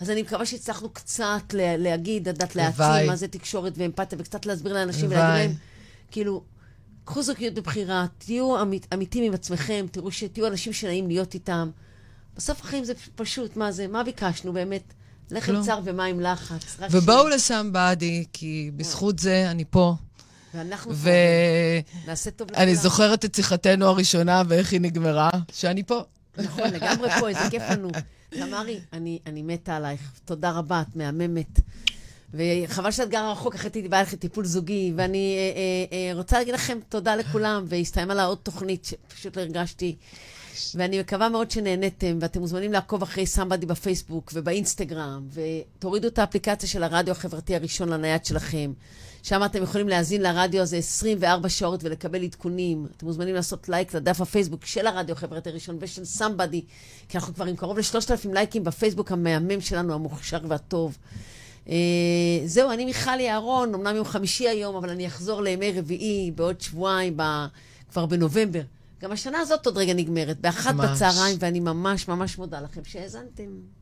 אז 0.00 0.10
אני 0.10 0.22
מקווה 0.22 0.46
שהצלחנו 0.46 0.88
קצת 0.90 1.24
לה, 1.52 1.76
להגיד, 1.76 2.28
לדעת. 2.28 2.56
להעצים 2.56 3.06
מה 3.06 3.16
זה 3.16 3.28
תקשורת 3.28 3.72
ואמפתיה, 3.76 4.18
וקצת 4.20 4.46
להסביר 4.46 4.72
לאנשים. 4.72 5.06
ולהגיד 5.10 5.50
להם, 5.50 5.54
כאילו, 6.10 6.42
קחו 7.04 7.22
זוגיות 7.22 7.54
בבחירה, 7.54 8.06
תהיו 8.18 8.62
אמית, 8.62 8.86
אמיתיים 8.94 9.24
עם 9.24 9.34
עצמכם, 9.34 9.86
תראו 9.90 10.12
שתהיו 10.12 10.46
אנשים 10.46 10.72
שנעים 10.72 11.08
להיות 11.08 11.34
איתם. 11.34 11.70
בסוף 12.36 12.60
החיים 12.60 12.84
זה 12.84 12.92
פשוט, 13.14 13.56
מה 13.56 13.72
זה, 13.72 13.86
מה 13.86 14.04
ביקשנו 14.04 14.52
באמת? 14.52 14.82
לחם 15.30 15.46
כלום. 15.52 15.64
צר 15.64 15.80
ומים 15.84 16.20
לחץ. 16.20 16.76
ובואו 16.90 17.28
לסמבאדי, 17.28 18.24
כי 18.32 18.70
בזכות 18.76 19.18
זה 19.18 19.50
אני 19.50 19.64
פה. 19.70 19.94
ש- 20.00 20.54
ואנחנו 20.54 20.94
פה, 20.94 21.08
נעשה 22.06 22.30
טוב 22.30 22.48
לכולם. 22.50 22.62
ואני 22.66 22.76
זוכרת 22.76 23.24
את 23.24 23.34
שיחתנו 23.34 23.86
הראשונה 23.86 24.42
ואיך 24.48 24.72
היא 24.72 24.80
נגמרה, 24.80 25.30
שאני 25.52 25.82
פה. 25.82 26.00
נכון, 26.38 26.70
לגמרי 26.70 27.10
פה, 27.20 27.28
איזה 27.28 27.40
כיף 27.50 27.62
לנו. 27.70 27.88
תמרי, 28.30 28.80
אני, 28.92 29.18
אני 29.26 29.42
מתה 29.42 29.76
עלייך. 29.76 30.00
תודה 30.24 30.50
רבה, 30.50 30.80
את 30.80 30.96
מהממת. 30.96 31.60
וחבל 32.34 32.90
שאת 32.90 33.08
גרה 33.08 33.32
רחוק, 33.32 33.54
אחרי 33.54 33.70
הייתי 33.74 33.88
באה 33.88 34.02
לך 34.02 34.14
טיפול 34.14 34.44
זוגי, 34.44 34.92
ואני 34.96 35.36
אה, 35.36 35.60
אה, 35.96 36.08
אה, 36.08 36.14
רוצה 36.14 36.38
להגיד 36.38 36.54
לכם 36.54 36.78
תודה 36.88 37.16
לכולם, 37.16 37.64
והסתיימה 37.68 38.14
לה 38.14 38.24
עוד 38.24 38.38
תוכנית 38.38 38.84
שפשוט 38.84 39.36
לא 39.36 39.42
הרגשתי. 39.42 39.96
ואני 40.74 41.00
מקווה 41.00 41.28
מאוד 41.28 41.50
שנהניתם, 41.50 42.18
ואתם 42.20 42.40
מוזמנים 42.40 42.72
לעקוב 42.72 43.02
אחרי 43.02 43.26
סמבדי 43.26 43.66
בפייסבוק 43.66 44.32
ובאינסטגרם, 44.34 45.28
ותורידו 45.32 46.08
את 46.08 46.18
האפליקציה 46.18 46.68
של 46.68 46.82
הרדיו 46.82 47.12
החברתי 47.12 47.56
הראשון 47.56 47.88
לנייד 47.88 48.24
שלכם. 48.24 48.72
שם 49.28 49.44
אתם 49.44 49.62
יכולים 49.62 49.88
להאזין 49.88 50.22
לרדיו 50.22 50.62
הזה 50.62 50.76
24 50.76 51.48
שעות 51.48 51.84
ולקבל 51.84 52.22
עדכונים. 52.22 52.86
אתם 52.96 53.06
מוזמנים 53.06 53.34
לעשות 53.34 53.68
לייק 53.68 53.94
לדף 53.94 54.20
הפייסבוק 54.20 54.66
של 54.66 54.86
הרדיו 54.86 55.14
החברתי 55.14 55.50
הראשון 55.50 55.76
ושל 55.80 56.04
סמבדי, 56.04 56.64
כי 57.08 57.18
אנחנו 57.18 57.34
כבר 57.34 57.44
עם 57.44 57.56
קרוב 57.56 57.78
ל-3,000 57.78 58.32
לייקים 58.32 58.64
בפייסבוק 58.64 59.12
המהמם 59.12 59.60
שלנו, 59.60 59.94
המוכשר 59.94 60.38
והטוב. 60.48 60.98
אה, 61.68 61.74
זהו, 62.44 62.70
אני 62.70 62.84
מיכלי 62.84 63.30
אהרון, 63.30 63.74
אמנם 63.74 63.96
יום 63.96 64.04
חמישי 64.04 64.48
היום, 64.48 64.76
אבל 64.76 64.90
אני 64.90 65.06
אחזור 65.06 65.42
לימי 65.42 65.72
רביעי 65.72 66.30
בעוד 66.34 66.60
שבועיים, 66.60 67.16
ב... 67.16 67.22
כבר 67.90 68.06
בנובמבר. 68.06 68.62
גם 69.00 69.12
השנה 69.12 69.40
הזאת 69.40 69.66
עוד 69.66 69.78
רגע 69.78 69.94
נגמרת, 69.94 70.40
באחת 70.40 70.74
ממש. 70.74 70.90
בצהריים, 70.90 71.36
ואני 71.40 71.60
ממש 71.60 72.08
ממש 72.08 72.38
מודה 72.38 72.60
לכם 72.60 72.84
שהאזנתם. 72.84 73.75